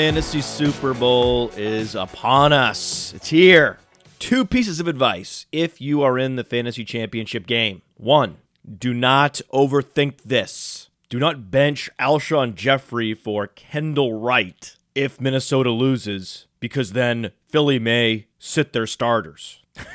[0.00, 3.12] Fantasy Super Bowl is upon us.
[3.14, 3.78] It's here.
[4.18, 7.82] Two pieces of advice if you are in the fantasy championship game.
[7.98, 10.88] One, do not overthink this.
[11.10, 18.26] Do not bench Alshon Jeffery for Kendall Wright if Minnesota loses, because then Philly may
[18.38, 19.60] sit their starters.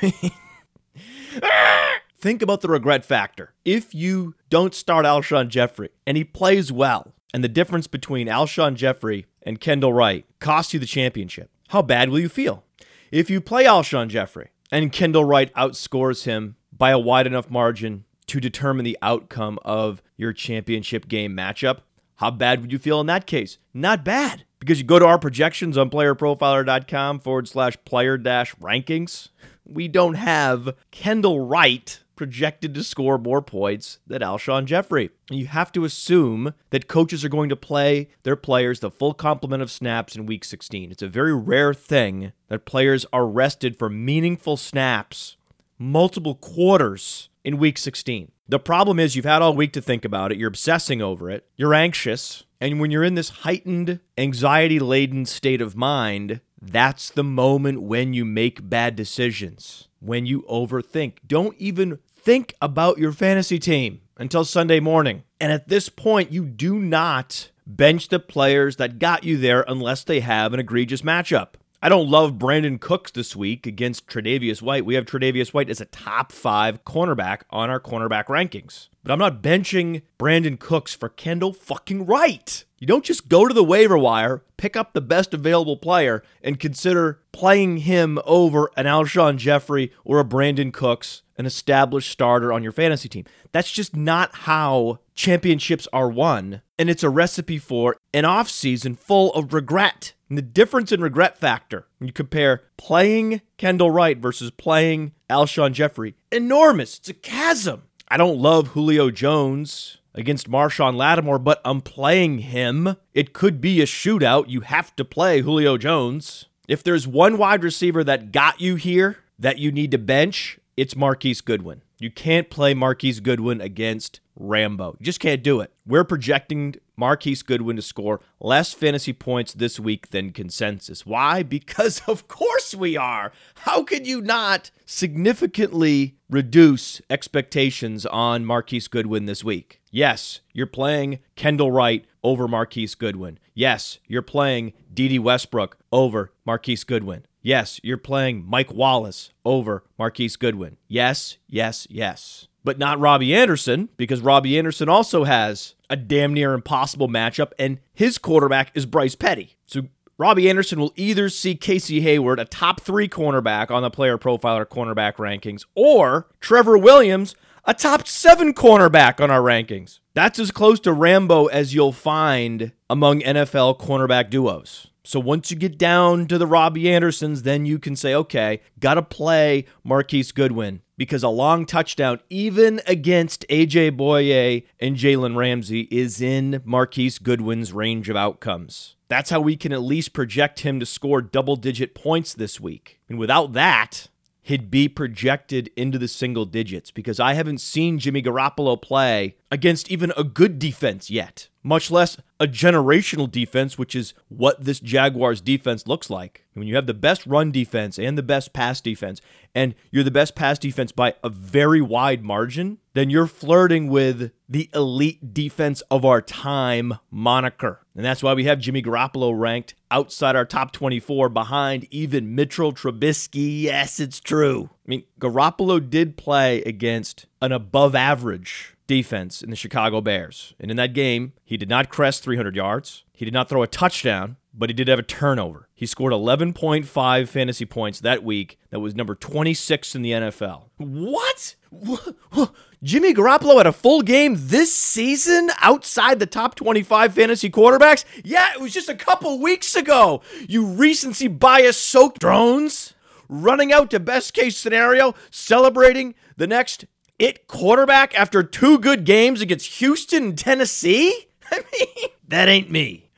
[2.20, 3.54] Think about the regret factor.
[3.64, 8.76] If you don't start Alshon Jeffery and he plays well, and the difference between Alshon
[8.76, 12.64] Jeffery and Kendall Wright cost you the championship, how bad will you feel?
[13.12, 18.06] If you play Alshon Jeffery and Kendall Wright outscores him by a wide enough margin
[18.28, 21.80] to determine the outcome of your championship game matchup,
[22.14, 23.58] how bad would you feel in that case?
[23.74, 24.44] Not bad.
[24.58, 29.28] Because you go to our projections on playerprofiler.com forward slash player dash rankings.
[29.66, 35.10] We don't have Kendall Wright projected to score more points than Alshon Jeffery.
[35.30, 39.62] You have to assume that coaches are going to play their players the full complement
[39.62, 40.90] of snaps in week 16.
[40.90, 45.36] It's a very rare thing that players are rested for meaningful snaps
[45.78, 48.32] multiple quarters in week 16.
[48.48, 51.46] The problem is you've had all week to think about it, you're obsessing over it,
[51.56, 57.24] you're anxious, and when you're in this heightened, anxiety laden state of mind, that's the
[57.24, 61.18] moment when you make bad decisions, when you overthink.
[61.26, 65.22] Don't even think about your fantasy team until Sunday morning.
[65.40, 70.02] And at this point, you do not bench the players that got you there unless
[70.02, 71.50] they have an egregious matchup.
[71.80, 74.84] I don't love Brandin Cooks this week against Tre'Davious White.
[74.84, 78.88] We have Tre'Davious White as a top five cornerback on our cornerback rankings.
[79.04, 82.64] But I'm not benching Brandin Cooks for Kendall fucking Wright.
[82.78, 86.58] You don't just go to the waiver wire, pick up the best available player, and
[86.58, 92.62] consider playing him over an Alshon Jeffery or a Brandin Cooks, an established starter on
[92.62, 93.24] your fantasy team.
[93.52, 96.62] That's just not how championships are won.
[96.78, 100.14] And it's a recipe for an offseason full of regret.
[100.28, 105.72] And the difference in regret factor, when you compare playing Kendall Wright versus playing Alshon
[105.72, 106.98] Jeffery, enormous.
[106.98, 107.84] It's a chasm.
[108.08, 112.96] I don't love Julio Jones against Marshon Lattimore, but I'm playing him.
[113.14, 114.48] It could be a shootout.
[114.48, 116.46] You have to play Julio Jones.
[116.68, 120.96] If there's one wide receiver that got you here that you need to bench, it's
[120.96, 121.82] Marquise Goodwin.
[121.98, 124.96] You can't play Marquise Goodwin against Rambo.
[124.98, 125.72] You just can't do it.
[125.86, 131.06] We're projecting Marquise Goodwin to score less fantasy points this week than consensus.
[131.06, 131.42] Why?
[131.56, 133.32] Because of course we are.
[133.56, 139.80] How could you not significantly reduce expectations on Marquise Goodwin this week?
[139.90, 143.38] Yes, you're playing Kendall Wright over Marquise Goodwin.
[143.54, 147.24] Yes, you're playing Dede Westbrook over Marquise Goodwin.
[147.46, 150.78] Yes, you're playing Mike Wallace over Marquise Goodwin.
[150.88, 152.48] Yes, yes, yes.
[152.64, 157.78] But not Robbie Anderson, because Robbie Anderson also has a damn near impossible matchup, and
[157.94, 159.54] his quarterback is Bryce Petty.
[159.64, 159.82] So
[160.18, 164.66] Robbie Anderson will either see Casey Hayward, a top three cornerback on the player profiler
[164.66, 170.00] cornerback rankings, or Trevor Williams, a top seven cornerback on our rankings.
[170.14, 174.88] That's as close to Rambo as you'll find among NFL cornerback duos.
[175.06, 178.94] So once you get down to the Robbie Andersons, then you can say, okay, got
[178.94, 185.82] to play Marquise Goodwin because a long touchdown, even against AJ Bouye and Jalen Ramsey,
[185.92, 188.96] is in Marquise Goodwin's range of outcomes.
[189.06, 192.98] That's how we can at least project him to score double digit points this week.
[193.08, 194.08] And without that,
[194.42, 199.90] he'd be projected into the single digits because I haven't seen Jimmy Garoppolo play against
[199.90, 205.40] even a good defense yet, much less a generational defense, which is what this Jaguars
[205.40, 206.44] defense looks like.
[206.54, 209.20] When you have the best run defense and the best pass defense,
[209.54, 214.32] and you're the best pass defense by a very wide margin, then you're flirting with
[214.48, 217.80] the elite defense of our time moniker.
[217.94, 222.72] And that's why we have Jimmy Garoppolo ranked outside our top 24 behind even Mitchell
[222.72, 223.62] Trubisky.
[223.62, 224.70] Yes, it's true.
[224.72, 230.54] I mean, Garoppolo did play against an above average defense in the Chicago Bears.
[230.60, 233.04] And in that game, he did not crest 300 yards.
[233.12, 235.68] He did not throw a touchdown, but he did have a turnover.
[235.74, 238.58] He scored 11.5 fantasy points that week.
[238.70, 240.64] That was number 26 in the NFL.
[240.78, 241.54] What?
[242.82, 248.04] Jimmy Garoppolo had a full game this season outside the top 25 fantasy quarterbacks?
[248.24, 250.22] Yeah, it was just a couple weeks ago.
[250.48, 252.94] You recency bias soaked drones
[253.28, 256.84] running out to best case scenario, celebrating the next
[257.18, 261.28] it quarterback after two good games against Houston and Tennessee?
[261.50, 263.10] I mean, that ain't me.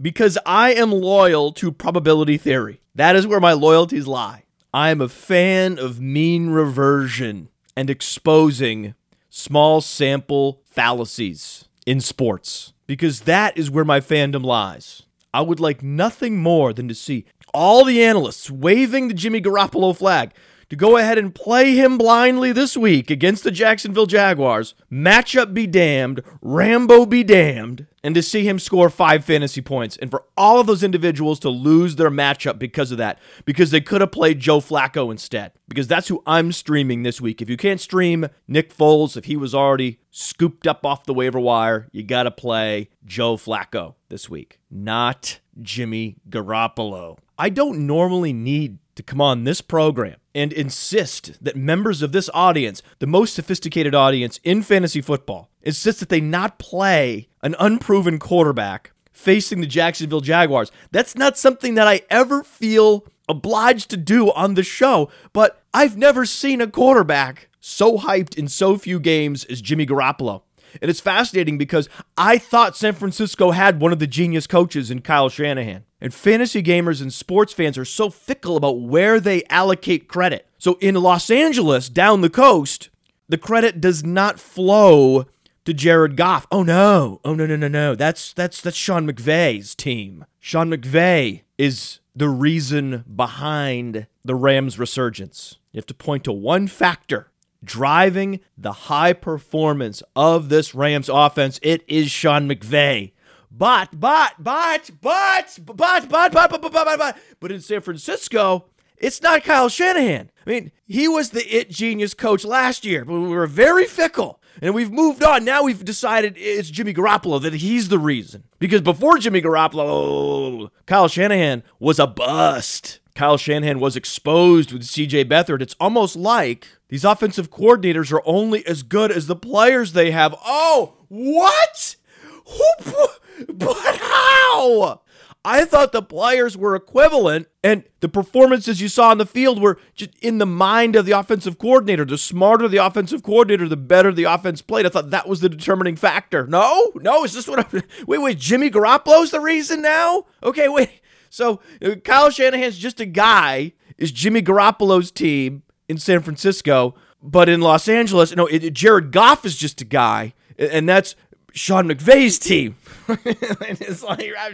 [0.00, 2.80] because I am loyal to probability theory.
[2.94, 4.44] That is where my loyalties lie.
[4.72, 8.94] I am a fan of mean reversion and exposing
[9.30, 15.02] small sample fallacies in sports because that is where my fandom lies.
[15.32, 19.96] I would like nothing more than to see all the analysts waving the Jimmy Garoppolo
[19.96, 20.32] flag
[20.68, 24.74] to go ahead and play him blindly this week against the Jacksonville Jaguars.
[24.90, 30.10] Matchup be damned, Rambo be damned, and to see him score five fantasy points, and
[30.10, 34.00] for all of those individuals to lose their matchup because of that, because they could
[34.00, 37.40] have played Joe Flacco instead, because that's who I'm streaming this week.
[37.40, 41.40] If you can't stream Nick Foles, if he was already scooped up off the waiver
[41.40, 47.18] wire, you got to play Joe Flacco this week, not Jimmy Garoppolo.
[47.38, 52.28] I don't normally need to come on this program and insist that members of this
[52.34, 58.18] audience, the most sophisticated audience in fantasy football, insist that they not play an unproven
[58.18, 60.72] quarterback facing the Jacksonville Jaguars.
[60.90, 65.96] That's not something that I ever feel obliged to do on the show, but I've
[65.96, 70.42] never seen a quarterback so hyped in so few games as Jimmy Garoppolo.
[70.82, 75.00] And it's fascinating because I thought San Francisco had one of the genius coaches in
[75.02, 75.84] Kyle Shanahan.
[76.04, 80.46] And fantasy gamers and sports fans are so fickle about where they allocate credit.
[80.58, 82.90] So in Los Angeles, down the coast,
[83.26, 85.24] the credit does not flow
[85.64, 86.46] to Jared Goff.
[86.52, 87.22] Oh no.
[87.24, 87.94] Oh no no no no.
[87.94, 90.26] That's that's that's Sean McVay's team.
[90.40, 95.56] Sean McVay is the reason behind the Rams resurgence.
[95.72, 97.30] You have to point to one factor
[97.64, 103.12] driving the high performance of this Rams offense, it is Sean McVay.
[103.56, 107.82] But, but, but, but, but, but, but, but, but, but, but, but, but in San
[107.82, 108.64] Francisco,
[108.96, 110.30] it's not Kyle Shanahan.
[110.44, 114.40] I mean, he was the it genius coach last year, but we were very fickle.
[114.60, 115.44] And we've moved on.
[115.44, 118.44] Now we've decided it's Jimmy Garoppolo, that he's the reason.
[118.58, 122.98] Because before Jimmy Garoppolo, Kyle Shanahan was a bust.
[123.14, 125.62] Kyle Shanahan was exposed with CJ Beathard.
[125.62, 130.34] It's almost like these offensive coordinators are only as good as the players they have.
[130.44, 131.96] Oh, what?
[132.46, 133.06] Who?
[133.48, 135.02] But how?
[135.44, 139.78] I thought the players were equivalent, and the performances you saw on the field were
[139.94, 142.06] just in the mind of the offensive coordinator.
[142.06, 144.86] The smarter the offensive coordinator, the better the offense played.
[144.86, 146.46] I thought that was the determining factor.
[146.46, 147.74] No, no, is this what?
[147.74, 150.24] I'm, wait, wait, Jimmy Garoppolo's the reason now?
[150.42, 151.02] Okay, wait.
[151.28, 153.72] So uh, Kyle Shanahan's just a guy.
[153.98, 159.44] Is Jimmy Garoppolo's team in San Francisco, but in Los Angeles, no, it, Jared Goff
[159.44, 161.14] is just a guy, and that's
[161.54, 162.76] Sean McVay's team.
[163.08, 164.50] it's like, I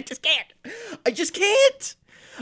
[0.00, 0.52] just can't.
[1.04, 1.96] I just can't.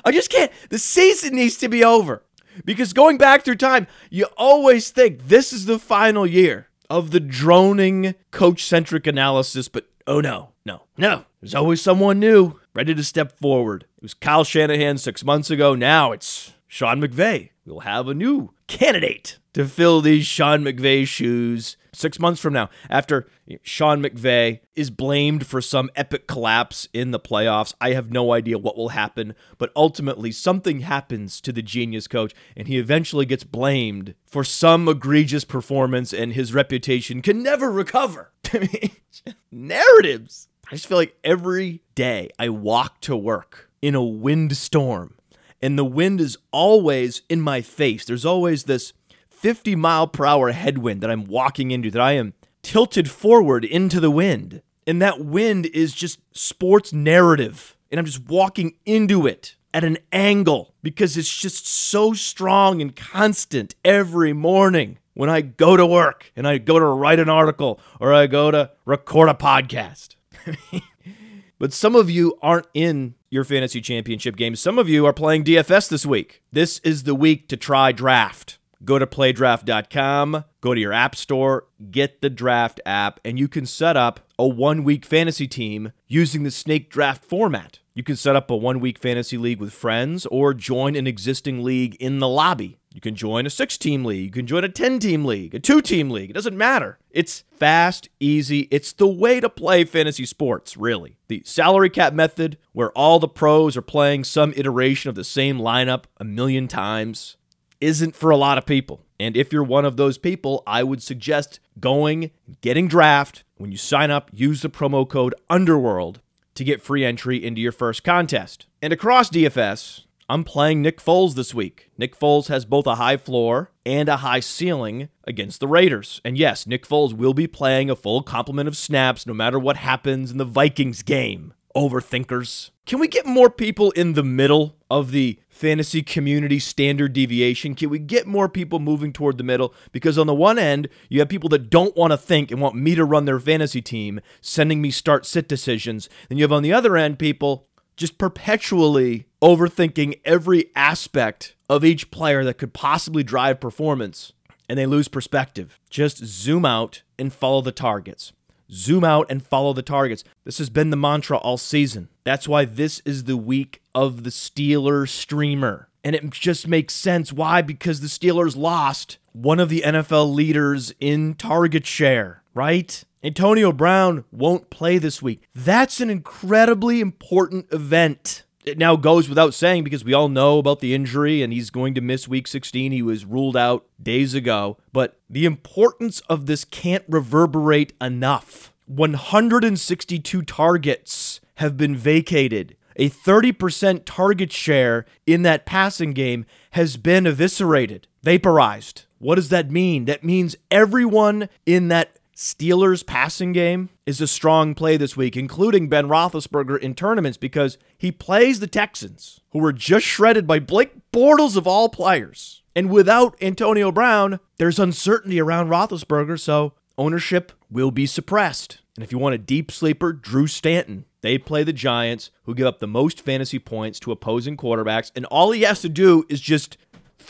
[0.05, 0.53] I just can't.
[0.69, 2.23] The season needs to be over.
[2.65, 7.21] Because going back through time, you always think this is the final year of the
[7.21, 11.25] droning coach centric analysis, but oh no, no, no.
[11.41, 13.87] There's always someone new ready to step forward.
[13.97, 15.75] It was Kyle Shanahan six months ago.
[15.75, 17.50] Now it's Sean McVay.
[17.65, 22.70] We'll have a new candidate to fill these Sean McVay shoes six months from now,
[22.88, 23.26] after
[23.62, 27.75] Sean McVay is blamed for some epic collapse in the playoffs.
[27.81, 32.32] I have no idea what will happen, but ultimately something happens to the genius coach,
[32.56, 38.31] and he eventually gets blamed for some egregious performance, and his reputation can never recover.
[39.50, 40.48] Narratives.
[40.70, 45.15] I just feel like every day I walk to work in a windstorm,
[45.62, 48.05] and the wind is always in my face.
[48.05, 48.93] There's always this
[49.29, 54.00] 50 mile per hour headwind that I'm walking into, that I am tilted forward into
[54.00, 54.62] the wind.
[54.86, 57.76] And that wind is just sports narrative.
[57.90, 62.94] And I'm just walking into it at an angle because it's just so strong and
[62.94, 67.81] constant every morning when I go to work and I go to write an article
[68.00, 70.17] or I go to record a podcast.
[71.58, 74.60] but some of you aren't in your fantasy championship games.
[74.60, 76.43] Some of you are playing DFS this week.
[76.53, 81.67] This is the week to try draft go to playdraft.com, go to your app store,
[81.91, 86.43] get the draft app, and you can set up a one week fantasy team using
[86.43, 87.81] the snake draft format.
[87.94, 91.63] You can set up a one week fantasy league with friends or join an existing
[91.63, 92.79] league in the lobby.
[92.93, 94.25] You can join a six team league.
[94.25, 96.31] You can join a 10 team league, a two team league.
[96.31, 96.99] It doesn't matter.
[97.11, 98.69] It's fast, easy.
[98.70, 101.17] It's the way to play fantasy sports, really.
[101.29, 105.59] The salary cap method, where all the pros are playing some iteration of the same
[105.59, 107.37] lineup a million times
[107.81, 109.05] isn't for a lot of people.
[109.19, 112.31] And if you're one of those people, I would suggest going,
[112.61, 113.44] getting draft.
[113.56, 116.20] When you sign up, use the promo code Underworld
[116.55, 118.67] to get free entry into your first contest.
[118.82, 121.91] And across DFS, I'm playing Nick Foles this week.
[121.99, 126.20] Nick Foles has both a high floor and a high ceiling against the Raiders.
[126.25, 129.79] And yes, Nick Foles will be playing a full complement of snaps no matter what
[129.79, 131.53] happens in the Vikings game.
[131.75, 132.70] overthinkers.
[132.87, 137.77] Can we get more people in the middle of the fantasy community standard deviation?
[137.77, 139.72] Can we get more people moving toward the middle?
[139.93, 142.75] Because on the one end, you have people that don't want to think and want
[142.75, 146.08] me to run their fantasy team, sending me start sit decisions.
[146.29, 147.69] Then you have on the other end people
[148.01, 154.33] just perpetually overthinking every aspect of each player that could possibly drive performance
[154.71, 155.79] and they lose perspective.
[155.91, 158.33] Just zoom out and follow the targets.
[158.73, 160.25] Zoom out and follow the targets.
[160.45, 162.09] This has been the mantra all season.
[162.25, 165.89] That's why this is the week of the Steelers streamer.
[166.03, 167.35] And it just makes sense.
[167.35, 167.61] Why?
[167.61, 173.05] Because the Steelers lost one of the NFL leaders in target share, right?
[173.22, 175.43] Antonio Brown won't play this week.
[175.55, 178.44] That's an incredibly important event.
[178.65, 181.93] It now goes without saying because we all know about the injury and he's going
[181.94, 182.93] to miss week 16.
[182.93, 184.79] He was ruled out days ago.
[184.93, 188.72] But the importance of this can't reverberate enough.
[188.86, 192.77] 162 targets have been vacated.
[192.96, 199.05] A 30% target share in that passing game has been eviscerated, vaporized.
[199.19, 200.06] What does that mean?
[200.06, 205.91] That means everyone in that Steelers passing game is a strong play this week, including
[205.91, 210.93] Ben Roethlisberger in tournaments because he plays the Texans, who were just shredded by Blake
[211.13, 212.63] Bortles of all players.
[212.75, 218.81] And without Antonio Brown, there's uncertainty around Roethlisberger, so ownership will be suppressed.
[218.97, 221.05] And if you want a deep sleeper, Drew Stanton.
[221.20, 225.27] They play the Giants, who give up the most fantasy points to opposing quarterbacks, and
[225.27, 226.79] all he has to do is just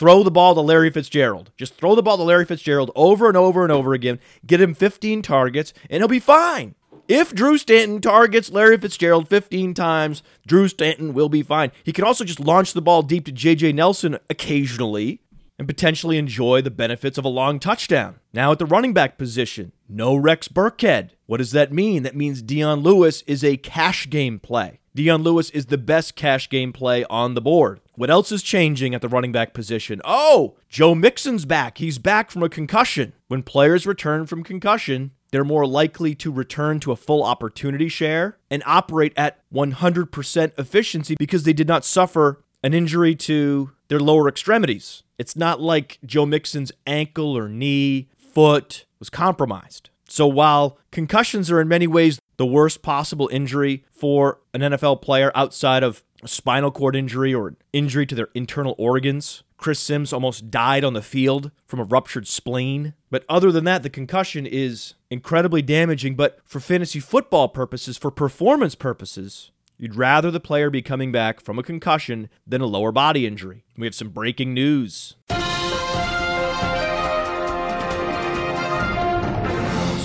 [0.01, 1.51] throw the ball to Larry Fitzgerald.
[1.57, 4.19] Just throw the ball to Larry Fitzgerald over and over and over again.
[4.43, 6.73] Get him 15 targets, and he'll be fine.
[7.07, 11.71] If Drew Stanton targets Larry Fitzgerald 15 times, Drew Stanton will be fine.
[11.83, 13.73] He can also just launch the ball deep to J.J.
[13.73, 15.21] Nelson occasionally
[15.59, 18.15] and potentially enjoy the benefits of a long touchdown.
[18.33, 21.11] Now at the running back position, no Rex Burkhead.
[21.27, 22.01] What does that mean?
[22.01, 24.79] That means Dion Lewis is a cash game play.
[24.95, 27.81] Dion Lewis is the best cash game play on the board.
[28.01, 30.01] What else is changing at the running back position?
[30.03, 31.77] Oh, Joe Mixon's back.
[31.77, 33.13] He's back from a concussion.
[33.27, 38.39] When players return from concussion, they're more likely to return to a full opportunity share
[38.49, 44.27] and operate at 100% efficiency because they did not suffer an injury to their lower
[44.27, 45.03] extremities.
[45.19, 49.91] It's not like Joe Mixon's ankle or knee, foot was compromised.
[50.09, 55.31] So while concussions are in many ways the worst possible injury for an NFL player
[55.35, 59.43] outside of spinal cord injury or injury to their internal organs.
[59.57, 62.93] Chris Simms almost died on the field from a ruptured spleen.
[63.11, 66.15] But other than that, the concussion is incredibly damaging.
[66.15, 71.41] But for fantasy football purposes, for performance purposes, you'd rather the player be coming back
[71.41, 73.63] from a concussion than a lower body injury.
[73.77, 75.15] We have some breaking news.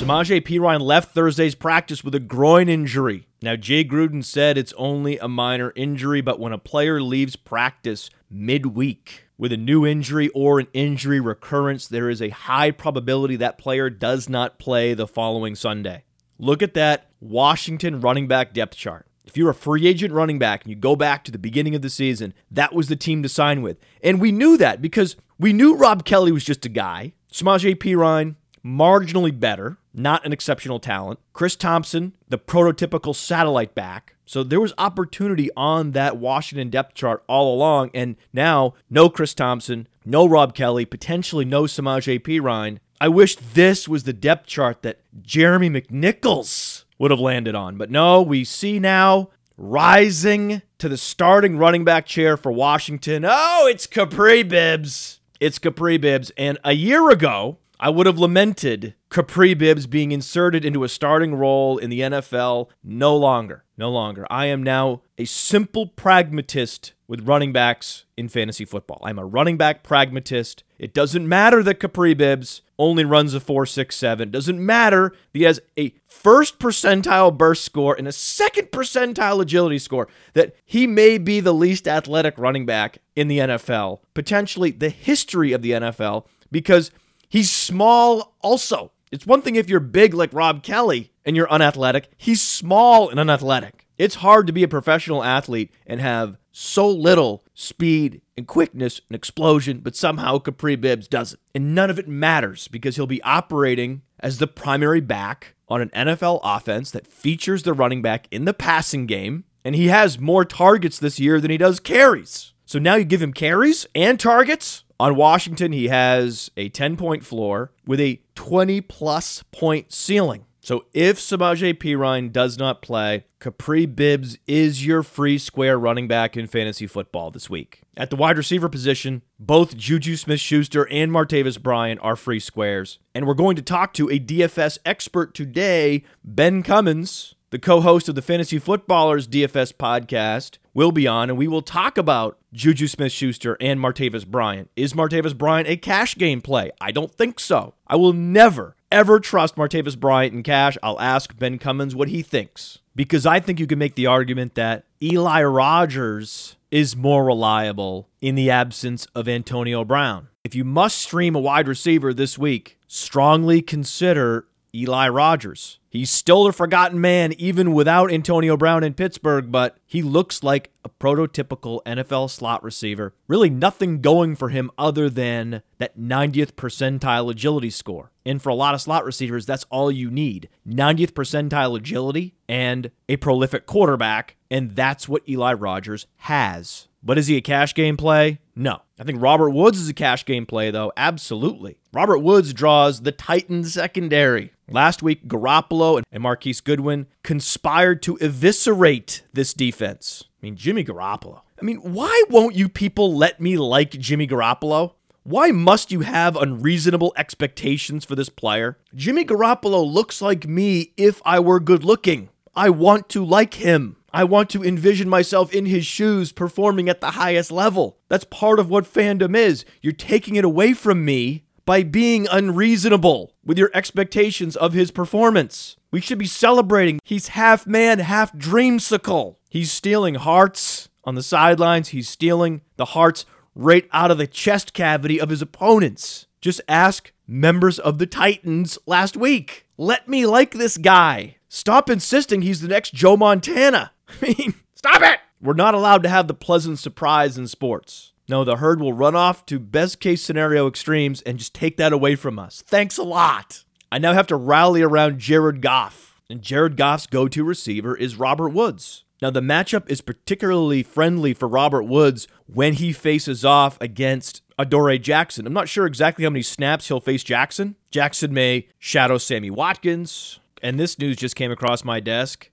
[0.06, 3.26] Samaje Perine left Thursday's practice with a groin injury.
[3.46, 8.10] Now, Jay Gruden said it's only a minor injury, but when a player leaves practice
[8.28, 13.56] midweek with a new injury or an injury recurrence, there is a high probability that
[13.56, 16.02] player does not play the following Sunday.
[16.40, 19.06] Look at that Washington running back depth chart.
[19.24, 21.82] If you're a free agent running back and you go back to the beginning of
[21.82, 23.78] the season, that was the team to sign with.
[24.02, 27.12] And we knew that because we knew Rob Kelley was just a guy.
[27.32, 28.34] Samaje Perine
[28.64, 31.18] marginally better, not an exceptional talent.
[31.32, 34.14] Chris Thompson, the prototypical satellite back.
[34.26, 37.90] So there was opportunity on that Washington depth chart all along.
[37.94, 42.78] And now, no Chris Thompson, no Rob Kelley, potentially no Samaje Perine.
[43.00, 47.76] I wish this was the depth chart that Jeremy McNichols would have landed on.
[47.76, 53.24] But no, we see now rising to the starting running back chair for Washington.
[53.26, 55.20] Oh, it's Kapri Bibbs.
[55.40, 56.30] It's Kapri Bibbs.
[56.36, 61.34] And a year ago, I would have lamented Kapri Bibbs being inserted into a starting
[61.34, 62.68] role in the NFL.
[62.82, 63.64] No longer.
[63.76, 64.26] No longer.
[64.30, 69.00] I am now a simple pragmatist with running backs in fantasy football.
[69.02, 70.64] I'm a running back pragmatist.
[70.78, 74.20] It doesn't matter that Kapri Bibbs only runs a 4.67.
[74.20, 79.40] It doesn't matter that he has a first percentile burst score and a second percentile
[79.40, 84.70] agility score, that he may be the least athletic running back in the NFL, potentially
[84.70, 86.90] the history of the NFL, because
[87.28, 88.92] He's small also.
[89.12, 92.08] It's one thing if you're big like Rob Kelley and you're unathletic.
[92.16, 93.86] He's small and unathletic.
[93.98, 99.16] It's hard to be a professional athlete and have so little speed and quickness and
[99.16, 101.40] explosion, but somehow Kapri Bibbs does it.
[101.54, 105.90] And none of it matters because he'll be operating as the primary back on an
[105.90, 109.44] NFL offense that features the running back in the passing game.
[109.64, 112.52] And he has more targets this year than he does carries.
[112.64, 114.84] So now you give him carries and targets.
[114.98, 120.46] On Washington, he has a 10 point floor with a 20 plus point ceiling.
[120.66, 126.36] So if Samaje Perine does not play, Kapri Bibbs is your free square running back
[126.36, 127.82] in fantasy football this week.
[127.96, 132.98] At the wide receiver position, both Juju Smith Schuster and Martavis Bryant are free squares.
[133.14, 138.08] And we're going to talk to a DFS expert today, Ben Cummins, the co host
[138.08, 142.86] of the Fantasy Footballers DFS podcast, will be on, and we will talk about Juju
[142.86, 144.70] Smith Schuster and Martavis Bryant.
[144.76, 146.70] Is Martavis Bryant a cash game play?
[146.80, 147.74] I don't think so.
[147.86, 152.22] I will never ever trust Martavis Bryant in cash, I'll ask Ben Cummins what he
[152.22, 152.78] thinks.
[152.94, 158.34] Because I think you can make the argument that Eli Rogers is more reliable in
[158.34, 160.28] the absence of Antonio Brown.
[160.44, 165.78] If you must stream a wide receiver this week, strongly consider Eli Rogers.
[165.88, 170.70] He's still the forgotten man even without Antonio Brown in Pittsburgh, but he looks like
[170.84, 173.14] a prototypical NFL slot receiver.
[173.28, 178.12] Really nothing going for him other than that 90th percentile agility score.
[178.26, 182.90] And for a lot of slot receivers, that's all you need 90th percentile agility and
[183.08, 184.36] a prolific quarterback.
[184.50, 186.88] And that's what Eli Rogers has.
[187.02, 188.40] But is he a cash game play?
[188.56, 188.82] No.
[188.98, 190.92] I think Robert Woods is a cash game play, though.
[190.96, 191.78] Absolutely.
[191.92, 194.52] Robert Woods draws the Titans secondary.
[194.68, 200.24] Last week, Garoppolo and Marquise Goodwin conspired to eviscerate this defense.
[200.42, 201.42] I mean, Jimmy Garoppolo.
[201.60, 204.94] I mean, why won't you people let me like Jimmy Garoppolo?
[205.22, 208.76] Why must you have unreasonable expectations for this player?
[208.94, 212.28] Jimmy Garoppolo looks like me if I were good looking.
[212.54, 213.96] I want to like him.
[214.12, 217.98] I want to envision myself in his shoes performing at the highest level.
[218.08, 219.64] That's part of what fandom is.
[219.82, 225.76] You're taking it away from me by being unreasonable with your expectations of his performance.
[225.90, 227.00] We should be celebrating.
[227.04, 229.36] He's half man, half dreamsicle.
[229.50, 231.88] He's stealing hearts on the sidelines.
[231.88, 236.26] He's stealing the hearts right out of the chest cavity of his opponents.
[236.40, 239.66] Just ask members of the Titans last week.
[239.76, 241.36] Let me like this guy.
[241.48, 243.92] Stop insisting he's the next Joe Montana.
[244.08, 245.18] I mean, stop it!
[245.40, 248.12] We're not allowed to have the pleasant surprise in sports.
[248.28, 251.92] No, the herd will run off to best case scenario extremes and just take that
[251.92, 252.62] away from us.
[252.66, 253.64] Thanks a lot.
[253.92, 258.16] I now have to rally around Jared Goff, and Jared Goff's go to receiver is
[258.16, 259.04] Robert Woods.
[259.22, 264.98] Now, the matchup is particularly friendly for Robert Woods when he faces off against Adoree
[264.98, 265.46] Jackson.
[265.46, 267.76] I'm not sure exactly how many snaps he'll face Jackson.
[267.90, 272.50] Jackson may shadow Sammy Watkins, and this news just came across my desk.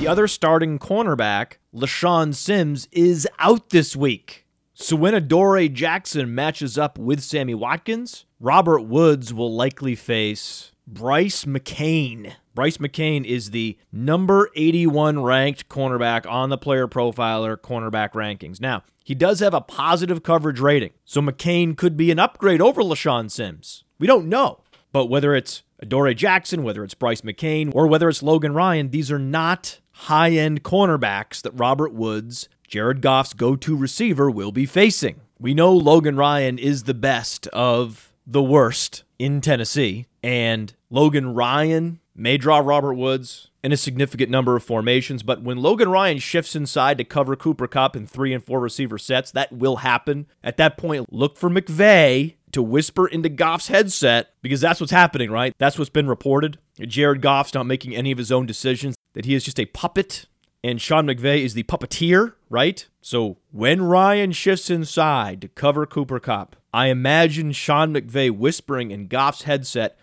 [0.00, 4.46] The other starting cornerback, LeShaun Sims, is out this week.
[4.72, 11.44] So when Adoree Jackson matches up with Sammy Watkins, Robert Woods will likely face Brice
[11.44, 12.32] McCain.
[12.54, 18.58] Brice McCain is the number 81 ranked cornerback on the player profiler cornerback rankings.
[18.58, 22.82] Now, he does have a positive coverage rating, so McCain could be an upgrade over
[22.82, 23.84] LeShaun Sims.
[23.98, 24.62] We don't know.
[24.92, 29.12] But whether it's Adoree Jackson, whether it's Brice McCain, or whether it's Logan Ryan, these
[29.12, 34.66] are not high end cornerbacks that Robert Woods, Jared Goff's go to receiver, will be
[34.66, 35.20] facing.
[35.38, 42.00] We know Logan Ryan is the best of the worst in Tennessee, and Logan Ryan
[42.14, 46.56] may draw Robert Woods in a significant number of formations, but when Logan Ryan shifts
[46.56, 50.26] inside to cover Cooper Kupp in three and four receiver sets, that will happen.
[50.42, 55.30] At that point, look for McVay to whisper into Goff's headset because that's what's happening,
[55.30, 55.52] right?
[55.58, 56.58] That's what's been reported.
[56.80, 60.26] Jared Goff's not making any of his own decisions that he is just a puppet
[60.62, 62.86] and Sean McVay is the puppeteer, right?
[63.00, 69.08] So when Ryan shifts inside to cover Cooper Kupp, I imagine Sean McVay whispering in
[69.08, 69.96] Goff's headset,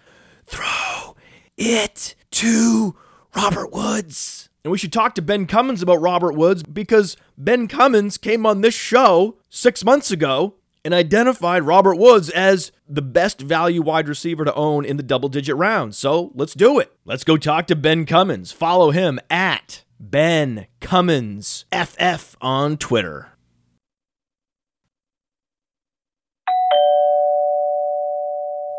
[0.45, 1.15] throw
[1.57, 2.95] it to
[3.35, 4.49] Robert Woods.
[4.63, 8.61] And we should talk to Ben Cummins about Robert Woods because Ben Cummins came on
[8.61, 10.55] this show six months ago
[10.87, 15.27] and identified Robert Woods as the best value wide receiver to own in the double
[15.27, 15.97] digit rounds.
[15.97, 16.93] So let's do it.
[17.03, 18.53] Let's go talk to Ben Cummins.
[18.53, 23.33] Follow him at Ben Cummins FF on Twitter.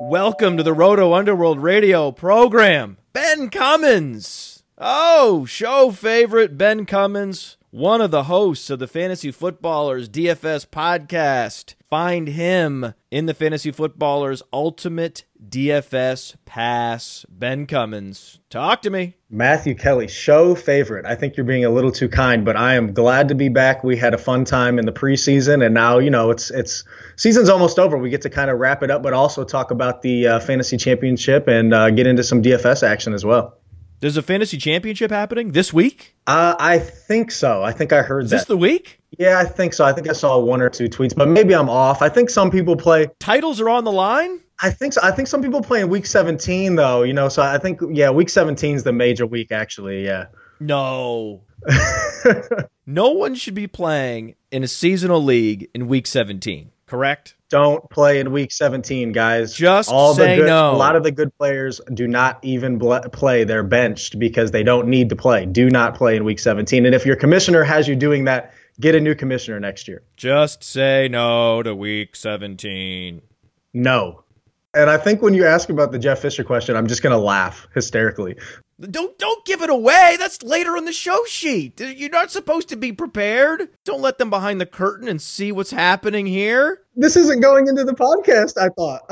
[0.01, 2.97] Welcome to the Roto Underworld radio program.
[3.13, 4.63] Ben Cummins.
[4.79, 11.75] Oh, show favorite Ben Cummins, one of the hosts of the Fantasy Footballers DFS podcast.
[11.89, 17.27] Find him in the Fantasy Footballers Ultimate DFS Pass.
[17.29, 19.17] Ben Cummins, talk to me.
[19.31, 21.05] Matthew Kelley, show favorite.
[21.05, 23.85] I think you're being a little too kind, but I am glad to be back.
[23.85, 26.85] We had a fun time in the preseason, and now you know it's it's
[27.17, 27.99] season's almost over.
[27.99, 30.79] We get to kind of wrap it up, but also talk about the uh, fantasy
[30.79, 33.58] championship and uh, get into some DFS action as well.
[34.01, 36.15] There's a fantasy championship happening this week?
[36.27, 37.63] Uh, I think so.
[37.63, 38.37] I think I heard Is that.
[38.39, 39.01] this the week?
[39.19, 39.85] yeah, I think so.
[39.85, 42.03] I think I saw one or two tweets, but maybe I'm off.
[42.03, 43.09] I think some people play.
[43.19, 44.41] Titles are on the line?
[44.61, 45.01] I think so.
[45.03, 47.03] I think some people play in week 17 though.
[47.03, 50.05] You know, so I think yeah, week 17 is the major week actually.
[50.05, 50.27] Yeah.
[50.61, 51.43] No.
[52.87, 57.35] no one should be playing in a seasonal league in week 17, correct?
[57.51, 59.55] Don't play in week 17, guys.
[59.55, 60.73] Just All say the good, no.
[60.73, 63.45] A lot of the good players do not even bl- play.
[63.45, 65.47] They're benched because they don't need to play.
[65.47, 66.85] Do not play in week 17.
[66.85, 70.03] And if your commissioner has you doing that, get a new commissioner next year.
[70.17, 73.23] Just say no to week 17.
[73.73, 74.25] No.
[74.75, 77.23] And I think when you ask about the Jeff Fisher question, I'm just going to
[77.23, 78.37] laugh hysterically.
[78.81, 80.17] Don't don't give it away.
[80.19, 81.81] That's later on the show sheet.
[81.81, 83.71] You're not supposed to be prepared.
[83.85, 86.83] Don't let them behind the curtain and see what's happening here.
[86.95, 89.03] This isn't going into the podcast, I thought.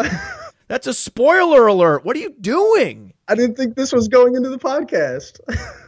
[0.69, 2.05] That's a spoiler alert.
[2.05, 3.13] What are you doing?
[3.27, 5.41] I didn't think this was going into the podcast.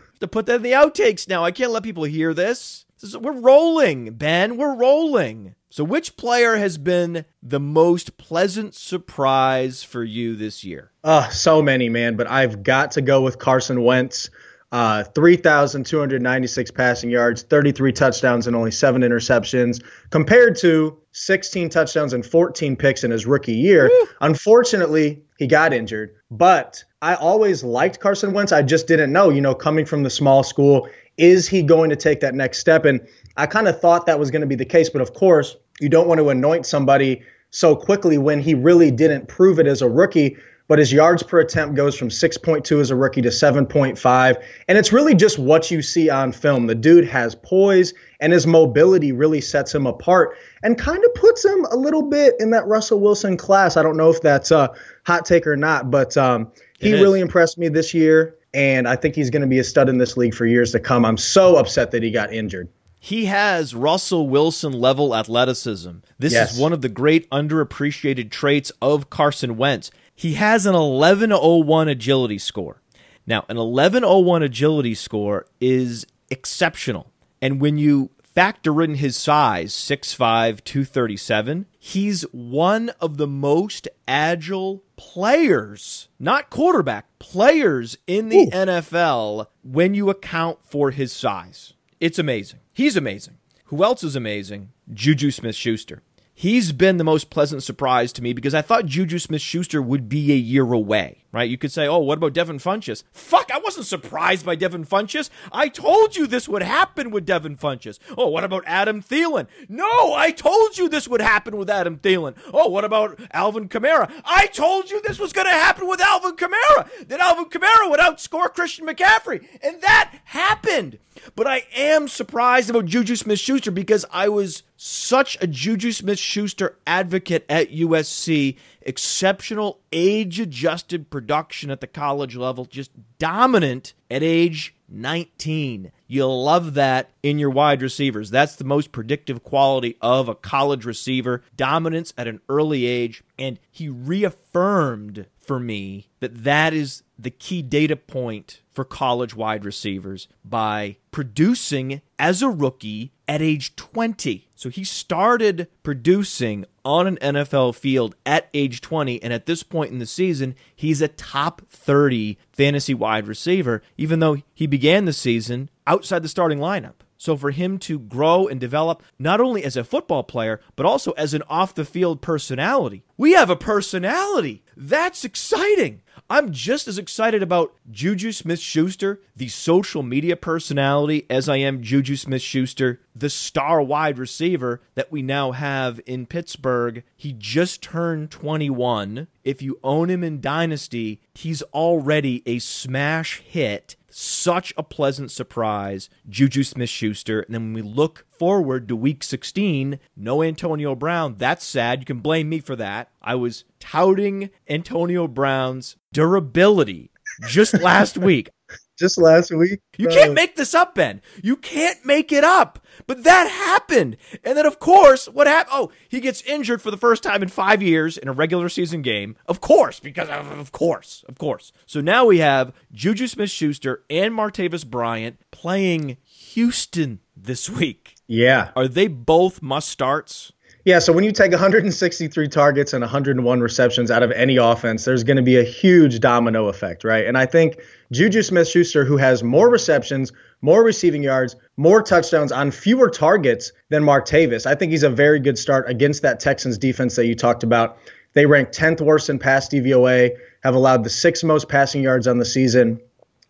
[0.21, 1.45] to put that in the outtakes now.
[1.45, 2.85] I can't let people hear this.
[3.01, 4.57] this is, we're rolling, Ben.
[4.57, 5.55] We're rolling.
[5.79, 10.91] So, which player has been the most pleasant surprise for you this year?
[11.05, 12.17] Uh, so many, man.
[12.17, 14.29] But I've got to go with Carson Wentz.
[14.73, 22.27] Uh, 3,296 passing yards, 33 touchdowns, and only seven interceptions, compared to 16 touchdowns and
[22.27, 23.89] 14 picks in his rookie year.
[23.89, 24.09] Woo.
[24.21, 28.51] Unfortunately, he got injured, but I always liked Carson Wentz.
[28.51, 30.89] I just didn't know, you know, coming from the small school,
[31.19, 32.85] is he going to take that next step?
[32.85, 35.57] And I kind of thought that was going to be the case, but of course,
[35.81, 39.83] you don't want to anoint somebody so quickly when he really didn't prove it as
[39.83, 40.37] a rookie.
[40.69, 44.43] But his yards per attempt goes from 6.2 as a rookie to 7.5.
[44.69, 46.67] And it's really just what you see on film.
[46.67, 51.43] The dude has poise, and his mobility really sets him apart and kind of puts
[51.43, 53.79] him a little bit in that Russell Wilson class.
[53.79, 54.71] I don't know if that's a
[55.07, 58.37] hot take or not, but um, he really impressed me this year.
[58.53, 60.81] And I think he's going to be a stud in this league for years to
[60.81, 61.07] come.
[61.07, 62.69] I'm so upset that he got injured.
[63.01, 65.91] He has Russell Wilson level athleticism.
[66.19, 66.55] This Yes.
[66.55, 69.91] is one of the great underappreciated traits of Carson Wentz.
[70.15, 72.83] He has an 1101 agility score.
[73.27, 77.13] Now, an 1101 agility score is exceptional.
[77.41, 84.83] And when you factor in his size, 6'5, 237, he's one of the most agile
[84.97, 88.51] players, not quarterback, players in the Ooh.
[88.51, 91.75] NFL when you account for his size.
[92.01, 92.61] It's amazing.
[92.73, 93.39] He's amazing.
[93.67, 94.71] Who else is amazing?
[94.93, 96.03] Juju Smith Schuster.
[96.33, 100.09] He's been the most pleasant surprise to me because I thought Juju Smith Schuster would
[100.09, 101.49] be a year away, right?
[101.49, 103.05] You could say, oh, what about Devin Funchess?
[103.13, 105.31] Fuck, I wasn't surprised by Devin Funchess.
[105.53, 107.99] I told you this would happen with Devin Funchess.
[108.17, 109.47] Oh, what about Adam Thielen?
[109.69, 112.37] No, I told you this would happen with Adam Thielen.
[112.53, 114.11] Oh, what about Alvin Kamara?
[114.25, 116.89] I told you this was going to happen with Alvin Kamara.
[117.09, 119.47] That Alvin Kamara would outscore Christian McCaffrey.
[119.63, 120.99] And that happened.
[121.35, 126.19] But I am surprised about Juju Smith Schuster because I was such a Juju Smith
[126.19, 128.57] Schuster advocate at USC.
[128.89, 135.93] Exceptional age adjusted production at the college level, just dominant at age 19.
[136.07, 138.31] You'll love that in your wide receivers.
[138.31, 143.23] That's the most predictive quality of a college receiver dominance at an early age.
[143.39, 149.67] And he reaffirmed for me that that is the key data point for college wide
[149.67, 154.48] receivers by producing as a rookie at age 20.
[154.59, 159.23] So he started producing on an NFL field at age 20.
[159.23, 164.19] And at this point in the season, he's a top 30 fantasy wide receiver, even
[164.19, 166.95] though he began the season outside the starting lineup.
[167.17, 171.13] So for him to grow and develop not only as a football player, but also
[171.13, 173.05] as an off the field personality.
[173.17, 174.65] We have a personality.
[174.77, 176.03] That's exciting.
[176.31, 181.83] I'm just as excited about Juju Smith Schuster, the social media personality, as I am
[181.83, 187.03] Juju Smith Schuster, the star wide receiver that we now have in Pittsburgh.
[187.17, 189.29] He just turned 21.
[189.43, 196.09] If you own him in Dynasty, he's already a smash hit such a pleasant surprise,
[196.29, 197.41] Juju Smith Schuster.
[197.41, 201.37] And then when we look forward to week 16, no Antonio Brown.
[201.39, 202.01] That's sad.
[202.01, 203.11] You can blame me for that.
[203.23, 207.11] I was touting Antonio Brown's durability
[207.49, 208.51] just last week.
[208.99, 209.81] Just last week.
[209.97, 211.23] You uh, can't make this up, Ben.
[211.43, 212.81] You can't make it up.
[213.07, 214.17] But that happened.
[214.45, 215.71] And then, of course, what happened?
[215.73, 219.03] Oh, he gets injured for the first time in five years in a regular season
[219.03, 219.37] game.
[219.47, 221.73] Of course, because of, of course, of course.
[221.87, 228.17] So now we have Juju Smith Schuster and Martavis Bryant playing Houston this week.
[228.27, 228.71] Yeah.
[228.75, 230.53] Are they both must starts?
[230.89, 235.23] Yeah, so when you take 163 targets and 101 receptions out of any offense, there's
[235.23, 237.27] going to be a huge domino effect, right?
[237.27, 237.79] And I think
[238.11, 243.71] Juju Smith Schuster, who has more receptions, more receiving yards, more touchdowns on fewer targets
[243.91, 247.35] than Martavis, I think he's a very good start against that Texans defense that you
[247.35, 247.99] talked about.
[248.33, 250.31] They rank 10th worst in pass DVOA,
[250.63, 252.99] have allowed the sixth most passing yards on the season,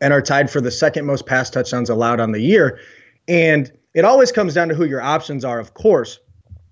[0.01, 2.81] and are tied for the second most pass touchdowns allowed on the year.
[3.29, 6.18] And it always comes down to who your options are, of course.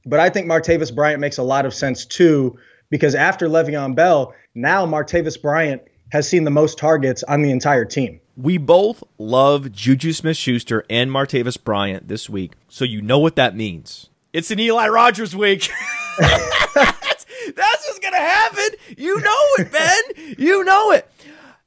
[0.06, 2.58] But I think Martavis Bryant makes a lot of sense too,
[2.90, 7.84] because after Le'Veon Bell, now Martavis Bryant has seen the most targets on the entire
[7.84, 8.20] team.
[8.36, 13.36] We both love Juju Smith Schuster and Martavis Bryant this week, so you know what
[13.36, 14.10] that means.
[14.32, 15.70] It's an Eli Rogers week.
[16.18, 18.78] that's, that's what's going to happen.
[18.96, 20.36] You know it, Ben.
[20.38, 21.10] You know it.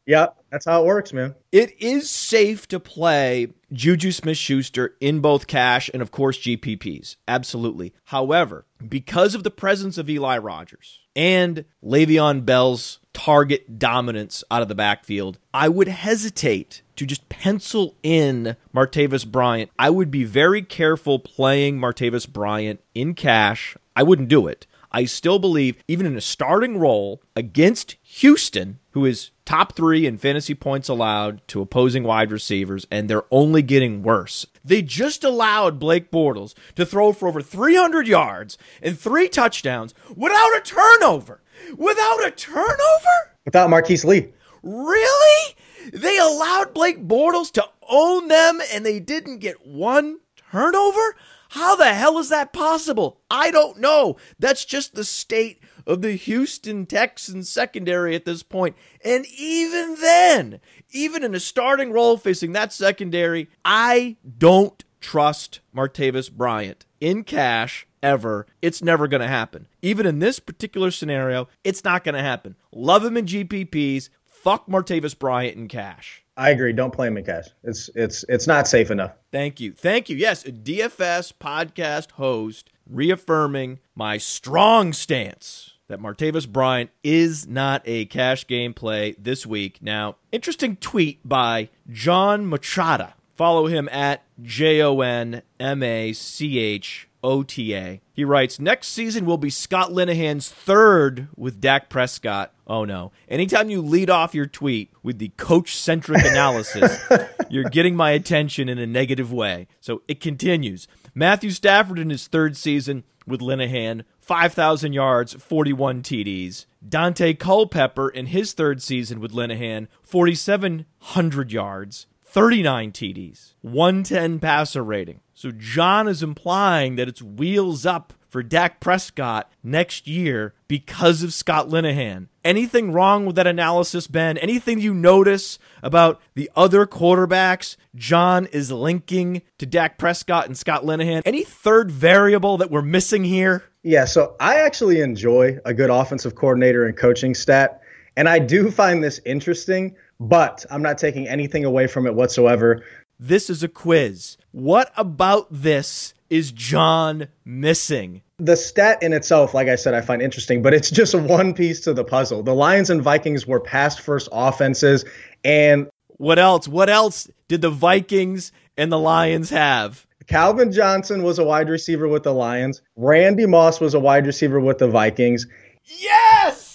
[0.05, 1.35] Yep, that's how it works, man.
[1.51, 7.15] It is safe to play Juju Smith Schuster in both cash and, of course, GPPs.
[7.27, 7.93] Absolutely.
[8.05, 14.67] However, because of the presence of Eli Rogers and Le'Veon Bell's target dominance out of
[14.67, 19.71] the backfield, I would hesitate to just pencil in Martavis Bryant.
[19.77, 23.77] I would be very careful playing Martavis Bryant in cash.
[23.95, 24.65] I wouldn't do it.
[24.91, 30.17] I still believe, even in a starting role against Houston, who is top three in
[30.17, 34.45] fantasy points allowed to opposing wide receivers, and they're only getting worse.
[34.63, 40.57] They just allowed Blake Bortles to throw for over 300 yards and three touchdowns without
[40.57, 41.41] a turnover.
[41.77, 43.35] Without a turnover?
[43.45, 44.29] Without Marquise Lee.
[44.63, 45.55] Really?
[45.93, 50.19] They allowed Blake Bortles to own them and they didn't get one
[50.51, 51.15] turnover?
[51.49, 53.21] How the hell is that possible?
[53.29, 54.17] I don't know.
[54.37, 58.75] That's just the state of the Houston Texans secondary at this point.
[59.03, 60.59] And even then,
[60.91, 67.87] even in a starting role facing that secondary, I don't trust Martavis Bryant in cash
[68.03, 68.45] ever.
[68.61, 69.67] It's never going to happen.
[69.81, 72.55] Even in this particular scenario, it's not going to happen.
[72.71, 74.09] Love him in GPPs.
[74.23, 76.23] Fuck Martavis Bryant in cash.
[76.39, 76.71] I agree.
[76.71, 77.47] Don't play him in cash.
[77.63, 79.11] It's it's it's not safe enough.
[79.29, 79.73] Thank you.
[79.73, 80.15] Thank you.
[80.15, 88.47] Yes, DFS podcast host reaffirming my strong stance that Martavis Bryant is not a cash
[88.47, 89.79] game play this week.
[89.81, 93.13] Now, interesting tweet by Jon Machota.
[93.35, 97.99] Follow him at J O N M A C H OTA.
[98.13, 102.53] He writes, Next season will be Scott Linehan's third with Dak Prescott.
[102.67, 103.11] Oh no.
[103.27, 106.99] Anytime you lead off your tweet with the coach centric analysis,
[107.49, 109.67] you're getting my attention in a negative way.
[109.81, 110.87] So it continues.
[111.13, 116.65] Matthew Stafford in his third season with Linehan, 5,000 yards, 41 TDs.
[116.87, 125.19] Daunte Culpepper in his third season with Linehan, 4,700 yards, 39 TDs, 110 passer rating.
[125.39, 131.33] So John is implying that it's wheels up for Dak Prescott next year because of
[131.33, 132.27] Scott Linehan.
[132.43, 134.37] Anything wrong with that analysis, Ben?
[134.37, 140.83] Anything you notice about the other quarterbacks John is linking to Dak Prescott and Scott
[140.83, 141.21] Linehan?
[141.23, 143.63] Any third variable that we're missing here?
[143.81, 147.81] Yeah, so I actually enjoy a good offensive coordinator and coaching stat.
[148.17, 152.83] And I do find this interesting, but I'm not taking anything away from it whatsoever.
[153.17, 154.35] This is a quiz.
[154.51, 158.21] What about this is John missing?
[158.37, 161.81] The stat in itself, like I said, I find interesting, but it's just one piece
[161.81, 162.41] to the puzzle.
[162.43, 165.05] The Lions and Vikings were past first offenses.
[165.43, 166.67] And what else?
[166.67, 170.05] What else did the Vikings and the Lions have?
[170.27, 172.81] Calvin Johnson was a wide receiver with the Lions.
[172.95, 175.47] Randy Moss was a wide receiver with the Vikings.
[175.85, 176.68] Yes!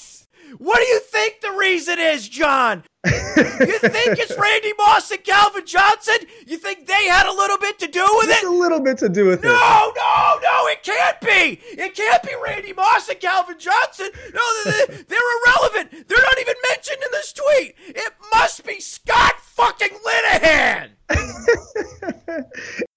[0.58, 2.84] What do you think the reason is, John?
[3.04, 3.12] you
[3.78, 6.16] think it's Randy Moss and Calvin Johnson?
[6.46, 8.48] You think they had a little bit to do with Just it?
[8.48, 9.52] a little bit to do with no, it.
[9.52, 11.60] No, no, no, it can't be.
[11.80, 14.08] It can't be Randy Moss and Calvin Johnson.
[14.32, 16.08] No, they're, they're irrelevant.
[16.08, 17.74] They're not even mentioned in this tweet.
[17.88, 20.90] It must be Scott fucking Linehan.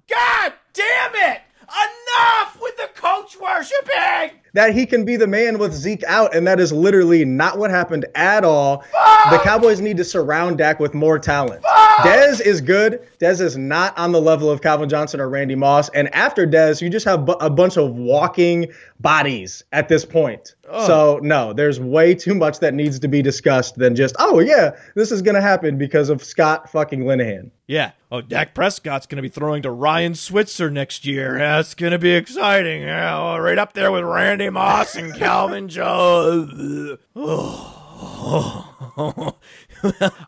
[0.10, 1.42] God damn it!
[1.68, 4.40] Enough with the coach worshiping!
[4.58, 7.70] That he can be the man with Zeke out, and that is literally not what
[7.70, 8.84] happened at all.
[8.92, 9.30] Fuck!
[9.30, 11.62] The Cowboys need to surround Dak with more talent.
[11.62, 11.98] Fuck!
[12.00, 13.08] Dez is good.
[13.20, 15.90] Dez is not on the level of Calvin Johnson or Randy Moss.
[15.90, 20.56] And after Dez, you just have bu- a bunch of walking bodies at this point.
[20.86, 24.72] So, no, there's way too much that needs to be discussed than just, oh, yeah,
[24.96, 27.52] this is going to happen because of Scott fucking Linehan.
[27.68, 27.92] Yeah.
[28.12, 31.38] Oh, Dak Prescott's going to be throwing to Ryan Switzer next year.
[31.38, 32.82] That's going to be exciting.
[32.82, 36.98] Yeah, right up there with Randy Moss and Calvin Jones.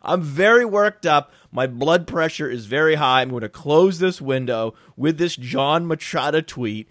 [0.02, 1.32] I'm very worked up.
[1.52, 3.22] My blood pressure is very high.
[3.22, 6.88] I'm going to close this window with this Jon Machota tweet.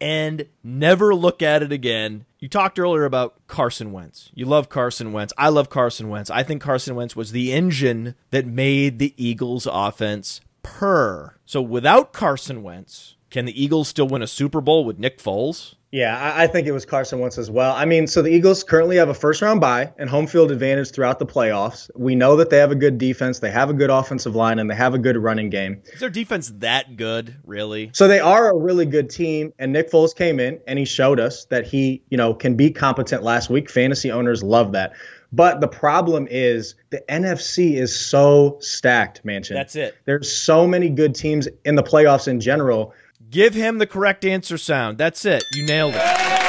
[0.00, 2.24] and never look at it again.
[2.40, 4.30] You talked earlier about Carson Wentz.
[4.34, 5.32] You love Carson Wentz.
[5.38, 6.28] I love Carson Wentz.
[6.28, 11.36] I think Carson Wentz was the engine that made the Eagles offense purr.
[11.46, 15.74] So without Carson Wentz, can the Eagles still win a Super Bowl with Nick Foles?
[15.92, 17.74] Yeah, I, I think it was Carson Wentz as well.
[17.74, 20.90] I mean, so the Eagles currently have a first round bye and home field advantage
[20.90, 21.90] throughout the playoffs.
[21.94, 24.70] We know that they have a good defense, they have a good offensive line, and
[24.70, 25.82] they have a good running game.
[25.92, 27.90] Is their defense that good, really?
[27.92, 29.52] So they are a really good team.
[29.58, 32.70] And Nick Foles came in and he showed us that he, you know, can be
[32.70, 33.70] competent last week.
[33.70, 34.94] Fantasy owners love that.
[35.30, 39.54] But the problem is the NFC is so stacked, Mansion.
[39.54, 39.94] That's it.
[40.04, 42.94] There's so many good teams in the playoffs in general
[43.32, 44.98] Give him the correct answer sound.
[44.98, 45.42] That's it.
[45.54, 46.41] You nailed it.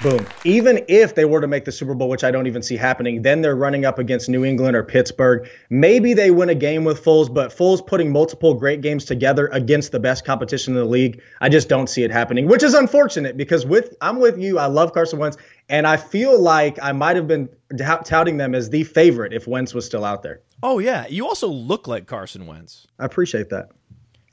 [0.00, 0.24] Boom.
[0.44, 3.22] Even if they were to make the Super Bowl, which I don't even see happening,
[3.22, 5.48] then they're running up against New England or Pittsburgh.
[5.70, 9.90] Maybe they win a game with Foles, but Foles putting multiple great games together against
[9.90, 13.36] the best competition in the league, I just don't see it happening, which is unfortunate
[13.36, 14.60] because with I'm with you.
[14.60, 15.36] I love Carson Wentz,
[15.68, 17.48] and I feel like I might have been
[18.04, 20.42] touting them as the favorite if Wentz was still out there.
[20.62, 22.86] Oh yeah, you also look like Carson Wentz.
[23.00, 23.70] I appreciate that.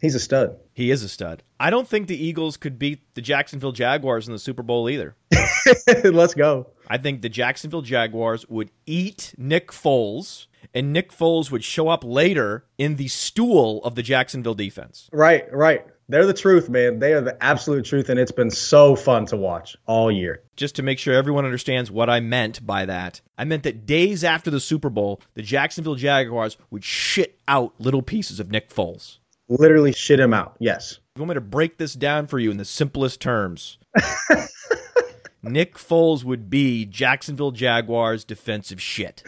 [0.06, 0.60] He's a stud.
[0.72, 1.41] He is a stud.
[1.60, 5.15] I don't think the Eagles could beat the Jacksonville Jaguars in the Super Bowl either.
[6.04, 6.68] Let's go.
[6.88, 12.04] I think the Jacksonville Jaguars would eat Nick Foles, and Nick Foles would show up
[12.04, 15.10] later in the stool of the Jacksonville defense.
[15.12, 15.84] Right, right.
[16.08, 17.00] They're the truth, man.
[17.00, 20.44] They are the absolute truth, and it's been so fun to watch all year.
[20.56, 24.24] Just to make sure everyone understands what I meant by that, I meant that days
[24.24, 29.18] after the Super Bowl, the Jacksonville Jaguars would shit out little pieces of Nick Foles
[29.47, 30.55] literally shit him out.
[30.60, 30.99] Yes.
[31.15, 33.77] You want me to break this down for you in the simplest terms?
[35.43, 39.23] Nick Foles would be Jacksonville Jaguars defensive shit.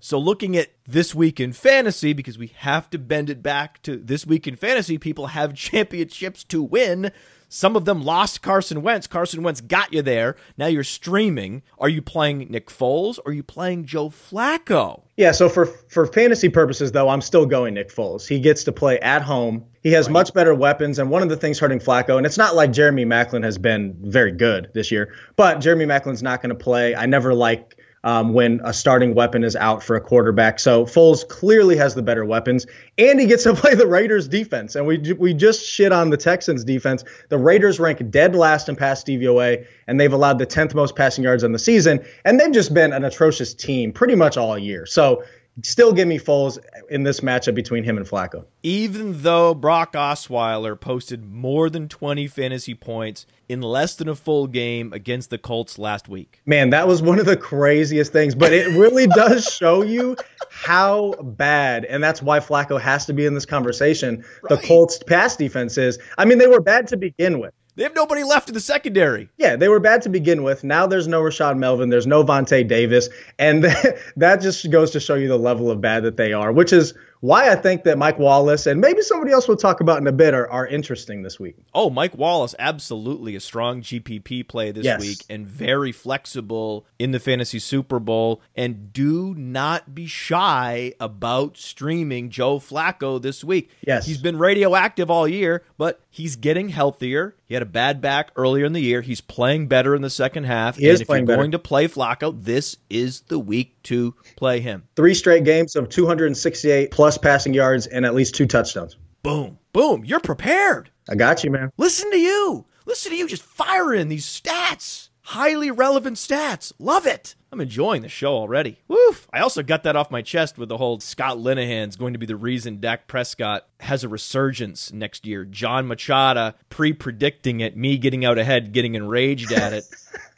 [0.00, 3.96] So, looking at this week in fantasy, because we have to bend it back to
[3.96, 7.10] this week in fantasy, people have championships to win.
[7.54, 9.06] Some of them lost Carson Wentz.
[9.06, 10.34] Carson Wentz got you there.
[10.58, 11.62] Now you're streaming.
[11.78, 15.02] Are you playing Nick Foles or are you playing Joe Flacco?
[15.16, 18.26] Yeah, so for for fantasy purposes though, I'm still going Nick Foles.
[18.26, 19.64] He gets to play at home.
[19.84, 20.14] He has right.
[20.14, 23.04] much better weapons and one of the things hurting Flacco and it's not like Jeremy
[23.04, 26.96] Maclin has been very good this year, but Jeremy Maclin's not going to play.
[26.96, 30.60] I never like um, when a starting weapon is out for a quarterback.
[30.60, 32.66] So Foles clearly has the better weapons,
[32.98, 34.76] and he gets to play the Raiders defense.
[34.76, 37.02] And we we just shit on the Texans defense.
[37.30, 41.24] The Raiders rank dead last in pass DVOA, and they've allowed the 10th most passing
[41.24, 42.04] yards in the season.
[42.24, 44.86] And they've just been an atrocious team pretty much all year.
[44.86, 45.24] So
[45.62, 46.58] still give me Foles
[46.90, 48.44] in this matchup between him and Flacco.
[48.62, 54.46] Even though Brock Osweiler posted more than 20 fantasy points in less than a full
[54.46, 56.40] game against the Colts last week.
[56.46, 60.16] Man, that was one of the craziest things, but it really does show you
[60.50, 64.24] how bad, and that's why Flacco has to be in this conversation.
[64.42, 64.60] Right.
[64.60, 65.98] The Colts pass defense is.
[66.16, 67.52] I mean, they were bad to begin with.
[67.76, 69.28] They have nobody left in the secondary.
[69.36, 70.62] Yeah, they were bad to begin with.
[70.62, 73.08] Now there's no Rashad Melvin, there's no Vontae Davis,
[73.38, 73.64] and
[74.16, 76.94] that just goes to show you the level of bad that they are, which is
[77.20, 80.12] why I think that Mike Wallace and maybe somebody else we'll talk about in a
[80.12, 81.56] bit are, are interesting this week.
[81.74, 85.00] Oh, Mike Wallace, absolutely a strong GPP play this yes.
[85.00, 88.42] week and very flexible in the fantasy Super Bowl.
[88.54, 93.70] And do not be shy about streaming Joe Flacco this week.
[93.86, 94.06] Yes.
[94.06, 97.36] He's been radioactive all year, but he's getting healthier.
[97.46, 99.00] He had a bad back earlier in the year.
[99.00, 100.76] He's playing better in the second half.
[100.76, 101.36] He and if you're better.
[101.36, 104.84] going to play Flacco, this is the week to play him.
[104.96, 108.96] Three straight games of 268 plus passing yards and at least two touchdowns.
[109.22, 109.58] Boom.
[109.72, 110.04] Boom.
[110.04, 110.90] You're prepared.
[111.08, 111.70] I got you, man.
[111.76, 112.66] Listen to you.
[112.86, 115.08] Listen to you just firing these stats.
[115.22, 116.72] Highly relevant stats.
[116.78, 117.34] Love it.
[117.50, 118.80] I'm enjoying the show already.
[118.88, 119.26] Woof.
[119.32, 122.26] I also got that off my chest with the whole Scott Linehan's going to be
[122.26, 125.44] the reason Dak Prescott has a resurgence next year.
[125.44, 129.84] Jon Machota pre predicting it, me getting out ahead, getting enraged at it.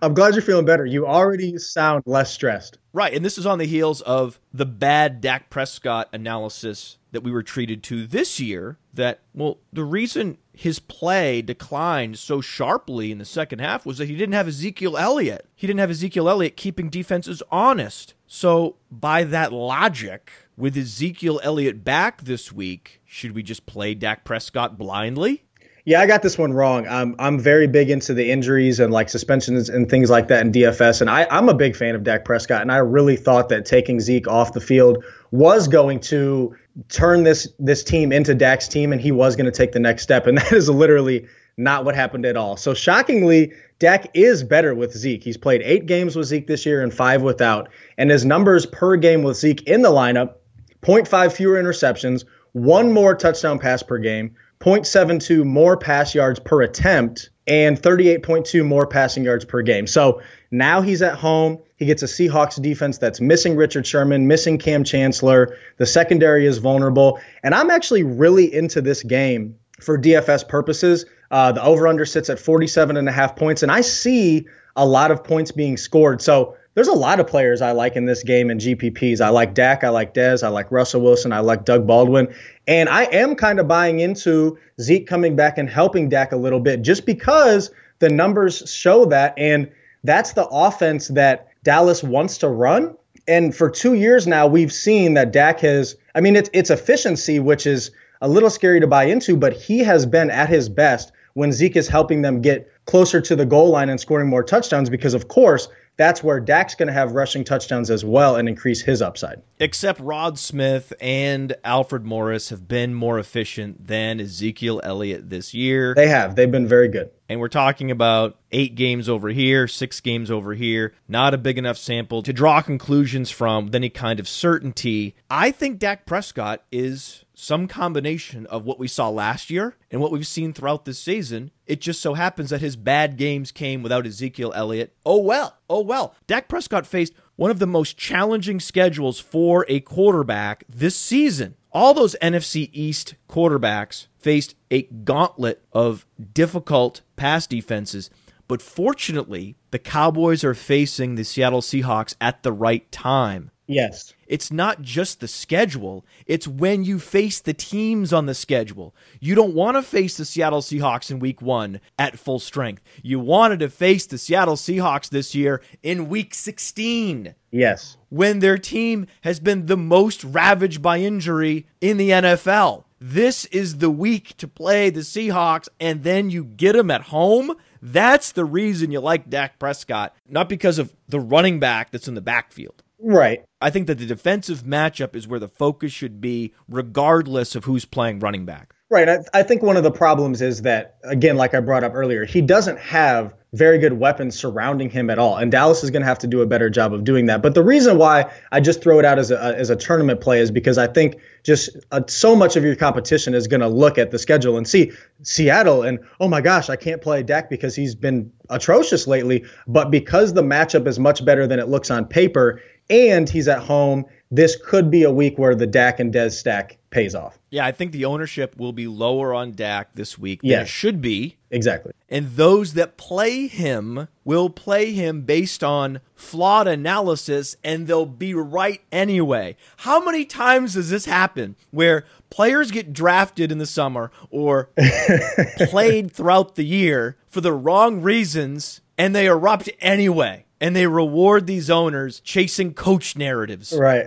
[0.00, 0.86] I'm glad you're feeling better.
[0.86, 2.78] You already sound less stressed.
[2.92, 3.14] Right.
[3.14, 7.42] And this is on the heels of the bad Dak Prescott analysis that we were
[7.42, 8.78] treated to this year.
[8.92, 14.08] That, well, the reason his play declined so sharply in the second half was that
[14.08, 15.46] he didn't have Ezekiel Elliott.
[15.54, 18.14] He didn't have Ezekiel Elliott keeping defenses honest.
[18.26, 24.24] So, by that logic, with Ezekiel Elliott back this week, should we just play Dak
[24.24, 25.44] Prescott blindly?
[25.88, 26.86] Yeah, I got this one wrong.
[26.86, 30.52] I'm I'm very big into the injuries and like suspensions and things like that in
[30.52, 33.64] DFS, and I, I'm a big fan of Dak Prescott, and I really thought that
[33.64, 36.54] taking Zeke off the field was going to
[36.90, 40.02] turn this this team into Dak's team, and he was going to take the next
[40.02, 41.26] step, and that is literally
[41.56, 42.58] not what happened at all.
[42.58, 45.24] So shockingly, Dak is better with Zeke.
[45.24, 47.70] He's played eight games with Zeke this year and five without.
[47.96, 50.34] And his numbers per game with Zeke in the lineup
[50.82, 57.30] 0.5 fewer interceptions, one more touchdown pass per game, 0.72 more pass yards per attempt,
[57.46, 59.86] and 38.2 more passing yards per game.
[59.86, 61.58] So now he's at home.
[61.76, 65.56] He gets a Seahawks defense that's missing Richard Sherman, missing Kam Chancellor.
[65.78, 67.20] The secondary is vulnerable.
[67.42, 71.06] And I'm actually really into this game for DFS purposes.
[71.30, 73.62] Uh, the over under sits at 47 and a half points.
[73.62, 74.46] And I see
[74.76, 76.20] a lot of points being scored.
[76.20, 79.20] So there's a lot of players I like in this game in GPPs.
[79.20, 82.32] I like Dak, I like Dez, I like Russell Wilson, I like Doug Baldwin.
[82.68, 86.60] And I am kind of buying into Zeke coming back and helping Dak a little
[86.60, 89.34] bit just because the numbers show that.
[89.36, 89.68] And
[90.04, 92.96] that's the offense that Dallas wants to run.
[93.26, 97.40] And for two years now, we've seen that Dak has, I mean, it's, it's efficiency,
[97.40, 101.10] which is a little scary to buy into, but he has been at his best
[101.34, 104.88] when Zeke is helping them get closer to the goal line and scoring more touchdowns
[104.90, 105.68] because, of course,
[105.98, 109.42] that's where Dak's going to have rushing touchdowns as well and increase his upside.
[109.58, 115.94] Except Rod Smith and Alfred Morris have been more efficient than Ezekiel Elliott this year.
[115.94, 116.34] They have.
[116.34, 117.10] They've been very good.
[117.28, 120.94] And we're talking about eight games over here, six games over here.
[121.08, 125.14] Not a big enough sample to draw conclusions from with any kind of certainty.
[125.28, 130.10] I think Dak Prescott is some combination of what we saw last year and what
[130.10, 131.50] we've seen throughout this season.
[131.68, 134.94] It just so happens that his bad games came without Ezekiel Elliott.
[135.04, 136.14] Oh well, oh well.
[136.26, 141.56] Dak Prescott faced one of the most challenging schedules for a quarterback this season.
[141.70, 148.08] All those NFC East quarterbacks faced a gauntlet of difficult pass defenses.
[148.48, 153.50] But fortunately, the Cowboys are facing the Seattle Seahawks at the right time.
[153.66, 154.14] Yes.
[154.28, 158.94] It's not just the schedule, it's when you face the teams on the schedule.
[159.20, 162.82] You don't want to face the Seattle Seahawks in week one at full strength.
[163.02, 167.34] You wanted to face the Seattle Seahawks this year in week 16.
[167.50, 167.96] Yes.
[168.10, 172.84] When their team has been the most ravaged by injury in the NFL.
[173.00, 177.54] This is the week to play the Seahawks, and then you get them at home.
[177.80, 182.14] That's the reason you like Dak Prescott, not because of the running back that's in
[182.14, 182.82] the backfield.
[183.00, 183.44] Right.
[183.60, 187.84] I think that the defensive matchup is where the focus should be, regardless of who's
[187.84, 188.74] playing running back.
[188.90, 189.08] Right.
[189.08, 192.24] I, I, think one of the problems is that, again, like I brought up earlier,
[192.24, 195.36] he doesn't have very good weapons surrounding him at all.
[195.36, 197.42] And Dallas is going to have to do a better job of doing that.
[197.42, 200.40] But the reason why I just throw it out as a, as a tournament play
[200.40, 203.98] is because I think just uh, so much of your competition is going to look
[203.98, 204.92] at the schedule and see
[205.22, 209.44] Seattle and, oh my gosh, I can't play Dak because he's been atrocious lately.
[209.66, 212.60] But because the matchup is much better than it looks on paper,
[212.90, 214.04] and he's at home.
[214.30, 217.38] This could be a week where the Dak and Dez stack pays off.
[217.50, 220.66] Yeah, I think the ownership will be lower on Dak this week than yes.
[220.66, 221.36] it should be.
[221.50, 221.92] Exactly.
[222.10, 228.34] And those that play him will play him based on flawed analysis and they'll be
[228.34, 229.56] right anyway.
[229.78, 234.70] How many times does this happen where players get drafted in the summer or
[235.56, 240.44] played throughout the year for the wrong reasons and they erupt anyway?
[240.60, 243.72] And they reward these owners chasing coach narratives.
[243.76, 244.04] Right.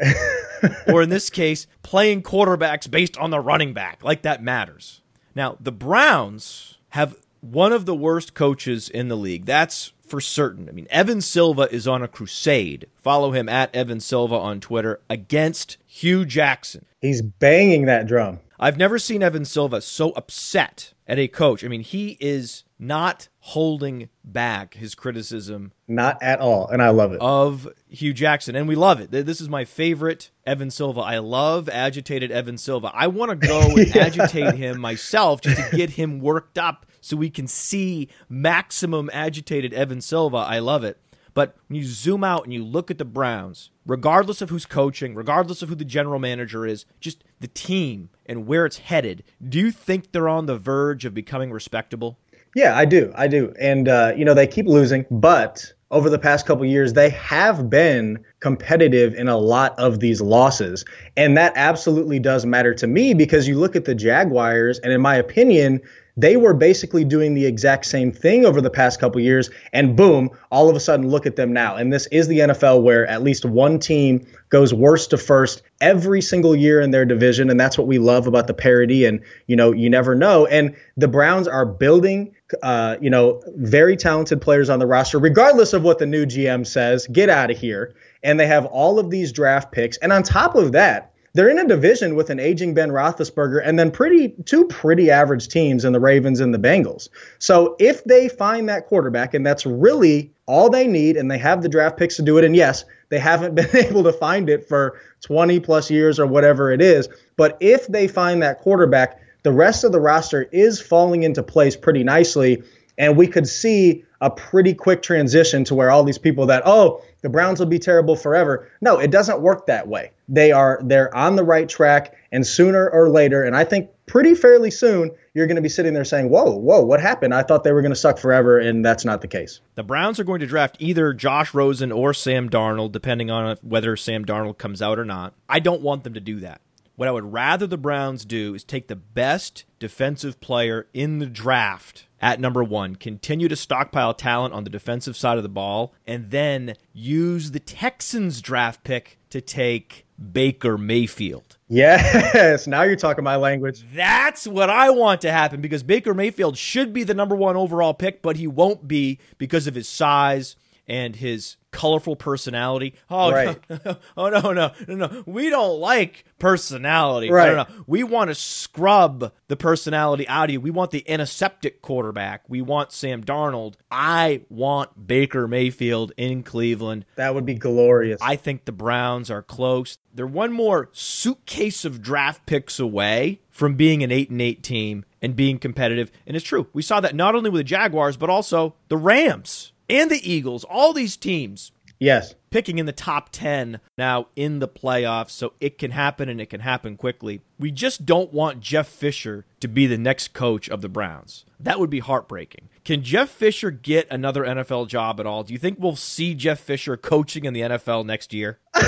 [0.88, 4.04] or in this case, playing quarterbacks based on the running back.
[4.04, 5.02] Like that matters.
[5.34, 9.46] Now, the Browns have one of the worst coaches in the league.
[9.46, 10.68] That's for certain.
[10.68, 12.88] I mean, Evan Silva is on a crusade.
[13.02, 16.86] Follow him at Evan Silva on Twitter against Hue Jackson.
[17.00, 18.40] He's banging that drum.
[18.60, 21.64] I've never seen Evan Silva so upset at a coach.
[21.64, 25.72] I mean, he is not holding back his criticism.
[25.88, 26.68] Not at all.
[26.68, 27.22] And I love it.
[27.22, 28.56] Of Hue Jackson.
[28.56, 29.12] And we love it.
[29.12, 31.02] This is my favorite Evan Silva.
[31.02, 32.92] I love agitated Evan Silva.
[32.94, 34.06] I want to go and yeah.
[34.06, 39.74] agitate him myself just to get him worked up so we can see maximum agitated
[39.74, 40.38] Evan Silva.
[40.38, 40.98] I love it.
[41.34, 45.16] But when you zoom out and you look at the Browns, regardless of who's coaching,
[45.16, 49.60] regardless of who the general manager is, just the team and where it's headed, do
[49.60, 52.18] you think they're on the verge of becoming respectable?
[52.56, 53.12] Yeah, I do.
[53.16, 53.54] I do.
[53.60, 57.70] And, uh, you know, they keep losing, but over the past couple years, they have
[57.70, 60.86] been competitive in a lot of these losses.
[61.18, 65.02] And that absolutely does matter to me because you look at the Jaguars, and in
[65.02, 65.82] my opinion,
[66.18, 70.30] they were basically doing the exact same thing over the past couple years, and boom,
[70.52, 71.76] all of a sudden, look at them now.
[71.76, 76.22] And this is the NFL where at least one team goes worst to first every
[76.22, 79.06] single year in their division, and that's what we love about the parity.
[79.06, 80.46] And you know, you never know.
[80.46, 85.74] And the Browns are building, uh, you know, very talented players on the roster, regardless
[85.74, 87.08] of what the new GM says.
[87.08, 87.96] Get out of here.
[88.24, 91.60] And they have all of these draft picks, and on top of that they're in
[91.60, 95.94] a division with an aging Ben Roethlisberger and then pretty two pretty average teams in
[95.94, 97.10] the Ravens and the Bengals.
[97.40, 101.62] So if they find that quarterback, and that's really all they need, and they have
[101.62, 104.68] the draft picks to do it, and yes, they haven't been able to find it
[104.68, 107.08] for 20 plus years or whatever it is,
[107.38, 111.76] but if they find that quarterback, the rest of the roster is falling into place
[111.76, 112.62] pretty nicely,
[112.98, 117.02] and we could see a pretty quick transition to where all these people that oh
[117.22, 118.70] the Browns will be terrible forever.
[118.82, 120.12] No, it doesn't work that way.
[120.28, 124.36] They are they're on the right track, and sooner or later, and I think pretty
[124.36, 127.34] fairly soon, you're going to be sitting there saying, "Whoa, whoa, what happened?
[127.34, 129.62] I thought they were going to suck forever," and that's not the case.
[129.76, 133.96] The Browns are going to draft either Josh Rosen or Sam Darnold, depending on whether
[133.96, 135.34] Sam Darnold comes out or not.
[135.48, 136.62] I don't want them to do that.
[137.02, 141.26] What I would rather the Browns do is take the best defensive player in the
[141.26, 145.96] draft at number one, continue to stockpile talent on the defensive side of the ball,
[146.06, 151.58] and then use the Texans draft pick to take Baker Mayfield.
[151.68, 153.84] Yes, now you're talking my language.
[153.96, 157.96] That's what I want to happen because Baker Mayfield should be the number one overall
[157.96, 160.56] pick, but he won't be because of his size
[160.92, 162.96] and his colorful personality.
[163.10, 163.58] Oh, right.
[163.70, 165.24] no, oh no, no, no, no.
[165.26, 167.32] We don't like personality.
[167.32, 167.48] Right.
[167.48, 167.84] No, no, no.
[167.88, 170.60] We want to scrub the personality out of you.
[170.60, 172.44] We want the antiseptic quarterback.
[172.50, 173.76] We want Sam Darnold.
[173.90, 177.06] I want Baker Mayfield in Cleveland.
[177.16, 178.20] That would be glorious.
[178.22, 179.98] I think the Browns are close.
[180.14, 185.06] They're one more suitcase of draft picks away from being an 8 and 8 team
[185.22, 186.12] and being competitive.
[186.28, 186.68] And it's true.
[186.74, 190.64] We saw that not only with the Jaguars but also the Rams and the Eagles,
[190.64, 192.34] all these teams yes.
[192.50, 196.50] picking in the top 10 now in the playoffs, so it can happen and it
[196.50, 197.42] can happen quickly.
[197.60, 201.46] We just don't want Jeff Fisher to be the next coach of the Browns.
[201.60, 202.70] That would be heartbreaking.
[202.84, 205.44] Can Jeff Fisher get another NFL job at all?
[205.44, 208.60] Do you think we'll see Jeff Fisher coaching in the NFL next year?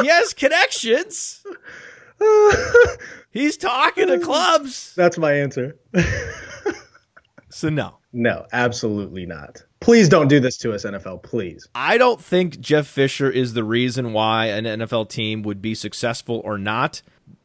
[0.00, 1.44] he has connections.
[3.30, 4.94] He's talking to clubs.
[4.94, 5.76] That's my answer.
[7.52, 7.98] So, no.
[8.14, 9.62] No, absolutely not.
[9.80, 11.22] Please don't do this to us, NFL.
[11.22, 11.68] Please.
[11.74, 16.40] I don't think Jeff Fisher is the reason why an NFL team would be successful
[16.46, 17.02] or not,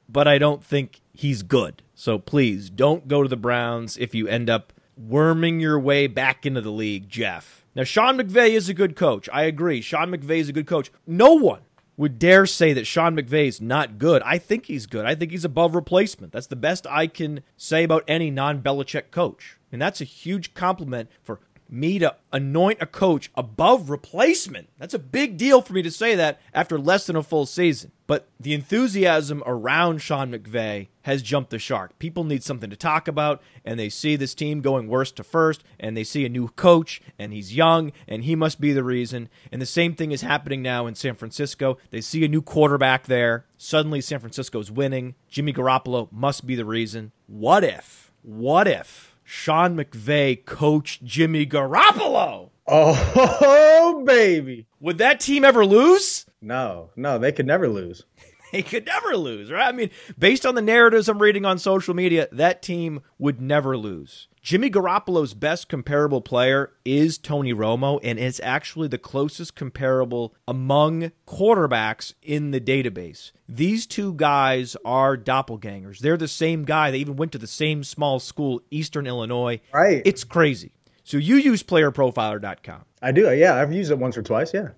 [0.08, 1.84] but I don't think he's good.
[1.94, 6.46] So please don't go to the Browns if you end up worming your way back
[6.46, 7.66] into the league, Jeff.
[7.76, 9.28] Now, Sean McVay is a good coach.
[9.34, 9.82] I agree.
[9.82, 10.90] Sean McVay is a good coach.
[11.06, 11.62] No one
[11.98, 14.22] would dare say that Sean McVay is not good.
[14.24, 15.06] I think he's good.
[15.06, 16.32] I think he's above replacement.
[16.32, 19.58] That's the best I can say about any non Belichick coach.
[19.72, 21.40] And that's a huge compliment for
[21.72, 24.70] me to anoint a coach above replacement.
[24.78, 27.92] That's a big deal for me to say that after less than a full season.
[28.08, 32.00] But the enthusiasm around Sean McVay has jumped the shark.
[32.00, 35.64] People need something to talk about, and they see this team going worst to first,
[35.78, 39.28] and they see a new coach, and he's young, and he must be the reason.
[39.52, 41.78] And the same thing is happening now in San Francisco.
[41.92, 43.46] They see a new quarterback there.
[43.58, 45.16] Suddenly, San Francisco's winning.
[45.28, 47.12] Jimmy Garoppolo must be the reason.
[47.28, 48.14] What if?
[48.22, 49.17] What if?
[49.30, 52.52] Sean McVay coached Jimmy Garoppolo.
[52.66, 54.68] Oh, baby.
[54.80, 56.26] Would that team ever lose?
[56.42, 58.06] No, no, they could never lose.
[58.54, 59.68] They could never lose, right?
[59.68, 63.76] I mean, based on the narratives I'm reading on social media, that team would never
[63.76, 64.30] lose.
[64.48, 71.12] Jimmy Garoppolo's best comparable player is Tony Romo, and it's actually the closest comparable among
[71.28, 73.34] quarterbacks in the database.
[73.50, 76.00] These two guys are doppelgangers.
[76.00, 76.92] They're the same guy.
[76.92, 79.60] They even went to the same small school, Eastern Illinois.
[79.74, 80.02] Right.
[80.06, 80.72] It's crazy.
[81.04, 82.86] So you use playerprofiler.com.
[83.02, 83.30] I do.
[83.36, 84.54] Yeah, I've used it once or twice.
[84.54, 84.70] Yeah.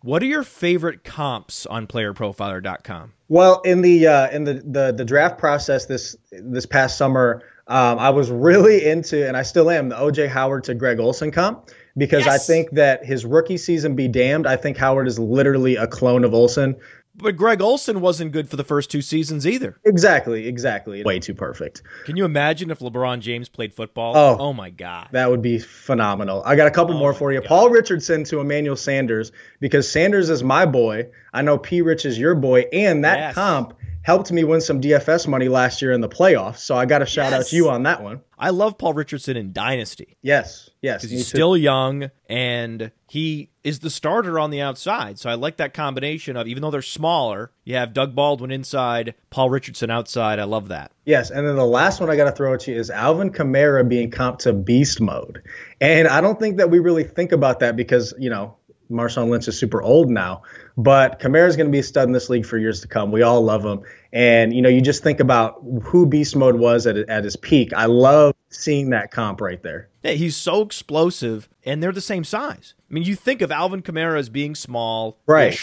[0.00, 3.12] What are your favorite comps on playerprofiler.com?
[3.28, 7.98] Well, in the uh, in the, the the draft process this this past summer, um,
[7.98, 11.68] I was really into, and I still am, the OJ Howard to Greg Olsen comp
[11.96, 14.46] because I think that his rookie season be damned.
[14.46, 16.76] I think Howard is literally a clone of Olsen.
[17.20, 19.76] But Greg Olsen wasn't good for the first two seasons either.
[19.84, 21.02] Exactly, exactly.
[21.02, 21.82] Way too perfect.
[22.04, 24.16] Can you imagine if LeBron James played football?
[24.16, 24.36] Oh.
[24.38, 25.08] oh my God.
[25.10, 26.44] That would be phenomenal.
[26.46, 27.40] I got a couple Oh more for you.
[27.40, 27.48] God.
[27.48, 31.08] Paul Richardson to Emmanuel Sanders because Sanders is my boy.
[31.34, 31.82] I know P.
[31.82, 33.34] Rich is your boy, and that Yes.
[33.34, 33.74] comp
[34.08, 36.60] helped me win some DFS money last year in the playoffs.
[36.60, 38.22] So I got to shout out to you on that one.
[38.38, 41.02] I love Paul Richardson in Dynasty Yes, yes.
[41.02, 41.36] because he's too.
[41.36, 45.18] still young and he is the starter on the outside.
[45.18, 49.14] So I like that combination of, even though they're smaller, you have Doug Baldwin inside,
[49.28, 50.38] Paul Richardson outside.
[50.38, 50.90] I love that.
[51.04, 53.86] Yes, and then the last one I got to throw at you is Alvin Kamara
[53.86, 55.42] being comp to beast mode,
[55.82, 58.56] and I don't think that we really think about that because you know
[58.90, 60.42] Marshawn Lynch is super old now,
[60.76, 63.12] but Kamara is going to be a stud in this league for years to come.
[63.12, 63.82] We all love him,
[64.12, 67.72] and you know you just think about who beast mode was at at his peak.
[67.72, 69.88] I love seeing that comp right there.
[70.02, 72.74] Yeah, he's so explosive, and they're the same size.
[72.90, 75.58] I mean, you think of Alvin Kamara as being small, right?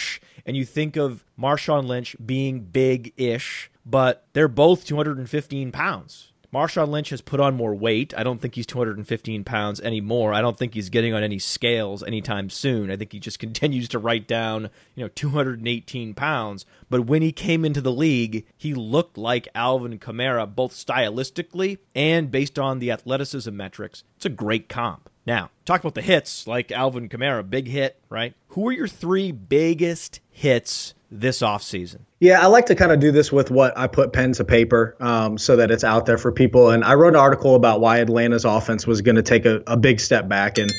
[0.46, 6.34] And you think of Marshawn Lynch being big-ish, but they're both 215 pounds.
[6.56, 8.14] Marshawn Lynch has put on more weight.
[8.16, 10.34] I don't think he's 215 pounds anymore.
[10.34, 12.90] I don't think he's getting on any scales anytime soon.
[12.90, 16.66] I think he just continues to write down, you know, 218 pounds.
[16.90, 22.32] But when he came into the league, he looked like Alvin Kamara, both stylistically and
[22.32, 24.06] based on the athleticism metrics.
[24.16, 25.10] It's a great comp.
[25.26, 28.34] Now, talk about the hits like Alvin Kamara, big hit, right?
[28.50, 32.00] Who are your three biggest hits this offseason?
[32.20, 34.96] Yeah, I like to kind of do this with what I put pen to paper
[35.00, 36.70] um, so that it's out there for people.
[36.70, 39.78] And I wrote an article about why Atlanta's offense was going to take a, a
[39.78, 40.58] big step back.
[40.58, 40.72] And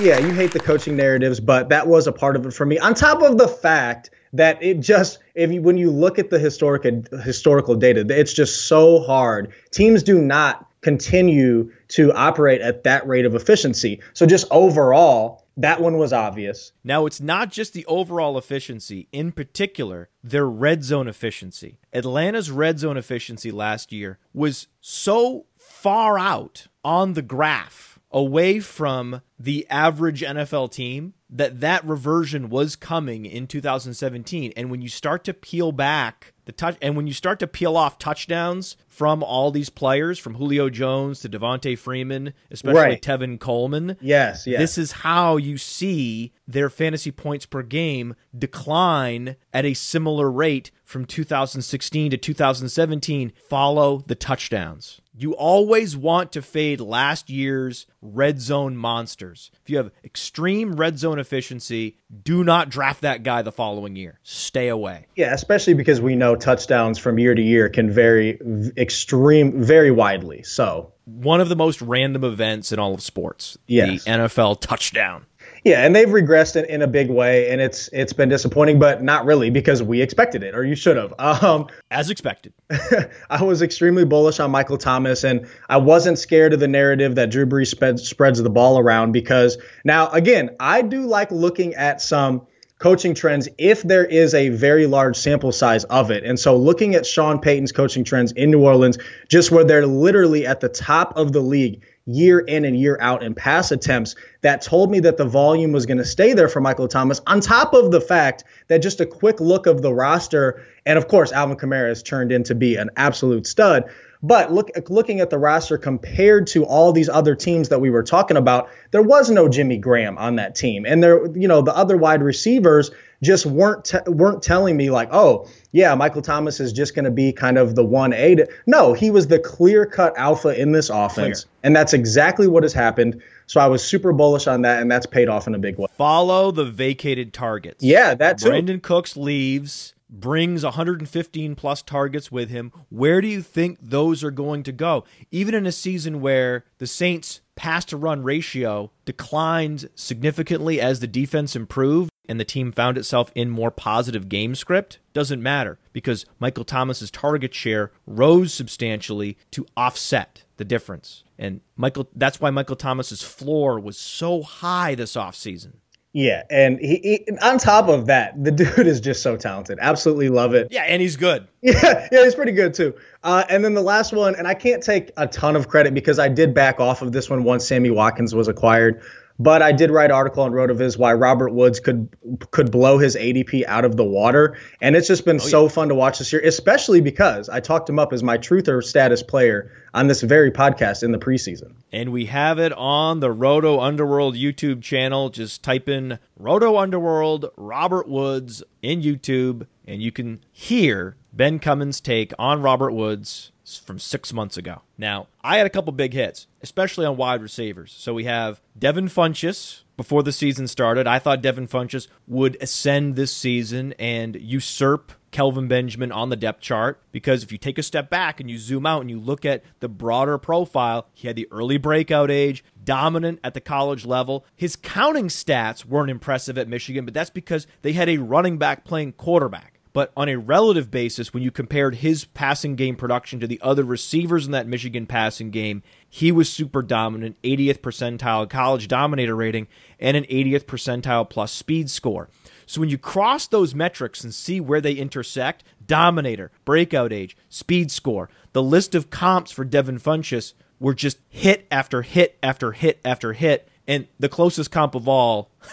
[0.00, 2.78] yeah, you hate the coaching narratives, but that was a part of it for me.
[2.78, 6.38] On top of the fact that it just if you when you look at the
[6.38, 6.84] historic
[7.24, 9.52] historical data, it's just so hard.
[9.70, 14.00] Teams do not continue to operate at that rate of efficiency.
[14.12, 16.72] So just overall, that one was obvious.
[16.84, 21.78] Now, it's not just the overall efficiency, in particular, their red zone efficiency.
[21.92, 29.20] Atlanta's red zone efficiency last year was so far out on the graph away from
[29.38, 35.22] the average NFL team that that reversion was coming in 2017 and when you start
[35.24, 39.50] to peel back the touch and when you start to peel off touchdowns from all
[39.50, 43.02] these players from Julio Jones to Devonta Freeman especially right.
[43.02, 44.60] Tevin Coleman yes yes.
[44.60, 50.70] this is how you see their fantasy points per game decline at a similar rate
[50.84, 58.40] from 2016 to 2017 follow the touchdowns you always want to fade last year's red
[58.40, 59.50] zone monsters.
[59.62, 64.20] If you have extreme red zone efficiency, do not draft that guy the following year.
[64.22, 65.06] Stay away.
[65.16, 68.38] Yeah, especially because we know touchdowns from year to year can vary
[68.76, 70.42] extreme very widely.
[70.42, 73.56] So, one of the most random events in all of sports.
[73.66, 74.04] Yes.
[74.04, 75.24] The NFL touchdown.
[75.66, 79.02] Yeah, and they've regressed in, in a big way, and it's it's been disappointing, but
[79.02, 81.12] not really because we expected it, or you should have.
[81.46, 82.52] Um, As expected.
[83.30, 87.30] I was extremely bullish on Michael Thomas, and I wasn't scared of the narrative that
[87.30, 92.00] Drew Brees spread, spreads the ball around because now, again, I do like looking at
[92.00, 92.46] some
[92.78, 96.22] coaching trends if there is a very large sample size of it.
[96.24, 98.98] And so looking at Sean Payton's coaching trends in New Orleans,
[99.28, 103.22] just where they're literally at the top of the league year in and year out
[103.22, 106.60] in pass attempts that told me that the volume was going to stay there for
[106.60, 110.62] Michael Thomas, on top of the fact that just a quick look of the roster,
[110.86, 113.84] and of course, Alvin Kamara has turned into be an absolute stud.
[114.22, 118.02] But look, looking at the roster compared to all these other teams that we were
[118.02, 121.76] talking about, there was no Jimmy Graham on that team, and there, you know, the
[121.76, 122.90] other wide receivers
[123.22, 127.10] just weren't te- weren't telling me like, oh yeah, Michael Thomas is just going to
[127.10, 128.36] be kind of the one A.
[128.66, 131.52] No, he was the clear cut alpha in this offense, clear.
[131.64, 133.22] and that's exactly what has happened.
[133.46, 135.86] So I was super bullish on that, and that's paid off in a big way.
[135.96, 137.82] Follow the vacated targets.
[137.84, 138.48] Yeah, that too.
[138.48, 142.72] Brandin Cooks leaves brings 115 plus targets with him.
[142.90, 145.04] Where do you think those are going to go?
[145.30, 151.06] Even in a season where the Saints pass to run ratio declined significantly as the
[151.06, 156.26] defense improved and the team found itself in more positive game script, doesn't matter because
[156.38, 161.24] Michael Thomas's target share rose substantially to offset the difference.
[161.38, 165.74] And Michael that's why Michael Thomas's floor was so high this offseason.
[166.12, 169.78] Yeah, and he, he, on top of that, the dude is just so talented.
[169.82, 170.68] Absolutely love it.
[170.70, 171.46] Yeah, and he's good.
[171.60, 172.94] Yeah, yeah, he's pretty good too.
[173.24, 176.18] Uh, and then the last one, and I can't take a ton of credit because
[176.20, 179.02] I did back off of this one once Sammy Watkins was acquired.
[179.38, 182.08] But I did write an article on RotoViz why Robert Woods could
[182.50, 185.68] could blow his ADP out of the water, and it's just been oh, so yeah.
[185.68, 189.22] fun to watch this year, especially because I talked him up as my truther status
[189.22, 191.74] player on this very podcast in the preseason.
[191.92, 195.28] And we have it on the Roto Underworld YouTube channel.
[195.28, 202.00] Just type in Roto Underworld Robert Woods in YouTube, and you can hear Ben Cummins'
[202.00, 204.82] take on Robert Woods from six months ago.
[204.96, 207.94] Now, I had a couple big hits, especially on wide receivers.
[207.98, 211.06] So we have Devin Funchess before the season started.
[211.06, 216.60] I thought Devin Funchess would ascend this season and usurp Kelvin Benjamin on the depth
[216.60, 219.44] chart because if you take a step back and you zoom out and you look
[219.44, 224.46] at the broader profile, he had the early breakout age, dominant at the college level.
[224.54, 228.84] His counting stats weren't impressive at Michigan, but that's because they had a running back
[228.84, 229.75] playing quarterback.
[229.96, 233.82] But on a relative basis, when you compared his passing game production to the other
[233.82, 239.68] receivers in that Michigan passing game, he was super dominant, 80th percentile college dominator rating,
[239.98, 242.28] and an 80th percentile plus speed score.
[242.66, 247.90] So when you cross those metrics and see where they intersect, dominator, breakout age, speed
[247.90, 253.00] score, the list of comps for Devin Funchess were just hit after hit after hit
[253.02, 253.66] after hit.
[253.88, 255.52] And the closest comp of all,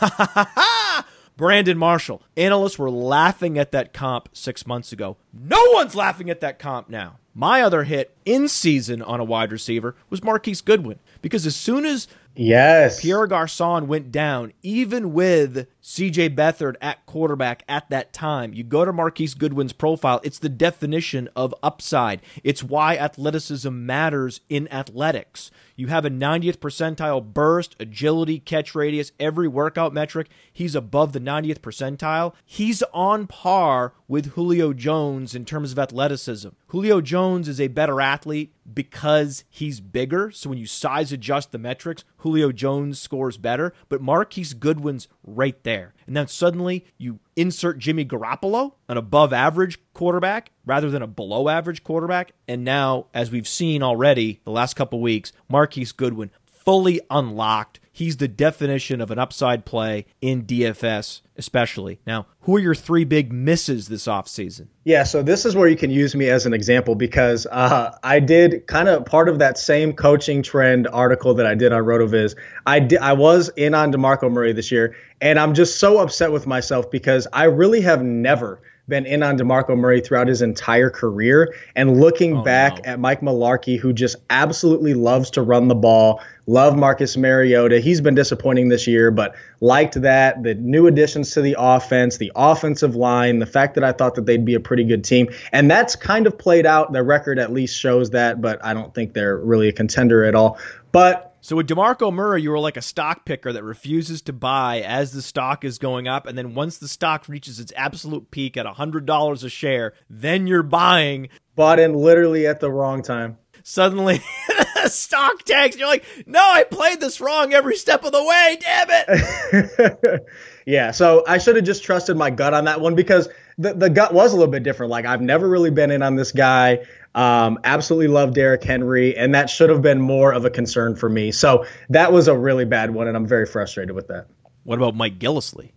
[1.35, 2.21] Brandon Marshall.
[2.37, 5.17] Analysts were laughing at that comp six months ago.
[5.33, 7.17] No one's laughing at that comp now.
[7.35, 11.83] My other hit in season on a wide receiver was Marquise Goodwin because as soon
[11.83, 13.01] as Yes.
[13.01, 18.53] Pierre Garcon went down, even with CJ Beathard at quarterback at that time.
[18.53, 22.21] You go to Marquise Goodwin's profile, it's the definition of upside.
[22.43, 25.51] It's why athleticism matters in athletics.
[25.75, 30.29] You have a 90th percentile burst, agility, catch radius, every workout metric.
[30.51, 32.33] He's above the 90th percentile.
[32.45, 36.49] He's on par with Julio Jones in terms of athleticism.
[36.67, 40.31] Julio Jones is a better athlete because he's bigger.
[40.31, 43.73] So when you size adjust the metrics, Julio Jones scores better.
[43.89, 45.93] But Marquise Goodwin's right there.
[46.07, 51.49] And then suddenly you insert Jimmy Garoppolo, an above average quarterback, rather than a below
[51.49, 52.31] average quarterback.
[52.47, 57.79] And now, as we've seen already the last couple weeks, Marquise Goodwin fully unlocked.
[57.95, 61.99] He's the definition of an upside play in DFS, especially.
[62.07, 64.65] Now, who are your three big misses this offseason?
[64.83, 68.19] Yeah, so this is where you can use me as an example because uh, I
[68.19, 72.35] did kind of part of that same coaching trend article that I did on RotoViz.
[72.65, 76.31] I did, I was in on DeMarco Murray this year, and I'm just so upset
[76.31, 80.89] with myself because I really have never– been in on DeMarco Murray throughout his entire
[80.89, 81.55] career.
[81.75, 86.21] And looking oh, back at Mike Mularkey, who just absolutely loves to run the ball,
[86.47, 87.79] love Marcus Mariota.
[87.79, 90.43] He's been disappointing this year, but liked that.
[90.43, 94.25] The new additions to the offense, the offensive line, the fact that I thought that
[94.25, 95.29] they'd be a pretty good team.
[95.53, 96.91] And that's kind of played out.
[96.91, 100.35] The record at least shows that, but I don't think they're really a contender at
[100.35, 100.59] all.
[100.91, 104.79] But so with DeMarco Murray, you were like a stock picker that refuses to buy
[104.79, 108.55] as the stock is going up, and then once the stock reaches its absolute peak
[108.55, 111.27] at hundred dollars a share, then you're buying.
[111.57, 113.39] Bought in literally at the wrong time.
[113.61, 114.21] Suddenly,
[114.85, 115.75] stock tanks.
[115.75, 118.57] You're like, no, I played this wrong every step of the way.
[118.61, 120.21] Damn it.
[120.65, 123.89] yeah, so I should have just trusted my gut on that one because the the
[123.89, 124.91] gut was a little bit different.
[124.91, 126.85] Like I've never really been in on this guy.
[127.15, 131.09] Um, absolutely love Derrick Henry, and that should have been more of a concern for
[131.09, 131.31] me.
[131.31, 134.27] So that was a really bad one, and I'm very frustrated with that.
[134.63, 135.71] What about Mike Gillislee?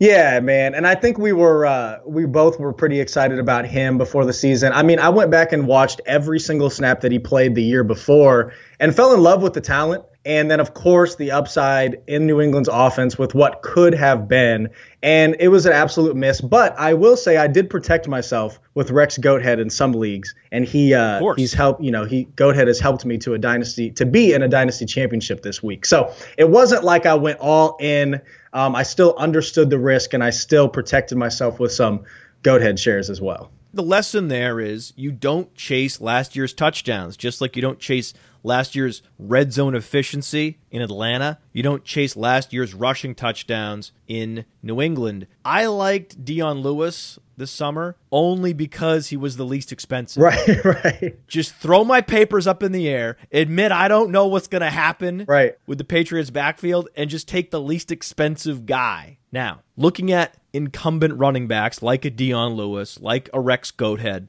[0.00, 3.98] Yeah, man, and I think we were uh, we both were pretty excited about him
[3.98, 4.72] before the season.
[4.72, 7.82] I mean, I went back and watched every single snap that he played the year
[7.82, 10.04] before, and fell in love with the talent.
[10.28, 14.68] And then, of course, the upside in New England's offense with what could have been.
[15.02, 16.42] And it was an absolute miss.
[16.42, 20.34] But I will say I did protect myself with Rex Goathead in some leagues.
[20.52, 23.90] And he uh, he's helped, you know, he Goathead has helped me to a dynasty
[23.92, 25.86] to be in a dynasty championship this week.
[25.86, 28.20] So it wasn't like I went all in.
[28.52, 32.04] Um, I still understood the risk and I still protected myself with some
[32.42, 33.50] Goathead shares as well.
[33.72, 38.12] The lesson there is you don't chase last year's touchdowns, just like you don't chase
[38.42, 41.38] last year's red zone efficiency in Atlanta.
[41.52, 45.26] You don't chase last year's rushing touchdowns in New England.
[45.44, 50.22] I liked Dion Lewis this summer only because he was the least expensive.
[50.22, 51.18] Right, right.
[51.28, 54.70] Just throw my papers up in the air, admit I don't know what's going to
[54.70, 55.56] happen right.
[55.66, 59.18] with the Patriots backfield and just take the least expensive guy.
[59.30, 64.28] Now, looking at incumbent running backs like a Dion Lewis, like a Rex Goathead,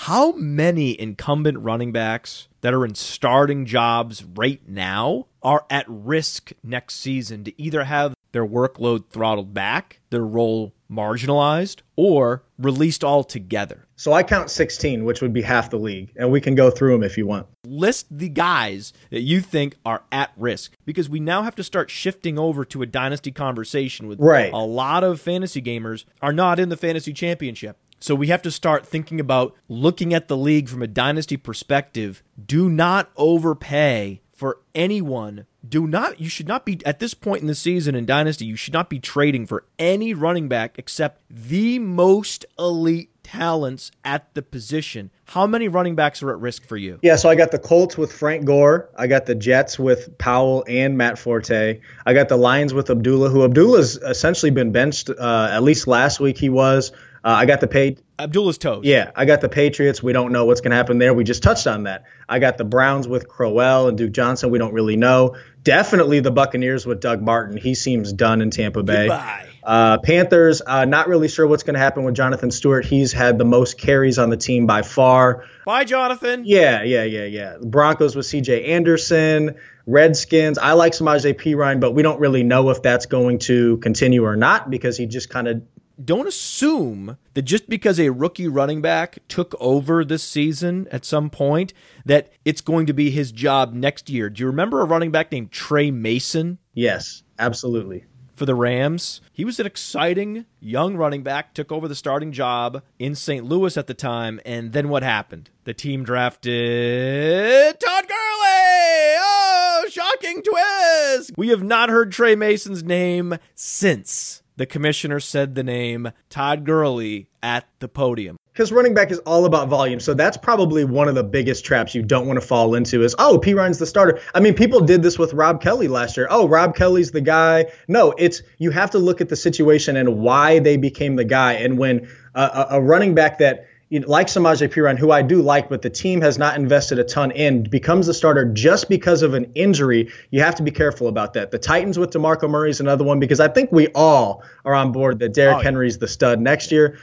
[0.00, 6.52] how many incumbent running backs that are in starting jobs right now are at risk
[6.62, 13.86] next season to either have their workload throttled back, their role marginalized, or released altogether.
[13.96, 16.92] So I count 16, which would be half the league, and we can go through
[16.92, 17.46] them if you want.
[17.66, 21.90] List the guys that you think are at risk because we now have to start
[21.90, 24.52] shifting over to a dynasty conversation with right.
[24.52, 27.78] a lot of fantasy gamers are not in the fantasy championship.
[27.98, 32.22] So we have to start thinking about looking at the league from a dynasty perspective.
[32.44, 35.46] Do not overpay for anyone.
[35.66, 38.54] Do not you should not be at this point in the season in dynasty, you
[38.54, 44.42] should not be trading for any running back except the most elite talents at the
[44.42, 45.10] position.
[45.24, 47.00] How many running backs are at risk for you?
[47.02, 48.88] Yeah, so I got the Colts with Frank Gore.
[48.94, 51.80] I got the Jets with Powell and Matt Forte.
[52.04, 55.10] I got the Lions with Abdullah, who Abdullah's essentially been benched.
[55.10, 56.92] Uh, at least last week he was.
[57.26, 58.00] Uh, I got the paid.
[58.20, 58.84] Abdullah's toes.
[58.84, 60.00] Yeah, I got the Patriots.
[60.00, 61.12] We don't know what's going to happen there.
[61.12, 62.04] We just touched on that.
[62.28, 64.50] I got the Browns with Crowell and Duke Johnson.
[64.50, 65.34] We don't really know.
[65.64, 67.56] Definitely the Buccaneers with Doug Martin.
[67.56, 69.08] He seems done in Tampa Bay.
[69.08, 69.48] Goodbye.
[69.64, 72.84] Uh, Panthers, uh, not really sure what's going to happen with Jonathan Stewart.
[72.84, 75.46] He's had the most carries on the team by far.
[75.64, 76.44] Bye, Jonathan.
[76.46, 77.56] Yeah, yeah, yeah, yeah.
[77.60, 78.66] Broncos with C.J.
[78.66, 79.56] Anderson.
[79.88, 84.24] Redskins, I like Samaje Perine, but we don't really know if that's going to continue
[84.24, 85.62] or not because he just kind of
[86.02, 91.30] don't assume that just because a rookie running back took over this season at some
[91.30, 91.72] point
[92.04, 94.28] that it's going to be his job next year.
[94.28, 96.58] Do you remember a running back named Tre Mason?
[96.74, 98.04] Yes, absolutely.
[98.34, 102.82] For the Rams, he was an exciting young running back, took over the starting job
[102.98, 103.46] in St.
[103.46, 105.48] Louis at the time, and then what happened?
[105.64, 109.16] The team drafted Todd Gurley.
[109.18, 111.32] Oh, shocking twist!
[111.38, 117.28] We have not heard Tre Mason's name since the commissioner said the name Todd Gurley
[117.42, 118.36] at the podium.
[118.52, 120.00] Because running back is all about volume.
[120.00, 123.14] So that's probably one of the biggest traps you don't want to fall into is,
[123.18, 124.18] oh, Perine's the starter.
[124.34, 126.26] I mean, people did this with Rob Kelley last year.
[126.30, 127.66] Oh, Rob Kelley's the guy.
[127.86, 131.52] No, it's you have to look at the situation and why they became the guy.
[131.52, 135.40] And when a, a running back that you know, like Samaje Perine, who I do
[135.40, 139.22] like, but the team has not invested a ton in, becomes the starter just because
[139.22, 140.10] of an injury.
[140.30, 141.52] You have to be careful about that.
[141.52, 144.90] The Titans with DeMarco Murray is another one because I think we all are on
[144.90, 145.60] board that Derrick oh.
[145.60, 146.98] Henry's the stud next year.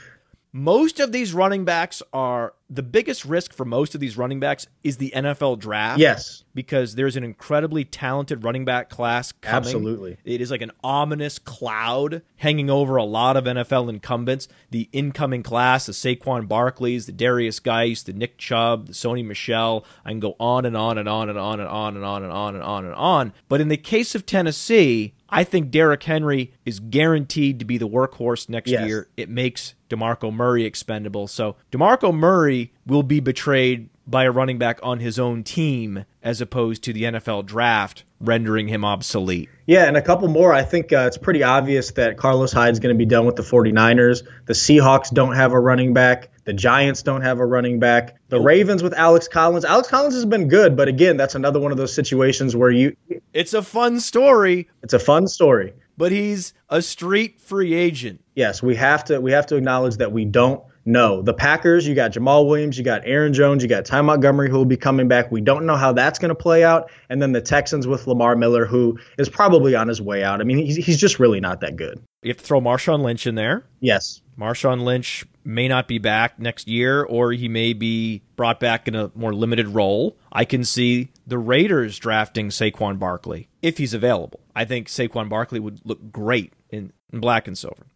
[0.52, 4.66] Most of these running backs are the biggest risk for most of these running backs
[4.82, 6.00] is the NFL draft.
[6.00, 6.44] Yes.
[6.54, 9.56] Because there's an incredibly talented running back class coming.
[9.56, 10.16] Absolutely.
[10.24, 14.48] It is like an ominous cloud hanging over a lot of NFL incumbents.
[14.70, 19.84] The incoming class, the Saquon Barkleys, the Derrius Guice, the Nick Chubb, the Sony Michel.
[20.04, 22.32] I can go on and on and on and on and on and on and
[22.32, 23.32] on and on and on.
[23.48, 27.88] But in the case of Tennessee, I think Derrick Henry is guaranteed to be the
[27.88, 28.86] workhorse next yes.
[28.86, 29.08] year.
[29.16, 31.26] It makes DeMarco Murray expendable.
[31.26, 36.40] So DeMarco Murray will be betrayed by a running back on his own team as
[36.40, 39.48] opposed to the NFL draft rendering him obsolete.
[39.66, 40.52] Yeah, and a couple more.
[40.52, 43.42] I think uh, it's pretty obvious that Carlos Hyde's going to be done with the
[43.42, 44.22] 49ers.
[44.46, 46.30] The Seahawks don't have a running back.
[46.44, 48.16] The Giants don't have a running back.
[48.28, 49.64] The Ravens with Alex Collins.
[49.64, 52.96] Alex Collins has been good, but again, that's another one of those situations where you.
[53.32, 54.68] It's a fun story.
[54.82, 55.72] It's a fun story.
[55.96, 58.22] But he's a street free agent.
[58.34, 61.22] Yes, we have to we have to acknowledge that we don't know.
[61.22, 64.56] The Packers, you got Jamaal Williams, you got Aaron Jones, you got Ty Montgomery who
[64.56, 65.30] will be coming back.
[65.30, 66.90] We don't know how that's going to play out.
[67.08, 70.40] And then the Texans with Lamar Miller, who is probably on his way out.
[70.40, 72.02] I mean, he's, he's just really not that good.
[72.22, 73.66] You have to throw Marshawn Lynch in there.
[73.80, 74.20] Yes.
[74.38, 78.94] Marshawn Lynch may not be back next year, or he may be brought back in
[78.94, 80.16] a more limited role.
[80.32, 84.40] I can see the Raiders drafting Saquon Barkley if he's available.
[84.56, 87.86] I think Saquon Barkley would look great in, in black and silver.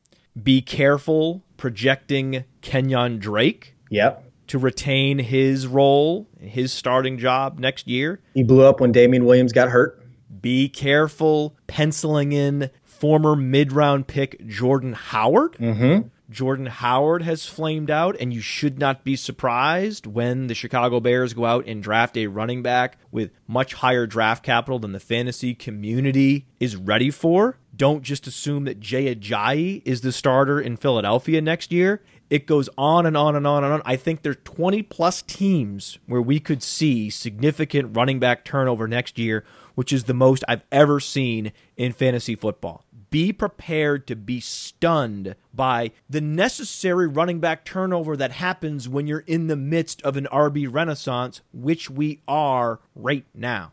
[0.41, 3.75] Be careful projecting Kenyon Drake.
[3.91, 4.25] Yep.
[4.49, 8.21] To retain his role, his starting job next year.
[8.33, 10.03] He blew up when Damien Williams got hurt.
[10.41, 15.53] Be careful penciling in former mid round pick Jordan Howard.
[15.55, 16.09] Mm-hmm.
[16.31, 21.33] Jordan Howard has flamed out, and you should not be surprised when the Chicago Bears
[21.33, 25.55] go out and draft a running back with much higher draft capital than the fantasy
[25.55, 27.57] community is ready for.
[27.79, 32.03] Don't just assume that Jay Ajayi is the starter in Philadelphia next year.
[32.29, 33.83] It goes on and on and on and on.
[33.85, 39.17] I think there's 20 plus teams where we could see significant running back turnover next
[39.17, 39.45] year,
[39.77, 45.35] which is the most I've ever seen in fantasy football be prepared to be stunned
[45.55, 50.29] by the necessary running back turnover that happens when you're in the midst of an
[50.31, 53.73] RB renaissance, which we are right now.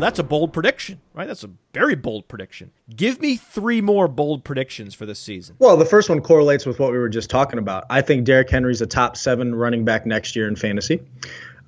[0.00, 1.26] That's a bold prediction, right?
[1.26, 2.72] That's a very bold prediction.
[2.94, 5.56] Give me three more bold predictions for this season.
[5.58, 7.84] Well, the first one correlates with what we were just talking about.
[7.90, 11.02] I think Derrick Henry's a top seven running back next year in fantasy.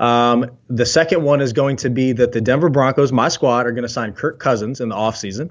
[0.01, 3.73] Um, the second one is going to be that the Denver Broncos, my squad, are
[3.73, 5.51] going to sign Kirk Cousins in the offseason.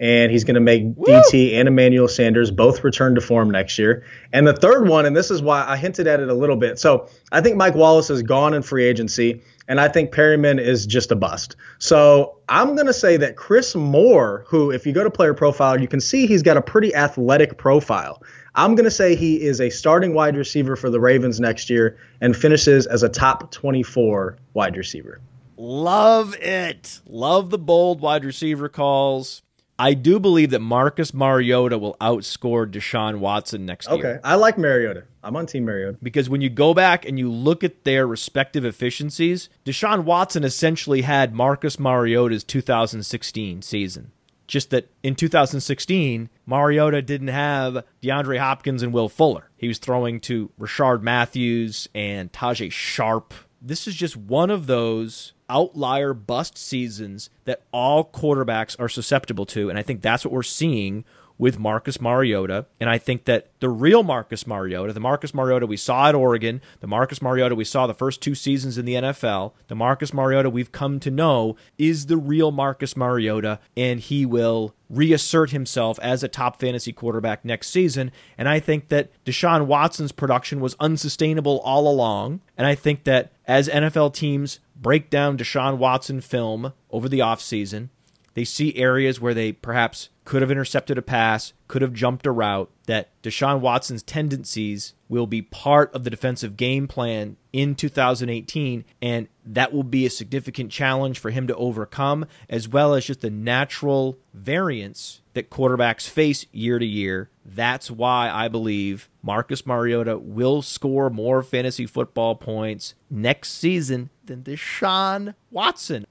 [0.00, 1.06] And he's going to make Woo!
[1.06, 4.04] DT and Emmanuel Sanders both return to form next year.
[4.32, 6.78] And the third one, and this is why I hinted at it a little bit.
[6.78, 10.86] So I think Mike Wallace is gone in free agency, and I think Perriman is
[10.86, 11.54] just a bust.
[11.78, 15.80] So I'm going to say that Chris Moore, who, if you go to player profile,
[15.80, 18.22] you can see he's got a pretty athletic profile.
[18.54, 21.98] I'm going to say he is a starting wide receiver for the Ravens next year
[22.20, 25.20] and finishes as a top 24 wide receiver.
[25.58, 27.00] Love it.
[27.06, 29.42] Love the bold wide receiver calls.
[29.78, 33.96] I do believe that Marcus Mariota will outscore Deshaun Watson next okay.
[33.96, 34.10] year.
[34.14, 34.20] Okay.
[34.24, 35.04] I like Mariota.
[35.22, 35.98] I'm on Team Mariota.
[36.02, 41.02] Because when you go back and you look at their respective efficiencies, Deshaun Watson essentially
[41.02, 44.10] had Marcus Mariota's 2016 season.
[44.48, 49.50] Just that in 2016, Mariota didn't have DeAndre Hopkins and Will Fuller.
[49.56, 55.32] He was throwing to Rishard Matthews and Tajae Sharpe this is just one of those
[55.48, 59.70] outlier bust seasons that all quarterbacks are susceptible to.
[59.70, 61.04] And I think that's what we're seeing
[61.38, 62.66] with Marcus Mariota.
[62.80, 66.60] And I think that the real Marcus Mariota, the Marcus Mariota we saw at Oregon,
[66.80, 70.50] the Marcus Mariota we saw the first two seasons in the NFL, the Marcus Mariota
[70.50, 76.22] we've come to know is the real Marcus Mariota, and he will reassert himself as
[76.22, 78.10] a top fantasy quarterback next season.
[78.36, 82.40] And I think that Deshaun Watson's production was unsustainable all along.
[82.56, 87.88] And I think that as NFL teams break down Deshaun Watson film over the offseason,
[88.34, 92.30] they see areas where they perhaps could have intercepted a pass, could have jumped a
[92.30, 98.84] route, that Deshaun Watson's tendencies will be part of the defensive game plan in 2018,
[99.00, 103.22] and that will be a significant challenge for him to overcome, as well as just
[103.22, 107.30] the natural variance that quarterbacks face year to year.
[107.42, 114.42] That's why I believe Marcus Mariota will score more fantasy football points next season than
[114.42, 116.06] Deshaun Watson.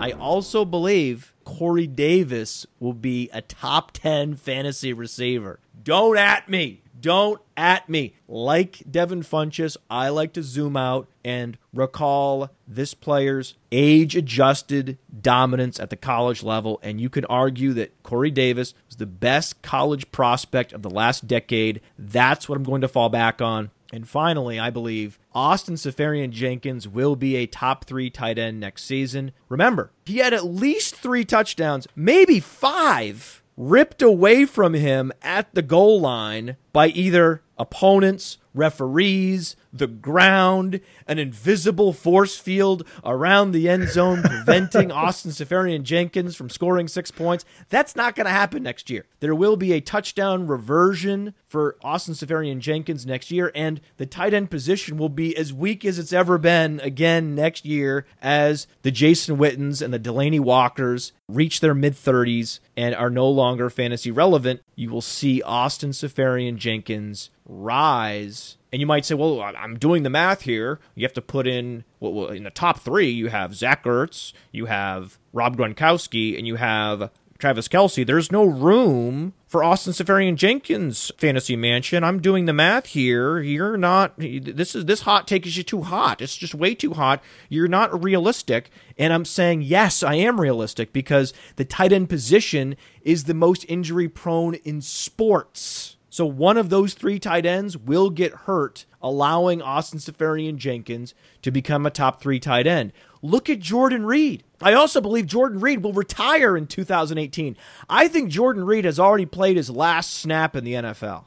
[0.00, 5.60] I also believe Corey Davis will be a top 10 fantasy receiver.
[5.82, 6.82] Don't at me.
[7.00, 8.14] Don't at me.
[8.28, 15.80] Like Devin Funchess, I like to zoom out and recall this player's age adjusted dominance
[15.80, 16.78] at the college level.
[16.82, 21.26] And you could argue that Corey Davis was the best college prospect of the last
[21.26, 21.80] decade.
[21.98, 23.70] That's what I'm going to fall back on.
[23.92, 28.84] And finally, I believe Austin Seferian Jenkins will be a top three tight end next
[28.84, 29.32] season.
[29.48, 35.62] Remember, he had at least three touchdowns, maybe five, ripped away from him at the
[35.62, 43.88] goal line by either opponents, referees, the ground, an invisible force field around the end
[43.88, 47.44] zone preventing Austin Seferian Jenkins from scoring six points.
[47.68, 49.06] That's not going to happen next year.
[49.20, 54.34] There will be a touchdown reversion for Austin Seferian Jenkins next year, and the tight
[54.34, 58.90] end position will be as weak as it's ever been again next year as the
[58.90, 64.10] Jason Wittens and the Delanie Walkers reach their mid 30s and are no longer fantasy
[64.10, 64.62] relevant.
[64.74, 68.56] You will see Austin Seferian Jenkins rise.
[68.72, 70.78] And you might say, well, I'm doing the math here.
[70.94, 74.66] You have to put in, well, in the top three, you have Zach Ertz, you
[74.66, 77.10] have Rob Gronkowski, and you have
[77.40, 78.06] Travis Kelce.
[78.06, 82.04] There's no room for Austin Seferian Jenkins fantasy mansion.
[82.04, 83.40] I'm doing the math here.
[83.40, 86.20] You're not this is this hot take is you too hot.
[86.20, 87.22] It's just way too hot.
[87.48, 88.70] You're not realistic.
[88.98, 93.64] And I'm saying yes, I am realistic because the tight end position is the most
[93.68, 95.96] injury prone in sports.
[96.10, 101.52] So one of those three tight ends will get hurt, allowing Austin Seferian Jenkins to
[101.52, 102.92] become a top three tight end.
[103.22, 104.42] Look at Jordan Reed.
[104.60, 107.56] I also believe Jordan Reed will retire in 2018.
[107.88, 111.26] I think Jordan Reed has already played his last snap in the NFL.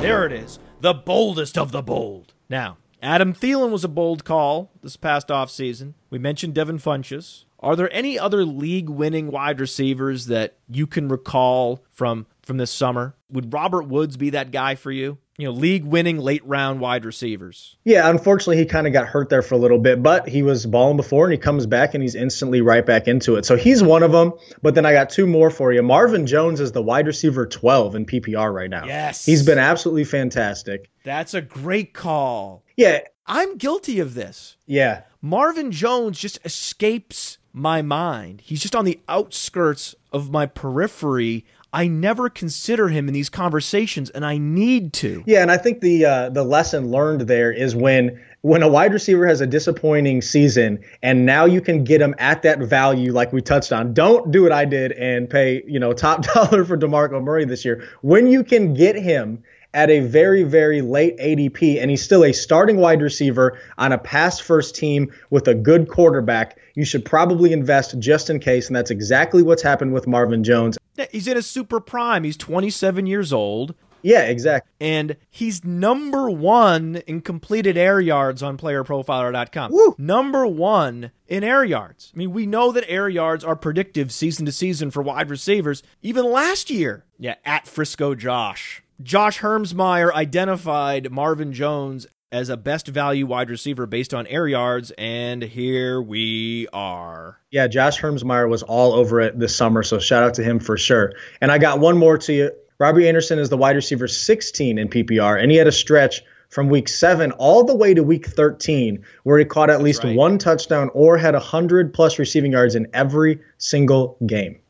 [0.00, 2.34] There it is, the boldest of the bold.
[2.48, 5.94] Now, Adam Thielen was a bold call this past offseason.
[6.10, 7.45] We mentioned Devin Funchess.
[7.60, 12.70] Are there any other league winning wide receivers that you can recall from from this
[12.70, 13.16] summer?
[13.30, 15.18] Would Robert Woods be that guy for you?
[15.38, 17.76] You know, league winning late round wide receivers.
[17.84, 20.64] Yeah, unfortunately, he kind of got hurt there for a little bit, but he was
[20.64, 23.44] balling before and he comes back and he's instantly right back into it.
[23.44, 24.32] So he's one of them.
[24.62, 25.82] But then I got two more for you.
[25.82, 28.86] Marvin Jones is the wide receiver 12 in PPR right now.
[28.86, 29.26] Yes.
[29.26, 30.88] He's been absolutely fantastic.
[31.04, 32.64] That's a great call.
[32.76, 33.00] Yeah.
[33.26, 34.56] I'm guilty of this.
[34.64, 35.02] Yeah.
[35.20, 38.42] Marvin Jones just escapes my mind.
[38.44, 41.46] He's just on the outskirts of my periphery.
[41.72, 45.24] I never consider him in these conversations, and I need to.
[45.26, 48.92] Yeah, and I think the uh, the lesson learned there is when when a wide
[48.92, 53.32] receiver has a disappointing season, and now you can get him at that value, like
[53.32, 53.94] we touched on.
[53.94, 57.64] Don't do what I did and pay you know top dollar for Demarco Murray this
[57.64, 57.88] year.
[58.02, 59.42] When you can get him
[59.76, 63.98] at a very, very late ADP, and he's still a starting wide receiver on a
[63.98, 66.58] pass first team with a good quarterback.
[66.76, 70.78] You should probably invest just in case, and that's exactly what's happened with Marvin Jones.
[71.10, 72.22] He's in a super prime.
[72.22, 73.74] He's 27 years old.
[74.02, 74.70] Yeah, exactly.
[74.80, 79.72] And he's number one in completed air yards on playerprofiler.com.
[79.72, 79.96] Woo.
[79.98, 82.12] Number one in air yards.
[82.14, 85.82] I mean, we know that air yards are predictive season to season for wide receivers,
[86.02, 87.04] even last year.
[87.18, 88.82] Yeah, at Frisco Josh.
[89.02, 94.90] Josh Hermsmeyer identified Marvin Jones as a best value wide receiver based on air yards,
[94.98, 97.38] and here we are.
[97.50, 100.76] Yeah, Josh Hermsmeyer was all over it this summer, so shout out to him for
[100.76, 101.12] sure.
[101.40, 102.50] And I got one more to you.
[102.78, 106.68] Robbie Anderson is the wide receiver 16 in PPR, and he had a stretch from
[106.68, 110.16] week seven all the way to week 13 where he caught at That's least right.
[110.16, 114.60] one touchdown or had 100 plus receiving yards in every single game.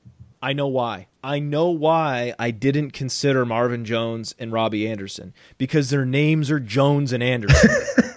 [0.41, 1.09] I know why.
[1.27, 6.61] I know why I didn't consider Marvin Jones and Robbie Anderson because their names are
[6.61, 7.71] Jones and Anderson.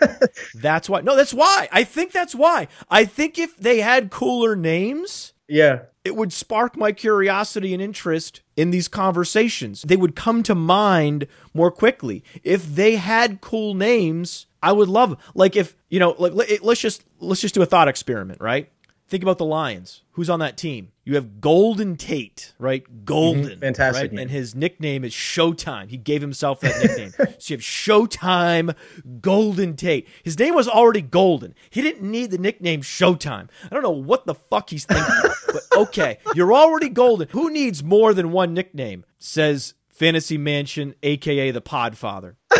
[0.55, 1.01] that's why.
[1.01, 1.67] No, that's why.
[1.71, 2.67] I think that's why.
[2.89, 5.79] I think if they had cooler names, Yeah.
[6.03, 9.81] it would spark my curiosity and interest in these conversations.
[9.81, 12.23] They would come to mind more quickly.
[12.43, 16.81] If they had cool names, I would love like if, you know, like let- let's
[16.81, 18.69] just let's just do a thought experiment, right?
[19.09, 20.03] Think about the Lions.
[20.11, 20.91] Who's on that team?
[21.03, 22.83] You have Golden Tate, right?
[23.05, 23.45] Golden.
[23.45, 23.59] Mm-hmm.
[23.59, 24.11] Fantastic Right?
[24.11, 24.19] name.
[24.19, 25.89] And his nickname is Showtime.
[25.89, 27.11] He gave himself that nickname.
[27.39, 28.75] so you have Showtime
[29.19, 30.07] Golden Tate.
[30.23, 31.55] His name was already Golden.
[31.71, 33.49] He didn't need the nickname Showtime.
[33.63, 35.31] I don't know what the fuck he's thinking.
[35.47, 37.27] but okay, you're already golden.
[37.29, 39.05] Who needs more than one nickname?
[39.17, 42.35] Says Fantasy Mansion, aka the Podfather.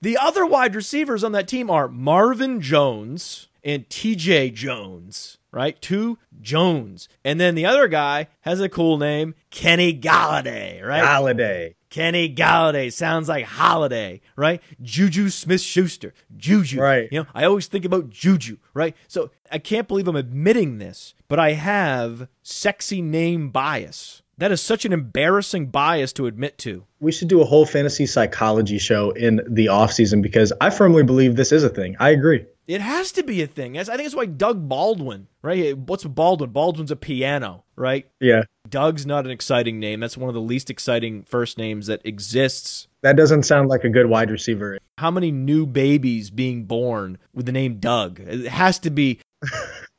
[0.00, 5.80] The other wide receivers on that team are Marvin Jones and TJ Jones, right?
[5.80, 7.08] Two Jones.
[7.24, 11.02] And then the other guy has a cool name, Kenny Golladay, right?
[11.02, 11.74] Golladay.
[11.90, 14.60] Kenny Golladay sounds like holiday, right?
[14.82, 16.80] Juju Smith Schuster, Juju.
[16.80, 17.08] Right.
[17.10, 18.94] You know, I always think about Juju, right?
[19.08, 24.22] So I can't believe I'm admitting this, but I have sexy name bias.
[24.36, 26.84] That is such an embarrassing bias to admit to.
[27.00, 31.34] We should do a whole fantasy psychology show in the offseason because I firmly believe
[31.34, 31.96] this is a thing.
[31.98, 32.46] I agree.
[32.68, 33.78] It has to be a thing.
[33.78, 35.76] I think it's why Doug Baldwin, right?
[35.76, 36.50] What's Baldwin?
[36.50, 38.06] Baldwin's a piano, right?
[38.20, 38.42] Yeah.
[38.68, 40.00] Doug's not an exciting name.
[40.00, 42.86] That's one of the least exciting first names that exists.
[43.00, 44.78] That doesn't sound like a good wide receiver.
[44.98, 48.20] How many new babies being born with the name Doug?
[48.20, 49.20] It has to be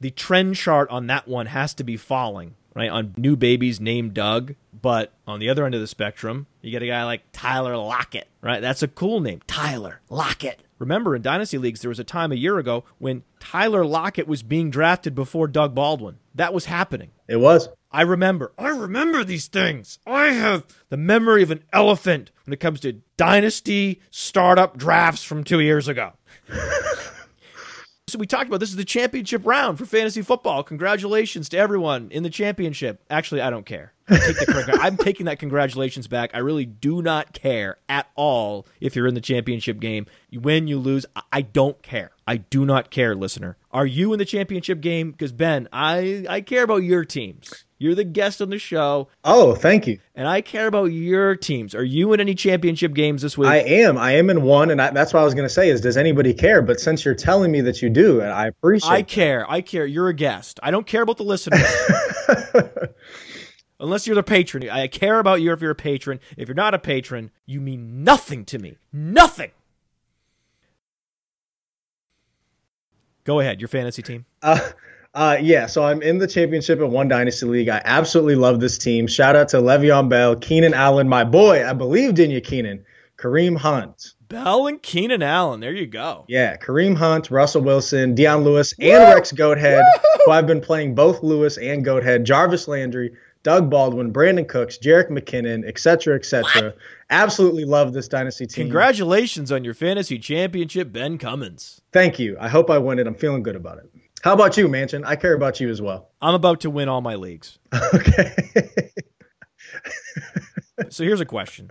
[0.00, 2.90] the trend chart on that one has to be falling, right?
[2.90, 4.56] On new babies named Doug.
[4.84, 8.28] But on the other end of the spectrum, you get a guy like Tyler Lockett,
[8.42, 8.60] right?
[8.60, 9.40] That's a cool name.
[9.46, 10.60] Tyler Lockett.
[10.78, 14.42] Remember in Dynasty Leagues, there was a time a year ago when Tyler Lockett was
[14.42, 16.18] being drafted before Doug Baldwin.
[16.34, 17.12] That was happening.
[17.26, 17.70] It was.
[17.90, 18.52] I remember.
[18.58, 20.00] I remember these things.
[20.06, 25.44] I have the memory of an elephant when it comes to dynasty startup drafts from
[25.44, 26.12] two years ago.
[28.06, 30.62] so we talked about this is the championship round for fantasy football.
[30.62, 33.02] Congratulations to everyone in the championship.
[33.08, 33.92] Actually, I don't care.
[34.08, 36.30] The I'm taking that congratulations back.
[36.34, 40.04] I really do not care at all if you're in the championship game.
[40.28, 41.06] You win, you lose.
[41.16, 42.10] I- I don't care.
[42.28, 43.56] I do not care, listener.
[43.72, 45.10] Are you in the championship game?
[45.10, 47.64] Because Ben, I I care about your teams.
[47.84, 49.98] You're the guest on the show, Oh, thank you.
[50.14, 51.74] and I care about your teams.
[51.74, 53.50] Are you in any championship games this week?
[53.50, 53.98] I am.
[53.98, 55.98] I am in one, and I, that's what I was going to say is, does
[55.98, 56.62] anybody care?
[56.62, 59.44] But since you're telling me that you do, and I appreciate I care.
[59.50, 59.84] I care.
[59.84, 60.58] You're a guest.
[60.62, 61.60] I don't care about the listeners.
[63.80, 64.70] Unless you're the patron.
[64.70, 66.20] I care about you if you're a patron.
[66.38, 68.78] If you're not a patron, you mean nothing to me.
[68.94, 69.50] Nothing.
[73.24, 73.60] Go ahead.
[73.60, 74.24] Your fantasy team.
[74.42, 74.70] Uh,
[75.14, 77.68] uh, yeah, so I'm in the championship at One Dynasty League.
[77.68, 79.06] I absolutely love this team.
[79.06, 81.66] Shout out to Le'Veon Bell, Keenan Allen, my boy.
[81.66, 82.84] I believed in you, Keenan.
[83.16, 84.14] Kareem Hunt.
[84.28, 85.60] Bell and Keenan Allen.
[85.60, 86.24] There you go.
[86.28, 89.84] Yeah, Kareem Hunt, Russell Wilson, Dion Lewis, and Rex Goathead,
[90.24, 93.12] who I've been playing both Lewis and Goathead, Jarvis Landry,
[93.44, 96.74] Doug Baldwin, Brandin Cooks, Jerick McKinnon, et cetera, et cetera.
[97.10, 98.64] Absolutely love this Dynasty team.
[98.64, 101.82] Congratulations on your fantasy championship, Ben Cummins.
[101.92, 102.36] Thank you.
[102.40, 103.06] I hope I win it.
[103.06, 103.90] I'm feeling good about it.
[104.24, 105.04] How about you, Mansion?
[105.04, 106.08] I care about you as well.
[106.22, 107.58] I'm about to win all my leagues.
[107.94, 108.32] okay.
[110.88, 111.70] So here's a question.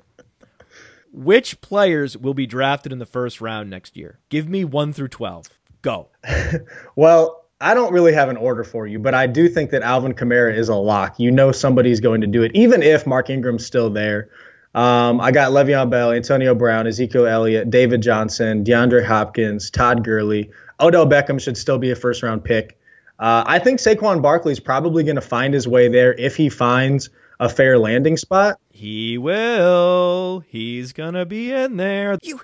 [1.12, 4.20] Which players will be drafted in the first round next year?
[4.30, 5.48] Give me 1 through 12.
[5.82, 6.10] Go.
[6.96, 10.14] Well, I don't really have an order for you, but I do think that Alvin
[10.14, 11.20] Kamara is a lock.
[11.20, 14.30] You know somebody's going to do it, even if Mark Ingram's still there.
[14.76, 20.52] Um, I got Le'Veon Bell, Antonio Brown, Ezekiel Elliott, David Johnson, DeAndre Hopkins, Todd Gurley.
[20.84, 22.78] Odell Beckham should still be a first round pick.
[23.18, 26.50] Uh, I think Saquon Barkley is probably going to find his way there if he
[26.50, 27.10] finds
[27.40, 28.60] a fair landing spot.
[28.70, 30.40] He will.
[30.48, 32.18] He's gonna be in there.
[32.22, 32.42] You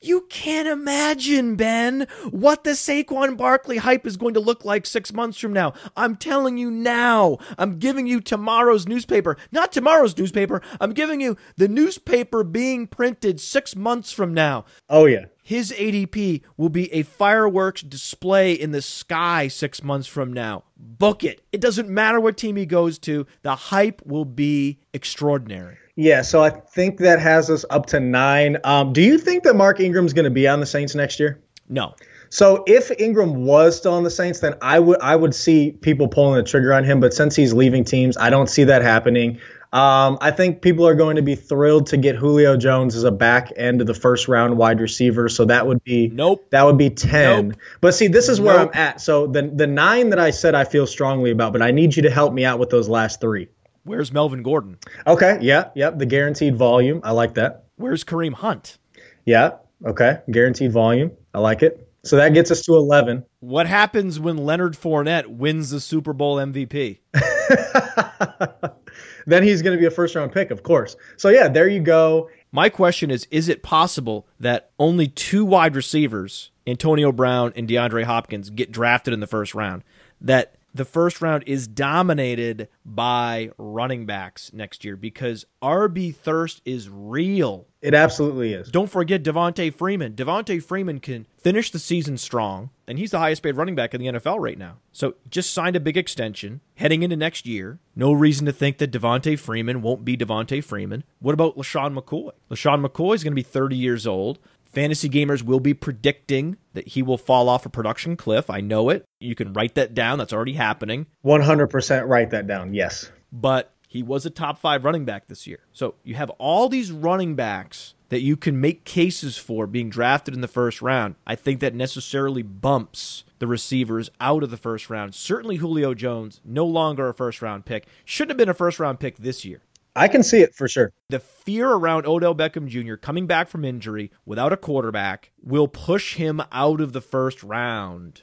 [0.00, 5.12] you can't imagine, Ben, what the Saquon Barkley hype is going to look like six
[5.12, 5.72] months from now.
[5.96, 7.38] I'm telling you now.
[7.56, 9.38] I'm giving you tomorrow's newspaper.
[9.50, 10.60] Not tomorrow's newspaper.
[10.78, 14.66] I'm giving you the newspaper being printed six months from now.
[14.90, 15.24] Oh, yeah.
[15.46, 20.64] His ADP will be a fireworks display in the sky six months from now.
[20.74, 21.42] Book it.
[21.52, 25.76] It doesn't matter what team he goes to, the hype will be extraordinary.
[25.96, 28.56] Yeah, so I think that has us up to nine.
[28.64, 31.42] Um, do you think that Mark Ingram's going to be on the Saints next year?
[31.68, 31.94] No.
[32.30, 36.08] So if Ingram was still on the Saints, then I would I would see people
[36.08, 37.00] pulling the trigger on him.
[37.00, 39.38] But since he's leaving teams, I don't see that happening.
[39.74, 43.10] Um, I think people are going to be thrilled to get Julio Jones as a
[43.10, 45.28] back end of the first round wide receiver.
[45.28, 46.46] So that would be nope.
[46.50, 47.48] That would be ten.
[47.48, 47.58] Nope.
[47.80, 48.70] But see, this is where Nope.
[48.72, 49.00] I'm at.
[49.00, 52.04] So the the nine that I said I feel strongly about, but I need you
[52.04, 53.48] to help me out with those last three.
[53.82, 54.78] Where's Melvin Gordon?
[55.08, 55.38] Okay.
[55.42, 55.70] Yeah.
[55.74, 55.98] Yep.
[55.98, 57.00] The guaranteed volume.
[57.02, 57.64] I like that.
[57.74, 58.78] Where's Kareem Hunt?
[59.24, 59.56] Yeah.
[59.84, 60.20] Okay.
[60.30, 61.10] Guaranteed volume.
[61.34, 61.88] I like it.
[62.04, 63.24] So that gets us to 11.
[63.40, 66.98] What happens when Leonard Fournette wins the Super Bowl MVP?
[69.26, 70.96] then he's going to be a first round pick, of course.
[71.16, 72.30] So yeah, there you go.
[72.52, 78.04] My question is Is it possible that only two wide receivers, Antonio Brown and DeAndre
[78.04, 79.82] Hopkins, get drafted in the first round?
[80.20, 86.90] That the first round is dominated by running backs next year because RB thirst is
[86.90, 87.66] real.
[87.80, 88.70] It absolutely is.
[88.70, 90.14] Don't forget Devonta Freeman.
[90.14, 94.00] Devonta Freeman can finish the season strong, and he's the highest paid running back in
[94.00, 94.78] the NFL right now.
[94.90, 97.78] So just signed a big extension heading into next year.
[97.94, 101.04] No reason to think that Devonta Freeman won't be Devonta Freeman.
[101.20, 102.30] What about LeSean McCoy?
[102.50, 104.38] LeSean McCoy is going to be 30 years old.
[104.74, 108.50] Fantasy gamers will be predicting that he will fall off a production cliff.
[108.50, 109.04] I know it.
[109.20, 110.18] You can write that down.
[110.18, 111.06] That's already happening.
[111.24, 112.74] 100% write that down.
[112.74, 113.10] Yes.
[113.32, 115.60] But he was a top five running back this year.
[115.72, 120.34] So you have all these running backs that you can make cases for being drafted
[120.34, 121.14] in the first round.
[121.26, 125.14] I think that necessarily bumps the receivers out of the first round.
[125.14, 127.86] Certainly Julio Jones, no longer a first round pick.
[128.04, 129.60] Shouldn't have been a first round pick this year.
[129.96, 130.92] I can see it for sure.
[131.08, 132.96] The fear around Odell Beckham Jr.
[132.96, 138.22] coming back from injury without a quarterback will push him out of the first round.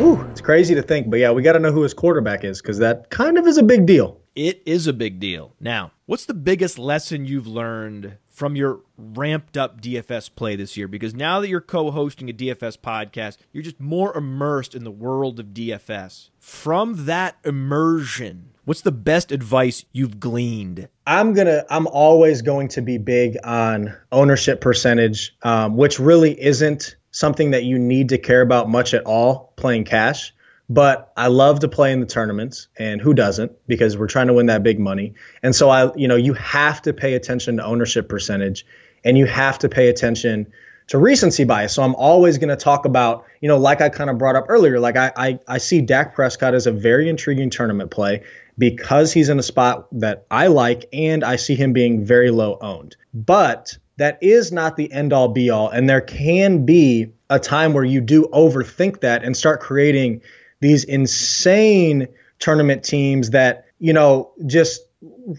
[0.00, 2.60] Ooh, it's crazy to think, but yeah, we got to know who his quarterback is
[2.60, 4.20] because that kind of is a big deal.
[4.34, 5.54] It is a big deal.
[5.60, 10.88] Now, what's the biggest lesson you've learned from your ramped up DFS play this year?
[10.88, 14.90] Because now that you're co hosting a DFS podcast, you're just more immersed in the
[14.90, 16.30] world of DFS.
[16.38, 20.88] From that immersion, what's the best advice you've gleaned?
[21.06, 21.66] I'm gonna.
[21.68, 27.64] I'm always going to be big on ownership percentage, um, which really isn't something that
[27.64, 30.32] you need to care about much at all playing cash.
[30.70, 33.50] But I love to play in the tournaments, and who doesn't?
[33.66, 35.14] Because we're trying to win that big money.
[35.42, 38.64] And so I, you know, you have to pay attention to ownership percentage,
[39.04, 40.52] and you have to pay attention
[40.86, 41.74] to recency bias.
[41.74, 44.46] So I'm always going to talk about, you know, like I kind of brought up
[44.48, 48.22] earlier, like I, I I see Dak Prescott as a very intriguing tournament play
[48.56, 52.58] because he's in a spot that I like, and I see him being very low
[52.60, 52.96] owned.
[53.12, 57.72] But that is not the end all be all, and there can be a time
[57.72, 60.22] where you do overthink that and start creating
[60.60, 62.08] these insane
[62.38, 64.82] tournament teams that you know just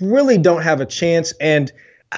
[0.01, 1.33] really don't have a chance.
[1.39, 1.71] And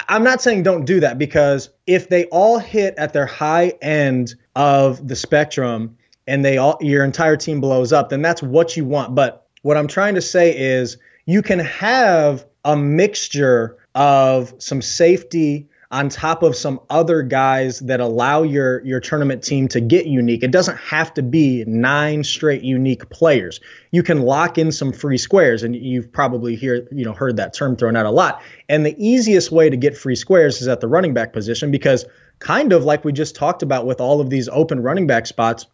[0.08, 4.34] I'm not saying don't do that because if they all hit at their high end
[4.56, 8.84] of the spectrum and they all your entire team blows up then that's what you
[8.84, 9.14] want.
[9.14, 15.68] But what I'm trying to say is you can have a mixture of some safety
[15.94, 20.42] on top of some other guys that allow your your tournament team to get unique.
[20.42, 23.60] It doesn't have to be nine straight unique players.
[23.92, 27.54] You can lock in some free squares, and you've probably hear you know heard that
[27.54, 28.42] term thrown out a lot.
[28.68, 32.04] And the easiest way to get free squares is at the running back position because
[32.40, 35.66] kind of like we just talked about with all of these open running back spots.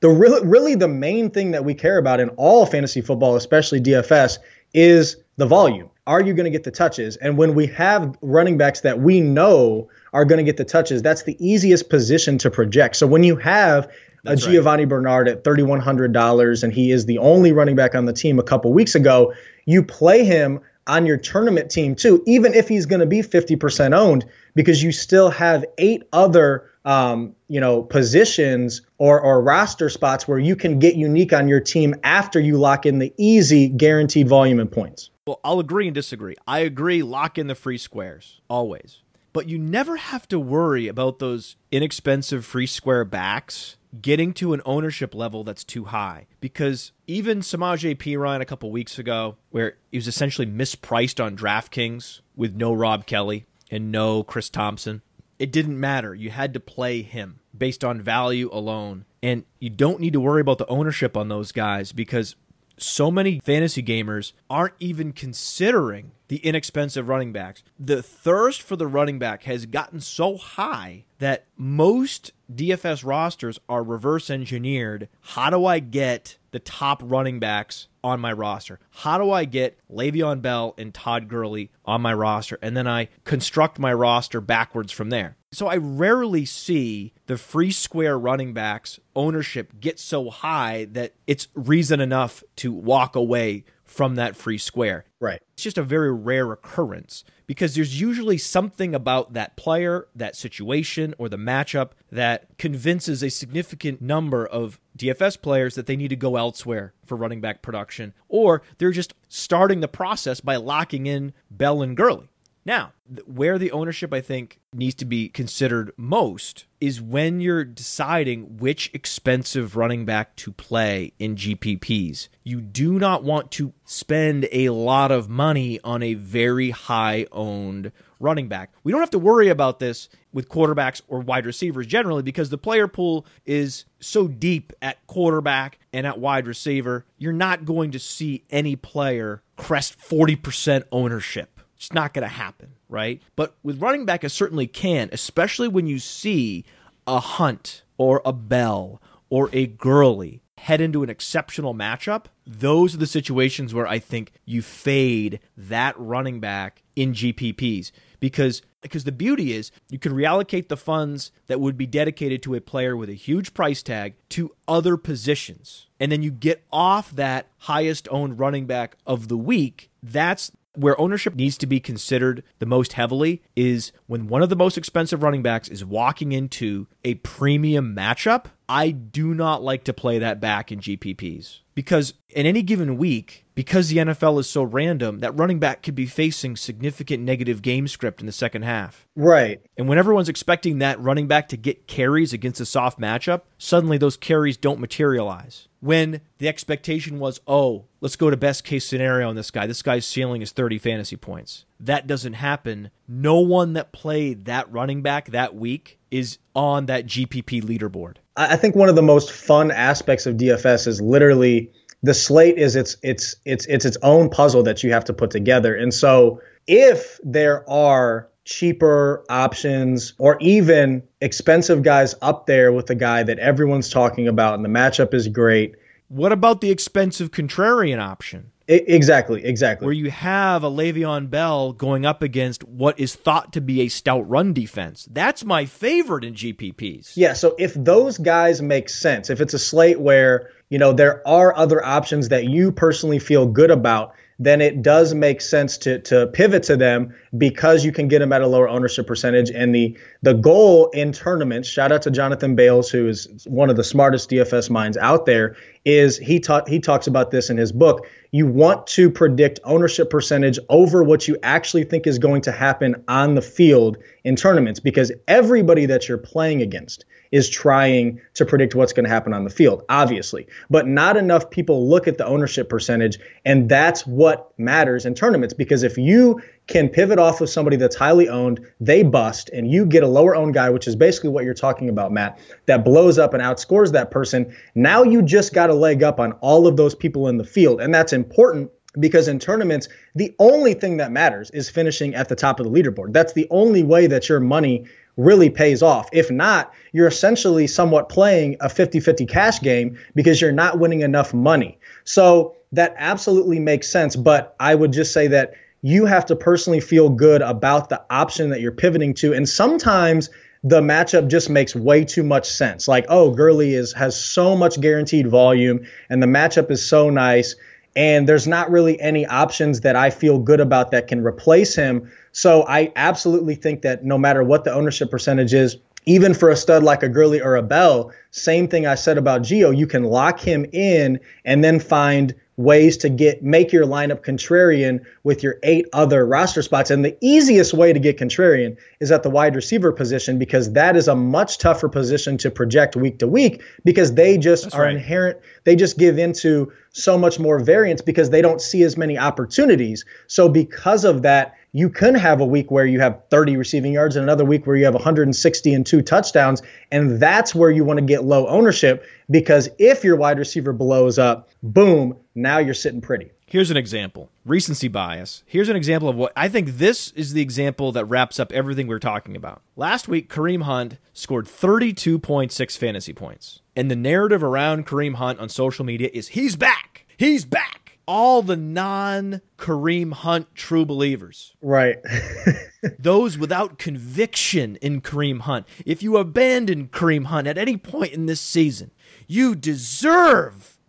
[0.00, 3.80] The really, really the main thing that we care about in all fantasy football, especially
[3.80, 4.38] DFS,
[4.74, 5.90] is the volume.
[6.10, 7.16] Are you going to get the touches?
[7.18, 11.02] And when we have running backs that we know are going to get the touches,
[11.02, 12.96] that's the easiest position to project.
[12.96, 13.88] So when you have
[14.24, 14.56] That's a right.
[14.56, 18.42] Giovani Bernard at $3,100 and he is the only running back on the team a
[18.42, 19.34] couple weeks ago,
[19.66, 23.96] you play him on your tournament team too, even if he's going to be 50%
[23.96, 24.24] owned,
[24.56, 30.40] because you still have eight other um, you know, positions or, or roster spots where
[30.40, 34.58] you can get unique on your team after you lock in the easy guaranteed volume
[34.58, 35.09] and points.
[35.30, 36.34] Well, I'll agree and disagree.
[36.44, 39.04] I agree, lock in the free squares, always.
[39.32, 44.62] But you never have to worry about those inexpensive free square backs getting to an
[44.64, 46.26] ownership level that's too high.
[46.40, 52.22] Because even Samaje Perine a couple weeks ago, where he was essentially mispriced on DraftKings
[52.34, 55.00] with no Rob Kelley and no Chris Thompson,
[55.38, 56.12] it didn't matter.
[56.12, 59.04] You had to play him based on value alone.
[59.22, 62.34] And you don't need to worry about the ownership on those guys because
[62.82, 67.62] so many fantasy gamers aren't even considering the inexpensive running backs.
[67.78, 73.82] The thirst for the running back has gotten so high that most DFS rosters are
[73.82, 75.08] reverse engineered.
[75.20, 78.78] How do I get the top running backs on my roster?
[78.90, 82.58] How do I get Le'Veon Bell and Todd Gurley on my roster?
[82.62, 85.36] And then I construct my roster backwards from there.
[85.52, 91.48] So I rarely see the free square running backs ownership get so high that it's
[91.54, 95.04] reason enough to walk away from that free square.
[95.18, 95.42] Right.
[95.54, 101.12] It's just a very rare occurrence because there's usually something about that player, that situation,
[101.18, 106.16] or the matchup that convinces a significant number of DFS players that they need to
[106.16, 111.32] go elsewhere for running back production, or they're just starting the process by locking in
[111.50, 112.29] Bell and Gurley.
[112.64, 112.92] Now,
[113.24, 118.90] where the ownership I think needs to be considered most is when you're deciding which
[118.92, 122.28] expensive running back to play in GPPs.
[122.44, 127.92] You do not want to spend a lot of money on a very high owned
[128.18, 128.72] running back.
[128.84, 132.58] We don't have to worry about this with quarterbacks or wide receivers generally because the
[132.58, 137.06] player pool is so deep at quarterback and at wide receiver.
[137.16, 142.74] You're not going to see any player crest 40% ownership it's not going to happen,
[142.90, 143.22] right?
[143.36, 146.66] But with running back, it certainly can, especially when you see
[147.06, 149.00] a Hunt or a Bell
[149.30, 152.26] or a Gurley head into an exceptional matchup.
[152.46, 158.60] Those are the situations where I think you fade that running back in GPPs because
[158.82, 162.60] because the beauty is you can reallocate the funds that would be dedicated to a
[162.60, 165.86] player with a huge price tag to other positions.
[165.98, 169.90] And then you get off that highest owned running back of the week.
[170.02, 174.56] That's where ownership needs to be considered the most heavily is when one of the
[174.56, 178.46] most expensive running backs is walking into a premium matchup.
[178.70, 183.44] I do not like to play that back in GPPs because in any given week,
[183.56, 187.88] because the NFL is so random, that running back could be facing significant negative game
[187.88, 189.08] script in the second half.
[189.16, 189.60] Right.
[189.76, 193.98] And when everyone's expecting that running back to get carries against a soft matchup, suddenly
[193.98, 199.28] those carries don't materialize when the expectation was, oh, let's go to best case scenario
[199.28, 199.66] on this guy.
[199.66, 201.64] This guy's ceiling is 30 fantasy points.
[201.80, 202.90] That doesn't happen.
[203.08, 208.16] No one that played that running back that week is on that GPP leaderboard.
[208.36, 211.70] I think one of the most fun aspects of DFS is literally
[212.02, 215.30] the slate is its it's it's it's its own puzzle that you have to put
[215.30, 215.74] together.
[215.74, 222.94] And so if there are cheaper options or even expensive guys up there with the
[222.94, 225.76] guy that everyone's talking about and the matchup is great.
[226.08, 228.50] What about the expensive contrarian option?
[228.70, 229.84] Exactly, exactly.
[229.84, 233.88] Where you have a Le'Veon Bell going up against what is thought to be a
[233.88, 235.08] stout run defense.
[235.10, 237.16] That's my favorite in GPPs.
[237.16, 241.26] Yeah, so if those guys make sense, if it's a slate where, you know, there
[241.26, 245.98] are other options that you personally feel good about, then it does make sense to
[246.00, 249.50] to pivot to them because you can get them at a lower ownership percentage.
[249.50, 253.76] And the the goal in tournaments, shout out to Jonathan Bales, who is one of
[253.76, 257.70] the smartest DFS minds out there, is he taught he talks about this in his
[257.70, 258.06] book.
[258.32, 263.04] You want to predict ownership percentage over what you actually think is going to happen
[263.08, 268.74] on the field in tournaments because everybody that you're playing against is trying to predict
[268.74, 270.46] what's going to happen on the field, obviously.
[270.68, 275.54] But not enough people look at the ownership percentage, and that's what matters in tournaments
[275.54, 279.86] because if you can pivot off of somebody that's highly owned, they bust, and you
[279.86, 283.18] get a lower owned guy, which is basically what you're talking about, Matt, that blows
[283.18, 284.54] up and outscores that person.
[284.74, 287.80] Now you just got a leg up on all of those people in the field,
[287.80, 292.34] and that's important because in tournaments, the only thing that matters is finishing at the
[292.34, 293.12] top of the leaderboard.
[293.12, 294.86] That's the only way that your money
[295.20, 296.08] really pays off.
[296.12, 301.00] If not, you're essentially somewhat playing a 50 50 cash game because you're not winning
[301.00, 301.78] enough money.
[302.04, 304.16] So that absolutely makes sense.
[304.16, 308.50] But I would just say that you have to personally feel good about the option
[308.50, 309.32] that you're pivoting to.
[309.32, 310.30] And sometimes
[310.62, 312.86] the matchup just makes way too much sense.
[312.86, 317.56] Like, oh, Gurley is has so much guaranteed volume and the matchup is so nice.
[317.96, 322.10] And there's not really any options that I feel good about that can replace him.
[322.32, 325.76] So I absolutely think that no matter what the ownership percentage is,
[326.06, 329.42] even for a stud like a Gurley or a Bell, same thing I said about
[329.42, 334.22] Gio, you can lock him in and then find ways to get make your lineup
[334.22, 336.90] contrarian with your eight other roster spots.
[336.90, 340.94] And the easiest way to get contrarian is at the wide receiver position because that
[340.94, 344.82] is a much tougher position to project week to week because they just That's are
[344.82, 344.96] right.
[344.96, 349.18] inherent they just give into so much more variance because they don't see as many
[349.18, 350.04] opportunities.
[350.26, 354.16] So because of that, you can have a week where you have 30 receiving yards
[354.16, 356.62] and another week where you have 160 and two touchdowns.
[356.90, 361.18] And that's where you want to get low ownership because if your wide receiver blows
[361.18, 363.30] up, boom, now you're sitting pretty.
[363.46, 365.42] Here's an example recency bias.
[365.46, 368.86] Here's an example of what I think this is the example that wraps up everything
[368.86, 369.62] we're talking about.
[369.76, 373.60] Last week, Kareem Hunt scored 32.6 fantasy points.
[373.76, 377.06] And the narrative around Kareem Hunt on social media is he's back.
[377.16, 377.80] He's back
[378.10, 381.54] all the non Kareem Hunt true believers.
[381.62, 381.98] Right.
[382.98, 385.64] Those without conviction in Kareem Hunt.
[385.86, 388.90] If you abandon Kareem Hunt at any point in this season,
[389.28, 390.79] you deserve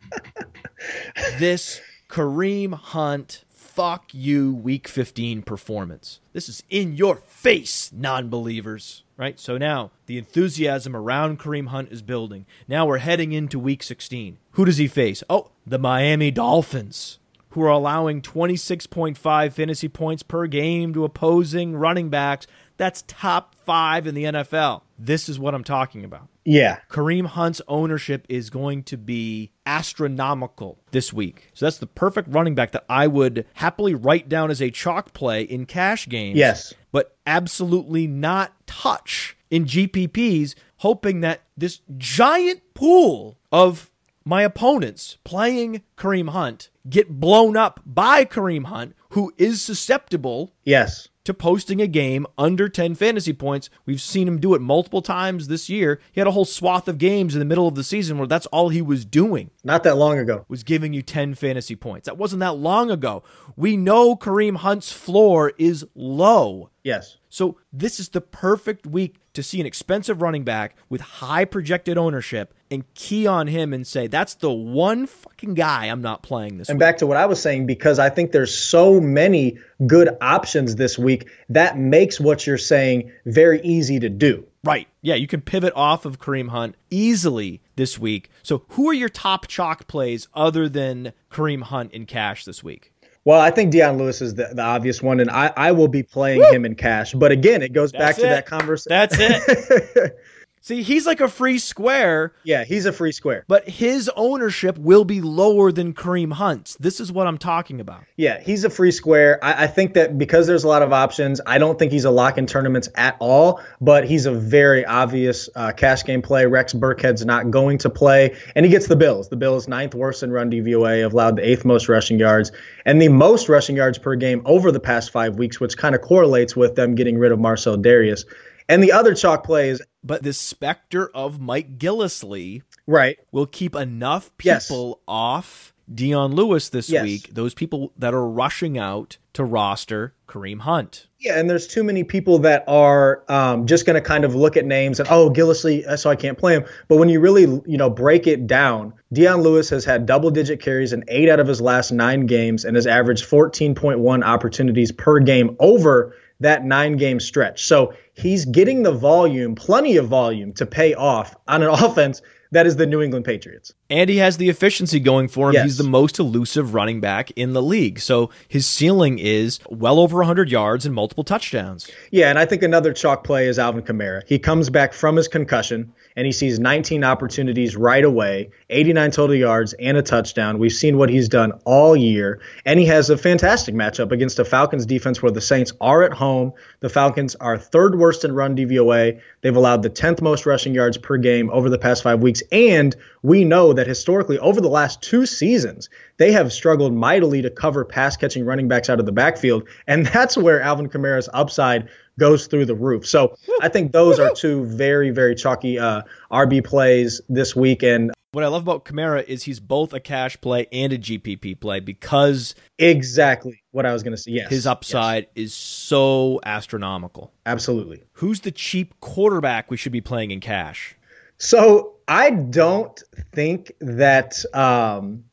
[1.40, 6.20] this Kareem Hunt, fuck you, week 15 performance.
[6.34, 9.40] This is in your face, non believers, right?
[9.40, 12.46] So now the enthusiasm around Kareem Hunt is building.
[12.68, 14.38] Now we're heading into week 16.
[14.52, 15.24] Who does he face?
[15.30, 17.20] Oh, the Miami Dolphins
[17.52, 22.48] who are allowing 26.5 fantasy points per game to opposing running backs.
[22.78, 24.82] That's top five in the NFL.
[24.98, 26.28] This is what I'm talking about.
[26.44, 26.80] Yeah.
[26.90, 31.52] Kareem Hunt's ownership is going to be astronomical this week.
[31.54, 35.14] So that's the perfect running back that I would happily write down as a chalk
[35.14, 36.38] play in cash games.
[36.38, 36.74] Yes.
[36.92, 43.92] But absolutely not touch in GPPs, hoping that this giant pool of
[44.26, 51.08] my opponents playing Kareem Hunt get blown up by Kareem Hunt, who is susceptible Yes.
[51.24, 53.70] To posting a game under 10 fantasy points.
[53.86, 56.00] We've seen him do it multiple times this year.
[56.12, 58.48] He had a whole swath of games in the middle of the season where that's
[58.48, 60.46] all he was doing Not that long ago.
[60.48, 62.08] was giving you 10 fantasy points.
[62.08, 63.24] That wasn't that long ago.
[63.56, 66.70] We know Kareem Hunt's floor is low.
[66.84, 67.18] Yes.
[67.30, 71.98] So this is the perfect week to see an expensive running back with high projected
[71.98, 76.58] ownership and key on him and say, that's the one fucking guy I'm not playing
[76.58, 76.72] this week.
[76.72, 76.88] And week.
[76.88, 80.98] back to what I was saying, because I think there's so many good options this
[80.98, 84.46] week, that makes what you're saying very easy to do.
[84.64, 84.88] Right.
[85.02, 88.30] Yeah, you can pivot off of Kareem Hunt easily this week.
[88.44, 92.94] So who are your top chalk plays other than Kareem Hunt in cash this week?
[93.24, 96.02] Well, I think Dion Lewis is the, the obvious one, and I, I will be
[96.02, 97.14] playing him in cash.
[97.14, 98.90] But again, it goes back That's to that conversation.
[98.90, 100.18] That's it.
[100.64, 103.46] See, he's like a free square, yeah, he's a free square.
[103.48, 106.76] but his ownership will be lower than Kareem Hunt's.
[106.80, 108.04] This is what I'm talking about.
[108.16, 109.44] Yeah, he's a free square.
[109.44, 112.12] I, I think that because there's a lot of options, I don't think he's a
[112.12, 116.46] lock in tournaments at all, but he's a very obvious uh, cash game play.
[116.46, 119.30] Rex Burkhead's not going to play, and he gets the Bills.
[119.30, 122.52] The Bills, ninth worst in run DVOA, have allowed the eighth most rushing yards
[122.86, 126.02] and the most rushing yards per game over the past five weeks, which kind of
[126.02, 128.26] correlates with them getting rid of Marcell Dareus.
[128.70, 133.18] And the other chalk play is But the specter of Mike Gillislee right.
[133.32, 134.68] will keep enough Yes.
[134.68, 137.04] people off Dion Lewis this Yes.
[137.04, 141.08] week, those people that are rushing out to roster Kareem Hunt.
[141.20, 144.56] Yeah, and there's too many people that are um, just going to kind of look
[144.58, 146.66] at names and oh, Gillisley, uh, so I can't play him.
[146.88, 150.94] But when you really, you know, break it down, Dion Lewis has had double-digit carries
[150.94, 155.56] in eight out of his last nine games and has averaged 14.1 opportunities per game
[155.60, 157.64] over that nine-game stretch.
[157.64, 162.68] So he's getting the volume, plenty of volume, to pay off on an offense that
[162.68, 163.74] is the New England Patriots.
[163.92, 165.56] And he has the efficiency going for him.
[165.56, 165.66] Yes.
[165.66, 168.00] He's the most elusive running back in the league.
[168.00, 171.92] So his ceiling is well over 100 yards and multiple touchdowns.
[172.10, 174.22] Yeah, and I think another chalk play is Alvin Kamara.
[174.26, 179.36] He comes back from his concussion and he sees 19 opportunities right away, 89 total
[179.36, 180.58] yards and a touchdown.
[180.60, 184.46] We've seen what he's done all year, and he has a fantastic matchup against a
[184.46, 186.52] Falcons defense where the Saints are at home.
[186.82, 189.22] The Falcons are third worst in run DVOA.
[189.42, 192.96] They've allowed the 10th most rushing yards per game over the past 5 weeks, and
[193.22, 197.86] we know that historically over the last 2 seasons, they have struggled mightily to cover
[197.86, 201.90] pass catching running backs out of the backfield, and that's where Alvin Kamara's upside
[202.20, 203.06] goes through the roof.
[203.06, 207.84] So I think those are two very, very chalky uh, RB plays this week.
[207.84, 211.60] And What I love about Kamara is he's both a cash play and a GPP
[211.60, 214.32] play because exactly what I was going to say.
[214.32, 214.50] Yes.
[214.50, 217.34] his upside is so astronomical.
[217.46, 218.04] Absolutely.
[218.14, 220.96] Who's the cheap quarterback we should be playing in cash?
[221.42, 223.02] So I don't
[223.34, 225.24] think that um,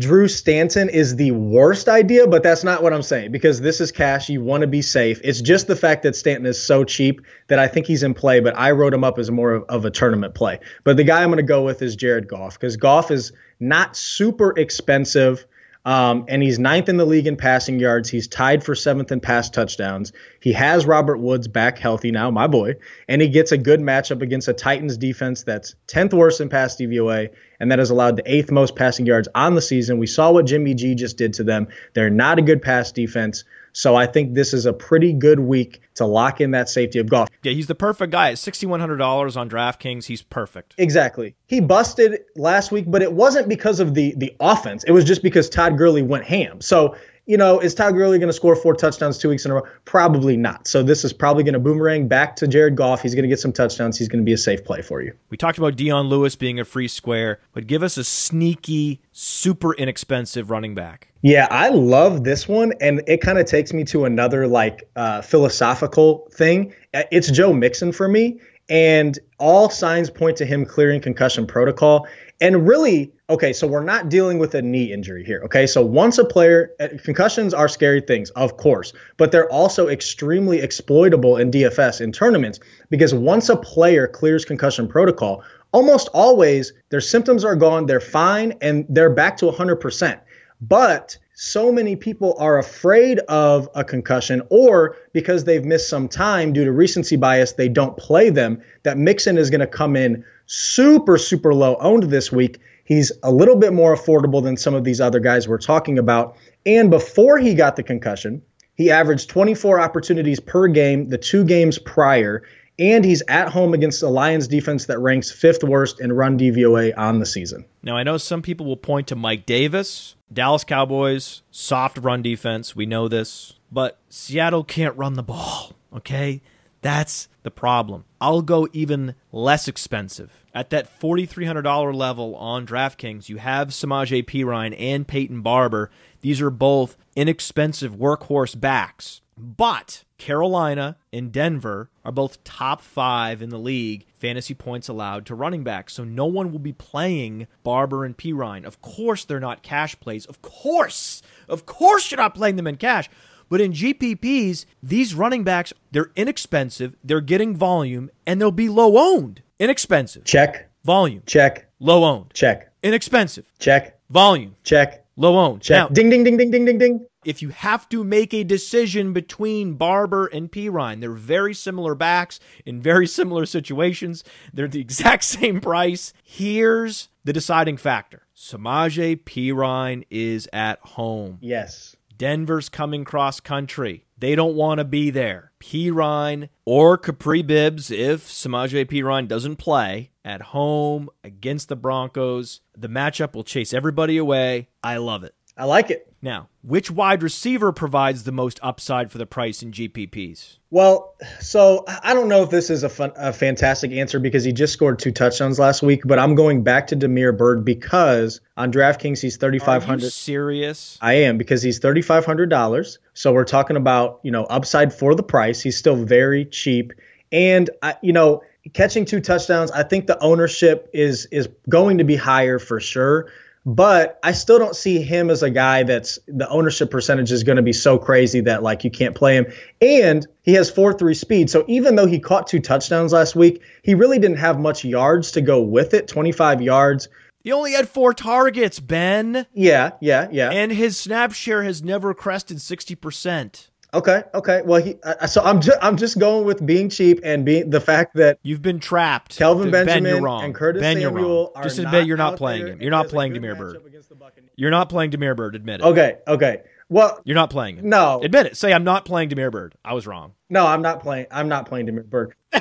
[0.00, 3.92] Drew Stanton is the worst idea, but that's not what I'm saying because this is
[3.92, 4.30] cash.
[4.30, 5.20] You want to be safe.
[5.22, 8.40] It's just the fact that Stanton is so cheap that I think he's in play,
[8.40, 10.58] but I wrote him up as more of, of a tournament play.
[10.84, 13.94] But the guy I'm going to go with is Jared Goff because Goff is not
[13.94, 15.46] super expensive.
[15.88, 18.10] Um, and he's ninth in the league in passing yards.
[18.10, 20.12] He's tied for seventh in pass touchdowns.
[20.38, 22.74] He has Robert Woods back healthy now, my boy,
[23.08, 26.76] and he gets a good matchup against a Titans defense that's 10th worst in pass
[26.76, 29.96] DVOA, and that has allowed the eighth most passing yards on the season.
[29.96, 31.68] We saw what Jimmy G just did to them.
[31.94, 33.44] They're not a good pass defense.
[33.78, 37.08] So I think this is a pretty good week to lock in that safety of
[37.08, 37.28] Goff.
[37.44, 38.30] Yeah, he's the perfect guy.
[38.30, 40.74] At $6,100 on DraftKings, he's perfect.
[40.78, 41.36] Exactly.
[41.46, 44.82] He busted last week, but it wasn't because of the the offense.
[44.82, 46.60] It was just because Todd Gurley went ham.
[46.60, 46.96] So,
[47.28, 49.62] you know, is Todd Gurley going to score four touchdowns two weeks in a row?
[49.84, 50.66] Probably not.
[50.66, 53.02] So this is probably going to boomerang back to Jared Goff.
[53.02, 53.98] He's going to get some touchdowns.
[53.98, 55.12] He's going to be a safe play for you.
[55.28, 59.74] We talked about Dion Lewis being a free square, but give us a sneaky, super
[59.74, 61.08] inexpensive running back.
[61.20, 65.20] Yeah, I love this one, and it kind of takes me to another like uh,
[65.20, 66.72] philosophical thing.
[66.94, 68.40] Uh, It's Joe Mixon for me,
[68.70, 72.06] and all signs point to him clearing concussion protocol.
[72.40, 75.42] And really, okay, so we're not dealing with a knee injury here.
[75.44, 79.88] Okay, so once a player, uh, concussions are scary things, of course, but they're also
[79.88, 82.60] extremely exploitable in DFS in tournaments
[82.90, 85.42] because once a player clears concussion protocol,
[85.72, 90.20] almost always their symptoms are gone, they're fine, and they're back to 100%.
[90.60, 96.52] But so many people are afraid of a concussion or because they've missed some time
[96.52, 98.60] due to recency bias, they don't play them.
[98.82, 102.58] That Mixon is going to come in super, super low owned this week.
[102.88, 106.38] He's a little bit more affordable than some of these other guys we're talking about.
[106.64, 108.40] And before he got the concussion,
[108.76, 112.42] he averaged 24 opportunities per game the two games prior
[112.78, 116.96] and he's at home against the Lions defense that ranks fifth worst in run DVOA
[116.96, 117.66] on the season.
[117.82, 122.76] Now, I know some people will point to Mike Davis, Dallas Cowboys, soft run defense.
[122.76, 126.40] We know this, but Seattle can't run the ball, okay?
[126.80, 128.04] That's the problem.
[128.20, 130.44] I'll go even less expensive.
[130.54, 135.90] At that $4,300 level on DraftKings, you have Samaje Perine and Peyton Barber.
[136.20, 139.20] These are both inexpensive workhorse backs.
[139.36, 145.34] But Carolina and Denver are both top five in the league fantasy points allowed to
[145.34, 145.94] running backs.
[145.94, 148.64] So no one will be playing Barber and Perine.
[148.64, 150.26] Of course, they're not cash plays.
[150.26, 151.22] Of course.
[151.48, 153.08] Of course, you're not playing them in cash.
[153.48, 158.98] But in GPPs, these running backs, they're inexpensive, they're getting volume, and they'll be low
[158.98, 159.42] owned.
[159.58, 160.24] Inexpensive.
[160.24, 160.70] Check.
[160.84, 161.22] Volume.
[161.26, 161.68] Check.
[161.80, 162.32] Low owned.
[162.34, 162.72] Check.
[162.82, 163.46] Inexpensive.
[163.58, 163.98] Check.
[164.10, 164.56] Volume.
[164.64, 165.04] Check.
[165.16, 165.62] Low owned.
[165.62, 165.76] Check.
[165.76, 167.06] Now, ding ding ding ding ding ding ding.
[167.24, 172.38] if you have to make a decision between Barber and Perine, they're very similar backs
[172.64, 174.22] in very similar situations.
[174.52, 176.12] They're the exact same price.
[176.22, 178.22] Here's the deciding factor.
[178.36, 181.38] Samaje Perine is at home.
[181.40, 181.96] Yes.
[182.18, 184.04] Denver's coming cross country.
[184.18, 185.52] They don't want to be there.
[185.60, 192.88] Perine or Kapri Bibbs, if Samaje Perine doesn't play at home against the Broncos, the
[192.88, 194.68] matchup will chase everybody away.
[194.82, 195.34] I love it.
[195.58, 196.08] I like it.
[196.22, 200.58] Now, which wide receiver provides the most upside for the price in GPPs?
[200.70, 204.52] Well, so I don't know if this is a, fun, a fantastic answer because he
[204.52, 208.72] just scored two touchdowns last week, but I'm going back to Damiere Byrd because on
[208.72, 210.12] DraftKings he's thirty five hundred.
[210.12, 210.98] Serious?
[211.00, 212.98] I am because he's thirty five hundred dollars.
[213.14, 215.60] So we're talking about you know upside for the price.
[215.60, 216.92] He's still very cheap,
[217.30, 219.70] and I, you know catching two touchdowns.
[219.70, 223.30] I think the ownership is is going to be higher for sure.
[223.66, 227.56] But I still don't see him as a guy that's the ownership percentage is going
[227.56, 229.46] to be so crazy that like you can't play him.
[229.80, 231.50] And he has 4 3 speed.
[231.50, 235.32] So even though he caught two touchdowns last week, he really didn't have much yards
[235.32, 237.08] to go with it 25 yards.
[237.44, 239.46] He only had four targets, Ben.
[239.54, 240.50] Yeah, yeah, yeah.
[240.50, 243.68] And his snap share has never crested 60%.
[243.94, 244.60] Okay, okay.
[244.64, 244.96] Well, he
[245.26, 248.60] so I'm just I'm just going with being cheap and being the fact that You've
[248.60, 249.38] been trapped.
[249.38, 250.44] Kelvin ben, Benjamin you're wrong.
[250.44, 251.52] and Curtis ben, you're Samuel wrong.
[251.56, 252.82] are Just not admit you're not playing him.
[252.82, 253.76] You're not playing good Damiere Byrd.
[253.76, 254.52] matchup against the Buccaneers.
[254.56, 255.54] You're not playing Damiere Byrd.
[255.54, 255.84] Admit it.
[255.84, 256.62] Okay, okay.
[256.90, 257.88] Well, You're not playing him.
[257.88, 258.56] no, Admit it.
[258.58, 259.74] Say I'm not playing Damiere Byrd.
[259.84, 260.34] I was wrong.
[260.50, 261.26] no, I'm not playing.
[261.30, 262.34] I'm not playing Damiere Byrd.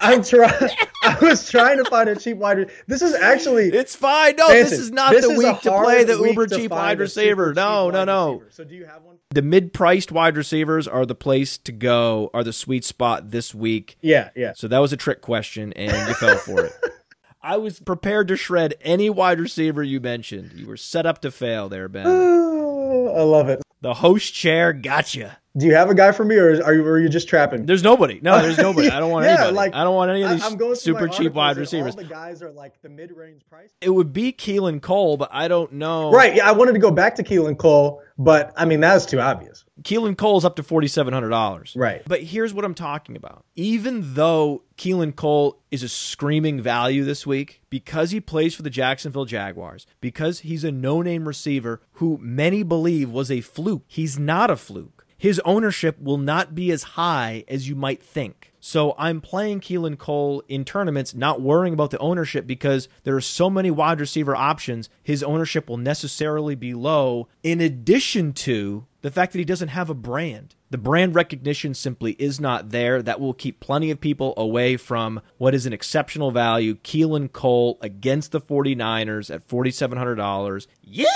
[0.00, 0.70] I'm trying.
[1.02, 2.58] I was trying to find a cheap wide.
[2.58, 4.36] re- This is actually It's fine.
[4.36, 6.98] No, Benson, this is not this the is week to play the uber cheap wide
[6.98, 7.52] receiver.
[7.54, 8.32] No, no, no.
[8.32, 8.50] receiver.
[8.50, 9.16] So do you have one?
[9.30, 12.30] The mid-priced wide receivers are the place to go.
[12.34, 13.96] Are the sweet spot this week.
[14.00, 14.52] Yeah, yeah.
[14.54, 16.72] So that was a trick question, and you fell for it.
[17.42, 20.52] I was prepared to shred any wide receiver you mentioned.
[20.54, 22.06] You were set up to fail there, Ben.
[22.90, 23.60] I love it.
[23.82, 25.38] The host chair gotcha.
[25.56, 27.66] Do you have a guy for me, or are you, or are you just trapping?
[27.66, 28.20] There's nobody.
[28.22, 28.88] No, there's nobody.
[28.88, 29.56] I don't want Yeah, anybody.
[29.56, 31.96] like, I don't want any of these I'm going super cheap wide receivers.
[31.96, 33.70] All the guys are like the mid-range price.
[33.80, 36.12] It would be Keelan Cole, but I don't know.
[36.12, 36.36] Right.
[36.36, 39.64] Yeah, I wanted to go back to Keelan Cole, but I mean that's too obvious.
[39.82, 41.72] Keelan Cole's up to forty seven hundred dollars.
[41.74, 42.02] Right.
[42.06, 43.44] But here's what I'm talking about.
[43.56, 48.70] Even though Keelan Cole is a screaming value this week, because he plays for the
[48.70, 54.48] Jacksonville Jaguars, because he's a no-name receiver who many believe was a fluke, he's not
[54.50, 55.04] a fluke.
[55.18, 58.54] His ownership will not be as high as you might think.
[58.58, 63.20] So I'm playing Keelan Cole in tournaments, not worrying about the ownership because there are
[63.20, 64.88] so many wide receiver options.
[65.02, 69.90] His ownership will necessarily be low, in addition to the fact that he doesn't have
[69.90, 70.54] a brand.
[70.70, 73.02] The brand recognition simply is not there.
[73.02, 76.76] That will keep plenty of people away from what is an exceptional value.
[76.76, 80.66] Keelan Cole against the 49ers at $4,700.
[80.82, 81.06] Yeah!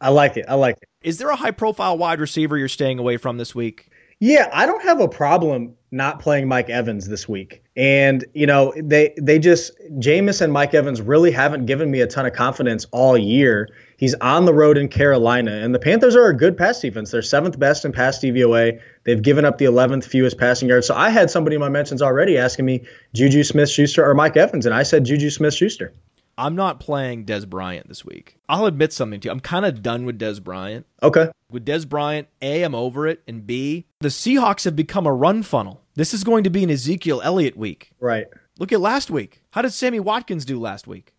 [0.00, 0.44] I like it.
[0.48, 0.88] I like it.
[1.02, 3.90] Is there a high profile wide receiver you're staying away from this week?
[4.20, 7.62] Yeah, I don't have a problem not playing Mike Evans this week.
[7.76, 12.06] And, you know, they they just Jameis and Mike Evans really haven't given me a
[12.06, 13.68] ton of confidence all year.
[13.96, 17.10] He's on the road in Carolina, and the Panthers are a good pass defense.
[17.10, 18.80] They're seventh best in pass DVOA.
[19.04, 20.86] They've given up the 11th fewest passing yards.
[20.86, 24.36] So I had somebody in my mentions already asking me Juju Smith Schuster or Mike
[24.36, 25.92] Evans, and I said Juju Smith Schuster.
[26.38, 28.36] I'm not playing Dez Bryant this week.
[28.48, 29.32] I'll admit something to you.
[29.32, 30.84] I'm kind of done with Dez Bryant.
[31.02, 31.30] Okay.
[31.50, 33.22] With Dez Bryant, A, I'm over it.
[33.26, 35.82] And B, the Seahawks have become a run funnel.
[35.94, 37.92] This is going to be an Ezekiel Elliott week.
[38.00, 38.26] Right.
[38.58, 39.42] Look at last week.
[39.52, 41.14] How did Sammy Watkins do last week?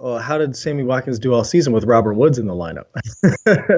[0.00, 2.86] Well, how did Sammy Watkins do all season with Robert Woods in the lineup?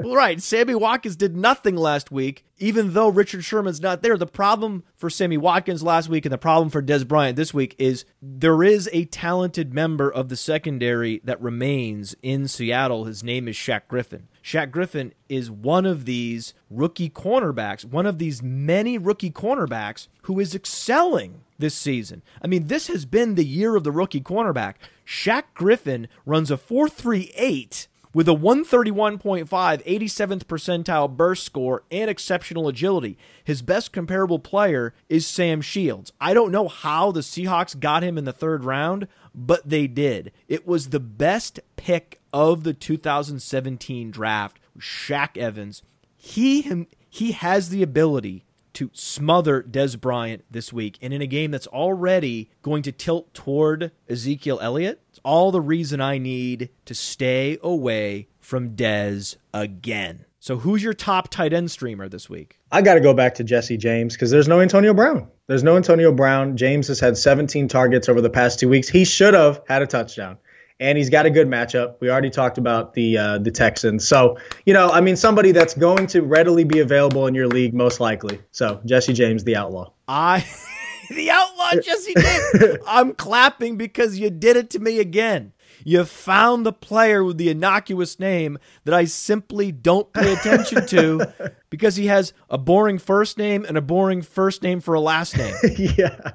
[0.15, 0.41] right.
[0.41, 4.17] Sammy Watkins did nothing last week, even though Richard Sherman's not there.
[4.17, 7.75] The problem for Sammy Watkins last week and the problem for Dez Bryant this week
[7.77, 13.05] is there is a talented member of the secondary that remains in Seattle.
[13.05, 14.27] His name is Shaq Griffin.
[14.43, 20.39] Shaq Griffin is one of these rookie cornerbacks, one of these many rookie cornerbacks who
[20.39, 22.21] is excelling this season.
[22.41, 24.75] I mean, this has been the year of the rookie cornerback.
[25.07, 33.17] Shaq Griffin runs a 438 with a 131.5 87th percentile burst score and exceptional agility.
[33.45, 36.11] His best comparable player is Sam Shields.
[36.19, 40.33] I don't know how the Seahawks got him in the third round, but they did.
[40.49, 45.81] It was the best pick of the 2017 draft, Shaq Evans.
[46.17, 50.97] He him, he has the ability to smother Dez Bryant this week.
[51.01, 55.61] And in a game that's already going to tilt toward Ezekiel Elliott, it's all the
[55.61, 60.25] reason I need to stay away from Dez again.
[60.39, 62.59] So, who's your top tight end streamer this week?
[62.69, 65.29] I got to go back to Jesse James because there's no Antonio Brown.
[65.47, 66.57] There's no Antonio Brown.
[66.57, 68.89] James has had 17 targets over the past two weeks.
[68.89, 70.37] He should have had a touchdown
[70.79, 71.95] and he's got a good matchup.
[71.99, 75.73] We already talked about the uh, the Texans, so you know, I mean, somebody that's
[75.73, 78.41] going to readily be available in your league, most likely.
[78.51, 79.91] So Jesse James, the outlaw.
[80.07, 80.45] I,
[81.09, 82.77] the outlaw, Jesse James.
[82.87, 85.53] I'm clapping because you did it to me again.
[85.85, 91.33] You found the player with the innocuous name that I simply don't pay attention to
[91.69, 95.37] because he has a boring first name and a boring first name for a last
[95.37, 95.53] name.
[95.97, 96.31] yeah.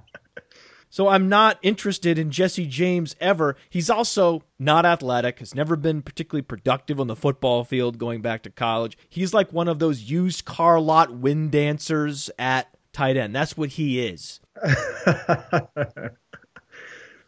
[0.91, 3.57] So I'm not interested in Jesse James ever.
[3.69, 8.43] He's also not athletic, has never been particularly productive on the football field going back
[8.45, 8.97] to college.
[9.09, 13.35] He's like one of those used car lot wind dancers at tight end.
[13.35, 14.41] That's what he is.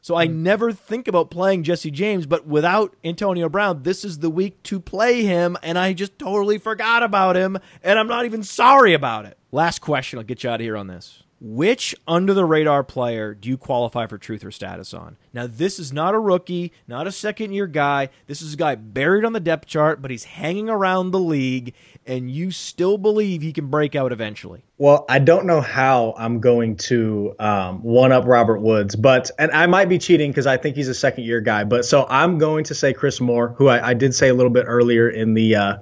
[0.00, 4.30] so I never think about playing Jesse James, but without Antonio Brown, this is the
[4.30, 8.42] week to play him, and I just totally forgot about him, and I'm not even
[8.42, 9.36] sorry about it.
[9.52, 11.22] Last question, I'll get you out of here on this.
[11.42, 15.16] Which under the radar player do you qualify for truth or status on?
[15.32, 18.10] Now, this is not a rookie, not a second year guy.
[18.26, 21.72] This is a guy buried on the depth chart, but he's hanging around the league,
[22.04, 24.64] and you still believe he can break out eventually.
[24.76, 29.50] Well, I don't know how I'm going to um, one up Robert Woods, but, and
[29.52, 32.36] I might be cheating because I think he's a second year guy, but so I'm
[32.36, 35.32] going to say Chris Moore, who I, I did say a little bit earlier in
[35.32, 35.76] the, uh,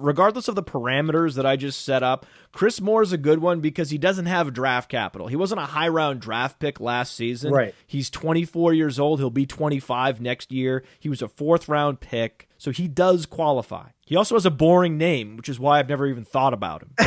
[0.00, 3.60] regardless of the parameters that I just set up, Chris Moore is a good one
[3.60, 5.28] because he doesn't have draft capital.
[5.28, 7.52] He wasn't a high round draft pick last season.
[7.52, 7.74] Right.
[7.86, 9.20] He's 24 years old.
[9.20, 10.84] He'll be 25 next year.
[10.98, 12.48] He was a fourth round pick.
[12.58, 13.88] So he does qualify.
[14.04, 16.94] He also has a boring name, which is why I've never even thought about him.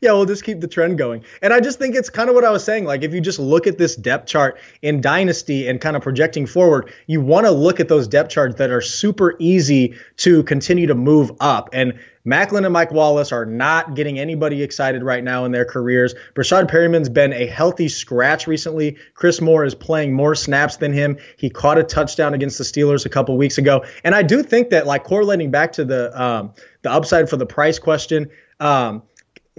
[0.00, 1.24] yeah, we'll just keep the trend going.
[1.42, 2.84] And I just think it's kind of what I was saying.
[2.84, 6.46] Like, if you just look at this depth chart in Dynasty and kind of projecting
[6.46, 10.86] forward, you want to look at those depth charts that are super easy to continue
[10.86, 11.70] to move up.
[11.72, 16.14] And Maclin and Mike Wallace are not getting anybody excited right now in their careers.
[16.34, 18.98] Breshad Perriman's been a healthy scratch recently.
[19.14, 21.16] Chris Moore is playing more snaps than him.
[21.38, 23.84] He caught a touchdown against the Steelers a couple weeks ago.
[24.04, 26.52] And I do think that, like, correlating back to the um,
[26.82, 28.30] the upside for the price question,
[28.60, 29.02] um,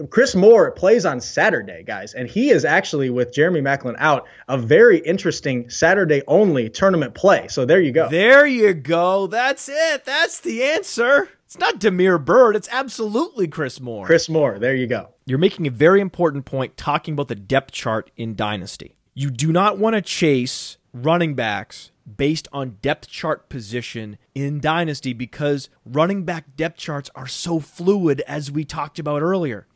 [0.09, 4.57] Chris Moore plays on Saturday, guys, and he is actually with Jeremy Maclin out a
[4.57, 7.47] very interesting Saturday only tournament play.
[7.47, 8.09] So there you go.
[8.09, 9.27] There you go.
[9.27, 10.05] That's it.
[10.05, 11.29] That's the answer.
[11.45, 12.55] It's not Damiere Byrd.
[12.55, 14.05] It's absolutely Chris Moore.
[14.05, 14.59] Chris Moore.
[14.59, 15.09] There you go.
[15.25, 18.95] You're making a very important point talking about the depth chart in Dynasty.
[19.15, 25.13] You do not want to chase running backs based on depth chart position in Dynasty
[25.13, 29.67] because running back depth charts are so fluid, as we talked about earlier.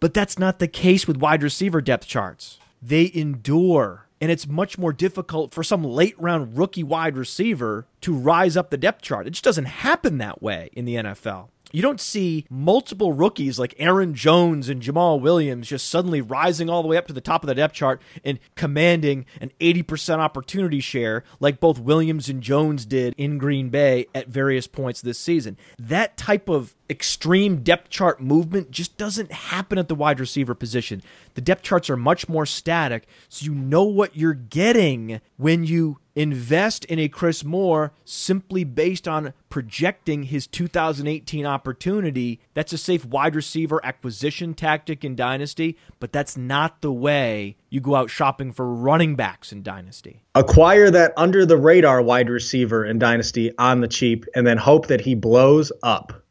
[0.00, 2.58] But that's not the case with wide receiver depth charts.
[2.82, 8.14] They endure and it's much more difficult for some late round rookie wide receiver to
[8.14, 9.26] rise up the depth chart.
[9.26, 11.48] It just doesn't happen that way in the NFL.
[11.72, 16.82] You don't see multiple rookies like Aaron Jones and Jamaal Williams just suddenly rising all
[16.82, 20.80] the way up to the top of the depth chart and commanding an 80% opportunity
[20.80, 25.56] share like both Williams and Jones did in Green Bay at various points this season.
[25.78, 31.02] That type of extreme depth chart movement just doesn't happen at the wide receiver position.
[31.34, 35.98] The depth charts are much more static, so you know what you're getting when you
[36.20, 42.40] invest in a Chris Moore simply based on projecting his 2018 opportunity.
[42.52, 47.80] That's a safe wide receiver acquisition tactic in Dynasty, but that's not the way you
[47.80, 50.22] go out shopping for running backs in Dynasty.
[50.34, 54.88] Acquire that under the radar wide receiver in Dynasty on the cheap and then hope
[54.88, 56.22] that he blows up.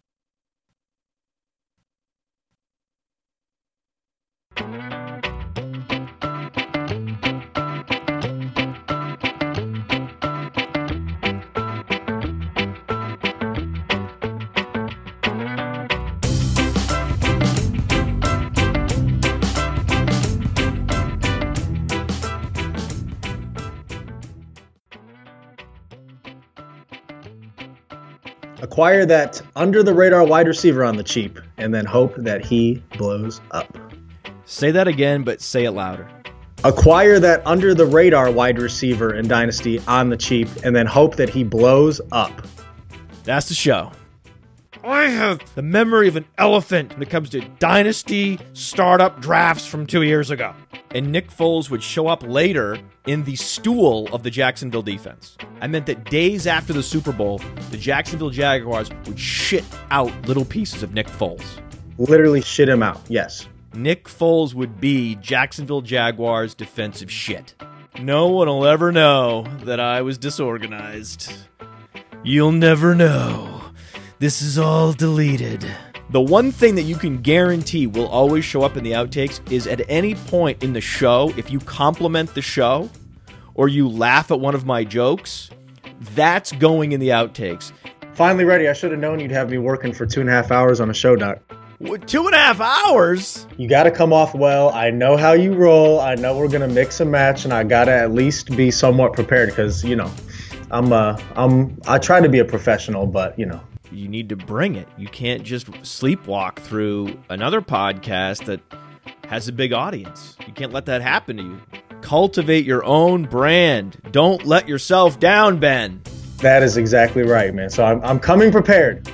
[28.61, 32.83] Acquire that under the radar wide receiver on the cheap and then hope that he
[32.97, 33.77] blows up.
[34.45, 36.09] Say that again, but say it louder.
[36.65, 41.15] Acquire that under the radar wide receiver in Dynasty on the cheap and then hope
[41.15, 42.45] that he blows up.
[43.23, 43.91] That's the show.
[44.83, 49.85] I have the memory of an elephant when it comes to dynasty startup drafts from
[49.85, 50.53] two years ago.
[50.91, 55.37] And Nick Foles would show up later in the stool of the Jacksonville defense.
[55.61, 57.39] I meant that days after the Super Bowl,
[57.71, 61.45] the Jacksonville Jaguars would shit out little pieces of Nick Foles.
[61.97, 63.47] Literally shit him out, yes.
[63.73, 67.53] Nick Foles would be Jacksonville Jaguars defensive shit.
[68.01, 71.33] No one will ever know that I was disorganized.
[72.23, 73.58] You'll never know.
[74.19, 75.65] This is all deleted.
[76.09, 79.65] The one thing that you can guarantee will always show up in the outtakes is
[79.65, 82.89] at any point in the show, if you compliment the show
[83.53, 85.51] or you laugh at one of my jokes,
[86.15, 87.71] that's going in the outtakes.
[88.11, 88.67] Finally ready.
[88.67, 90.89] I should have known you'd have me working for two and a half hours on
[90.89, 91.39] a show, Doc.
[91.77, 93.47] What, two and a half hours?
[93.55, 94.67] You got to come off well.
[94.71, 96.01] I know how you roll.
[96.01, 99.47] I know we're gonna mix and match, and I gotta at least be somewhat prepared
[99.47, 100.11] because you know,
[100.71, 104.35] I'm uh, I'm I try to be a professional, but you know, you need to
[104.35, 104.87] bring it.
[104.97, 108.61] You can't just sleepwalk through another podcast that
[109.25, 110.35] has a big audience.
[110.45, 111.61] You can't let that happen to you.
[112.01, 113.97] Cultivate your own brand.
[114.11, 116.01] Don't let yourself down, Ben.
[116.37, 117.69] That is exactly right, man.
[117.69, 119.11] So I'm, I'm coming prepared.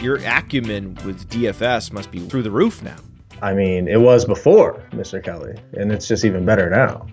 [0.00, 2.96] Your acumen with DFS must be through the roof now.
[3.42, 5.22] I mean, it was before, Mr.
[5.22, 7.06] Kelley, and it's just even better now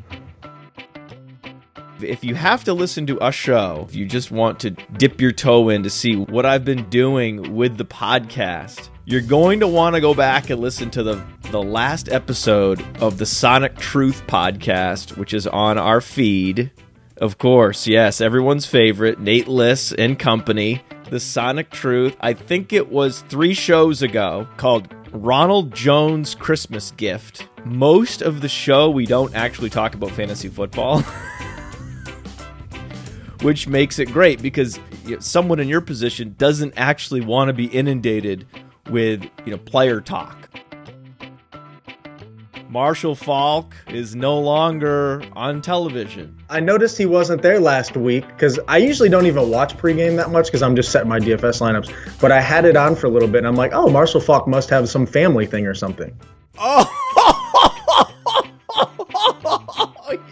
[2.03, 5.32] if you have to listen to a show, if you just want to dip your
[5.32, 9.95] toe in to see what I've been doing with the podcast, you're going to want
[9.95, 15.18] to go back and listen to the the last episode of the Sonic Truth podcast,
[15.18, 16.72] which is on our feed.
[17.18, 22.15] Of course, yes, everyone's favorite, Nate Liss and company, the Sonic Truth.
[22.22, 27.48] I think it was three shows ago called Ronald Jones Christmas Gift.
[27.65, 31.03] Most of the show, we don't actually talk about fantasy football.
[33.41, 37.53] which makes it great because you know, someone in your position doesn't actually want to
[37.53, 38.45] be inundated
[38.89, 40.49] with you know player talk.
[42.72, 46.41] Marshall Faulk is no longer on television.
[46.49, 50.31] I noticed he wasn't there last week because I usually don't even watch pregame that
[50.31, 51.93] much because I'm just setting my DFS lineups.
[52.22, 54.47] But I had it on for a little bit and I'm like, oh, Marshall Faulk
[54.47, 56.18] must have some family thing or something.
[56.57, 56.88] Oh,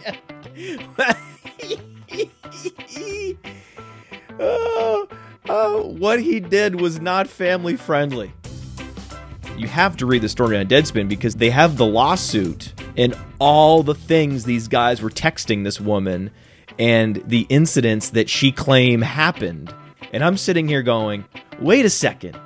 [0.96, 1.12] yeah.
[4.40, 5.06] uh,
[5.48, 8.32] uh, what he did was not family friendly.
[9.56, 13.82] You have to read the story on Deadspin because they have the lawsuit and all
[13.82, 16.30] the things these guys were texting this woman
[16.78, 19.74] and the incidents that she claimed happened.
[20.12, 21.24] And I'm sitting here going,
[21.60, 22.38] wait a second.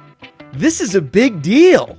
[0.53, 1.99] This is a big deal.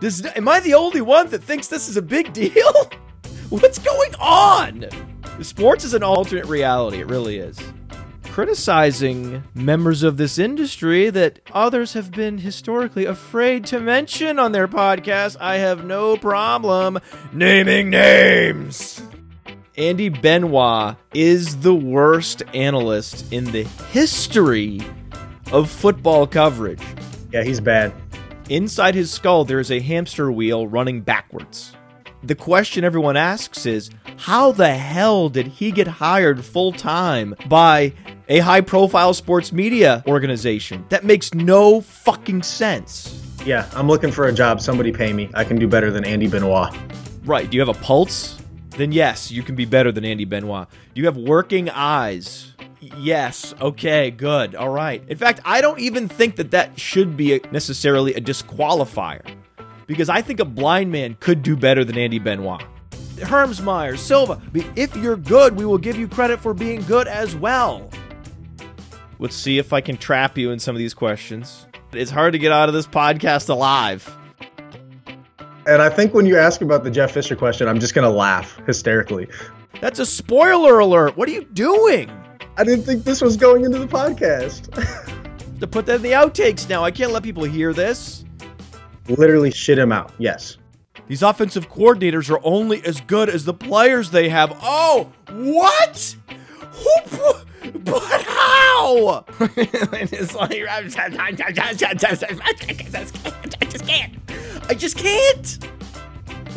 [0.00, 2.90] Does, am I the only one that thinks this is a big deal?
[3.50, 4.86] What's going on?
[5.42, 7.00] Sports is an alternate reality.
[7.00, 7.58] It really is
[8.30, 14.68] criticizing members of this industry that others have been historically afraid to mention on their
[14.68, 15.36] podcast.
[15.40, 17.00] I have no problem
[17.32, 19.02] naming names.
[19.76, 24.80] Andy Benoit is the worst analyst in the history
[25.50, 26.82] of football coverage.
[27.32, 27.92] Yeah, he's bad.
[28.48, 31.72] Inside his skull, there is a hamster wheel running backwards.
[32.22, 33.88] The question everyone asks is
[34.18, 37.94] how the hell did he get hired full time by
[38.28, 40.84] a high profile sports media organization?
[40.90, 43.18] That makes no fucking sense.
[43.46, 44.60] Yeah, I'm looking for a job.
[44.60, 45.30] Somebody pay me.
[45.32, 46.76] I can do better than Andy Benoit.
[47.24, 47.48] Right.
[47.50, 48.38] Do you have a pulse?
[48.68, 50.68] Then yes, you can be better than Andy Benoit.
[50.94, 52.52] Do you have working eyes?
[52.98, 53.54] Yes.
[53.62, 54.54] Okay, good.
[54.54, 55.02] All right.
[55.08, 59.22] In fact, I don't even think that that should be necessarily a disqualifier
[59.90, 62.62] because I think a blind man could do better than Andy Benoit.
[63.16, 64.40] Hermsmeyer, Silva.
[64.76, 67.90] If you're good, we will give you credit for being good as well.
[69.18, 71.66] Let's see if I can trap you in some of these questions.
[71.92, 74.08] It's hard to get out of this podcast alive.
[75.66, 78.16] And I think when you ask about the Jeff Fisher question, I'm just going to
[78.16, 79.26] laugh hysterically.
[79.80, 81.16] That's a spoiler alert.
[81.16, 82.08] What are you doing?
[82.56, 84.70] I didn't think this was going into the podcast.
[85.58, 86.84] to put that in the outtakes now.
[86.84, 88.24] I can't let people hear this.
[89.10, 90.12] Literally shit him out.
[90.18, 90.56] Yes.
[91.08, 94.56] These offensive coordinators are only as good as the players they have.
[94.62, 96.16] Oh, what?
[96.72, 97.32] Who?
[97.80, 99.24] But how?
[99.56, 100.82] it's like I
[103.64, 104.14] just can't.
[104.68, 105.58] I just can't.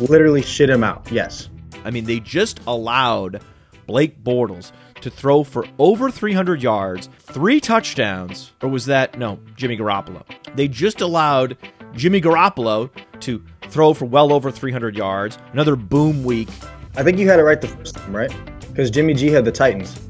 [0.00, 1.10] Literally shit him out.
[1.10, 1.48] Yes.
[1.84, 3.42] I mean, they just allowed
[3.86, 4.72] Blake Bortles
[5.02, 10.24] to throw for over 300 yards, three touchdowns, or was that no Jimmy Garoppolo?
[10.54, 11.58] They just allowed
[11.96, 12.90] Jimmy Garoppolo
[13.20, 15.38] to throw for well over 300 yards.
[15.52, 16.48] Another boom week.
[16.96, 18.32] I think you had it right the first time, right?
[18.68, 20.00] Because Jimmy G had the Titans.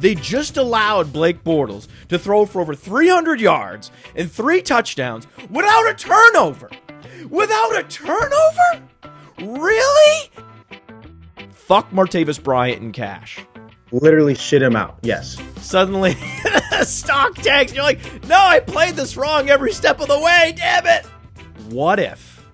[0.00, 5.88] They just allowed Blake Bortles to throw for over 300 yards and three touchdowns without
[5.88, 6.70] a turnover.
[7.30, 8.82] Without a turnover?
[9.40, 10.30] Really?
[11.50, 13.38] Fuck Martavis Bryant and Cash.
[13.94, 14.98] Literally shit him out.
[15.02, 15.40] Yes.
[15.58, 16.16] Suddenly,
[16.82, 17.72] stock tanks.
[17.72, 20.52] You're like, no, I played this wrong every step of the way.
[20.56, 21.06] Damn it.
[21.68, 22.44] What if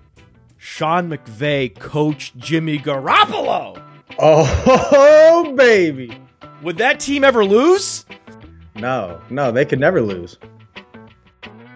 [0.58, 3.82] Sean McVay coached Jimmy Garoppolo?
[4.18, 6.14] Oh, baby.
[6.62, 8.04] Would that team ever lose?
[8.74, 10.36] No, no, they could never lose.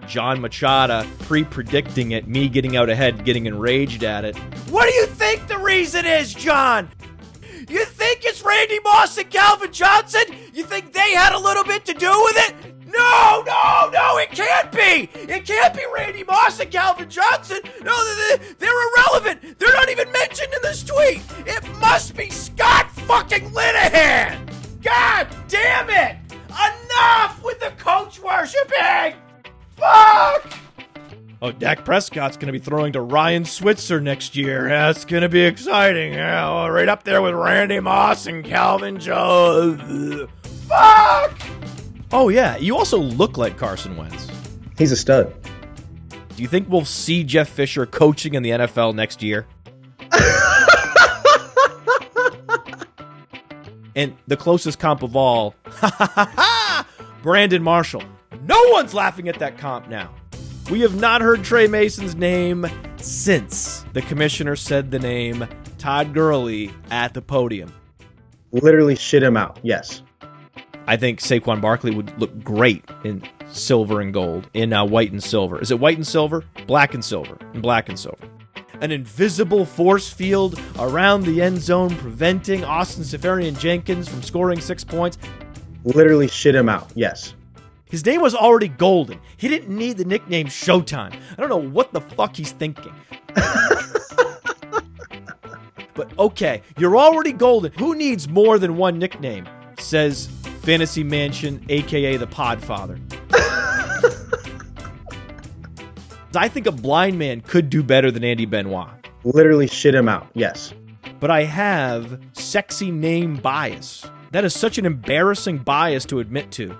[0.05, 4.37] Jon Machota pre predicting it, me getting out ahead, getting enraged at it.
[4.69, 6.87] What do you think the reason is, John?
[7.67, 10.21] You think it's Randy Moss and Calvin Johnson?
[10.53, 12.55] You think they had a little bit to do with it?
[12.85, 15.09] No, no, no, it can't be.
[15.19, 17.59] It can't be Randy Moss and Calvin Johnson.
[17.83, 17.95] No,
[18.59, 19.59] they're irrelevant.
[19.59, 21.21] They're not even mentioned in this tweet.
[21.45, 24.81] It must be Scott fucking Linehan.
[24.81, 26.17] God damn it.
[26.49, 29.15] Enough with the coach worshiping.
[29.75, 30.64] Fuck.
[31.45, 34.67] Oh, Dak Prescott's going to be throwing to Ryan Switzer next year.
[34.67, 36.13] That's going to be exciting.
[36.13, 40.27] Yeah, right up there with Randy Moss and Calvin Jones.
[40.67, 41.39] Fuck!
[42.11, 42.57] Oh, yeah.
[42.57, 44.27] You also look like Carson Wentz.
[44.75, 45.35] He's a stud.
[46.35, 49.45] Do you think we'll see Jeff Fisher coaching in the NFL next year?
[53.95, 55.53] and the closest comp of all,
[57.21, 58.01] Brandon Marshall.
[58.41, 60.11] No one's laughing at that comp now.
[60.71, 62.65] We have not heard Tre Mason's name
[62.97, 65.47] since the commissioner said the name
[65.77, 67.71] Todd Gurley at the podium.
[68.51, 69.59] Literally shit him out.
[69.61, 70.01] Yes.
[70.87, 75.23] I think Saquon Barkley would look great in silver and gold, in uh, white and
[75.23, 75.61] silver.
[75.61, 76.43] Is it white and silver?
[76.65, 77.37] Black and silver.
[77.53, 78.27] And black and silver.
[78.81, 85.19] An invisible force field around the end zone, preventing Austin Seferian-Jenkins from scoring six points.
[85.83, 86.91] Literally shit him out.
[86.95, 87.35] Yes.
[87.89, 89.19] His name was already golden.
[89.37, 91.13] He didn't need the nickname Showtime.
[91.13, 92.93] I don't know what the fuck he's thinking.
[95.93, 97.71] but okay, you're already golden.
[97.73, 99.47] Who needs more than one nickname?
[99.77, 100.27] Says
[100.63, 102.99] Fantasy Mansion, aka the Podfather.
[106.35, 108.89] I think a blind man could do better than Andy Benoit.
[109.23, 110.27] Literally shit him out.
[110.33, 110.73] Yes.
[111.19, 114.05] But I have sexy name bias.
[114.31, 116.75] That is such an embarrassing bias to admit to.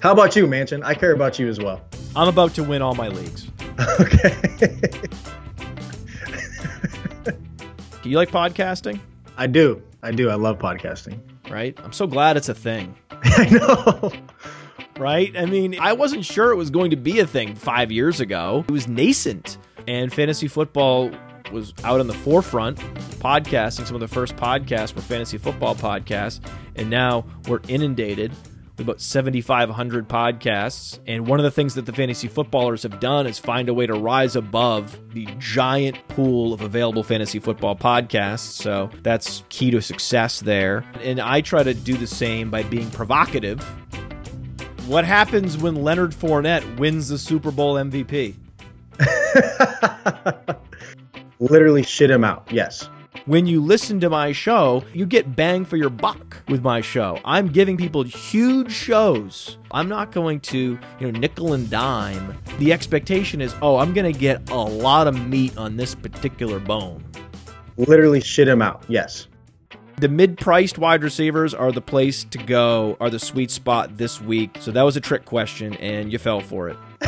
[0.00, 0.82] How about you, Mansion?
[0.82, 1.80] I care about you as well.
[2.14, 3.50] I'm about to win all my leagues.
[4.00, 4.36] okay.
[8.02, 9.00] do you like podcasting?
[9.36, 9.82] I do.
[10.02, 10.30] I do.
[10.30, 11.18] I love podcasting.
[11.50, 11.78] Right?
[11.82, 12.94] I'm so glad it's a thing.
[13.10, 14.12] I know.
[14.98, 15.36] Right?
[15.36, 18.64] I mean, I wasn't sure it was going to be a thing five years ago.
[18.68, 19.58] It was nascent.
[19.88, 21.10] And fantasy football
[21.52, 22.78] was out on the forefront,
[23.18, 23.86] podcasting.
[23.86, 26.40] Some of the first podcasts were fantasy football podcasts.
[26.76, 28.32] And now we're inundated
[28.78, 30.98] about 7,500 podcasts.
[31.06, 33.86] And one of the things that the fantasy footballers have done is find a way
[33.86, 38.40] to rise above the giant pool of available fantasy football podcasts.
[38.40, 40.84] So that's key to success there.
[41.02, 43.62] And I try to do the same by being provocative.
[44.86, 48.34] What happens when Leonard Fournette wins the Super Bowl MVP?
[51.38, 52.46] Literally shit him out.
[52.50, 52.88] Yes
[53.26, 57.18] when you listen to my show, you get bang for your buck with my show.
[57.24, 59.56] I'm giving people huge shows.
[59.70, 62.36] I'm not going to, you know, nickel and dime.
[62.58, 66.58] The expectation is, oh, I'm going to get a lot of meat on this particular
[66.58, 67.04] bone.
[67.76, 68.84] Literally shit him out.
[68.88, 69.26] Yes.
[69.96, 74.58] The mid-priced wide receivers are the place to go, are the sweet spot this week.
[74.60, 76.76] So that was a trick question and you fell for it.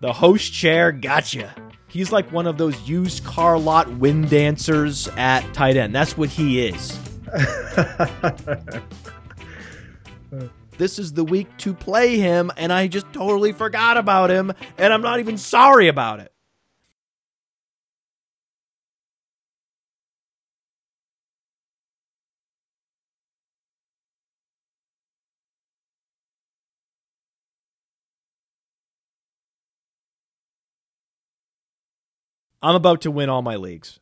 [0.00, 1.54] the host chair gotcha.
[1.92, 5.94] He's like one of those used car lot wind dancers at tight end.
[5.94, 6.98] That's what he is.
[10.78, 14.90] this is the week to play him, and I just totally forgot about him, and
[14.90, 16.31] I'm not even sorry about it.
[32.62, 33.98] I'm about to win all my leagues.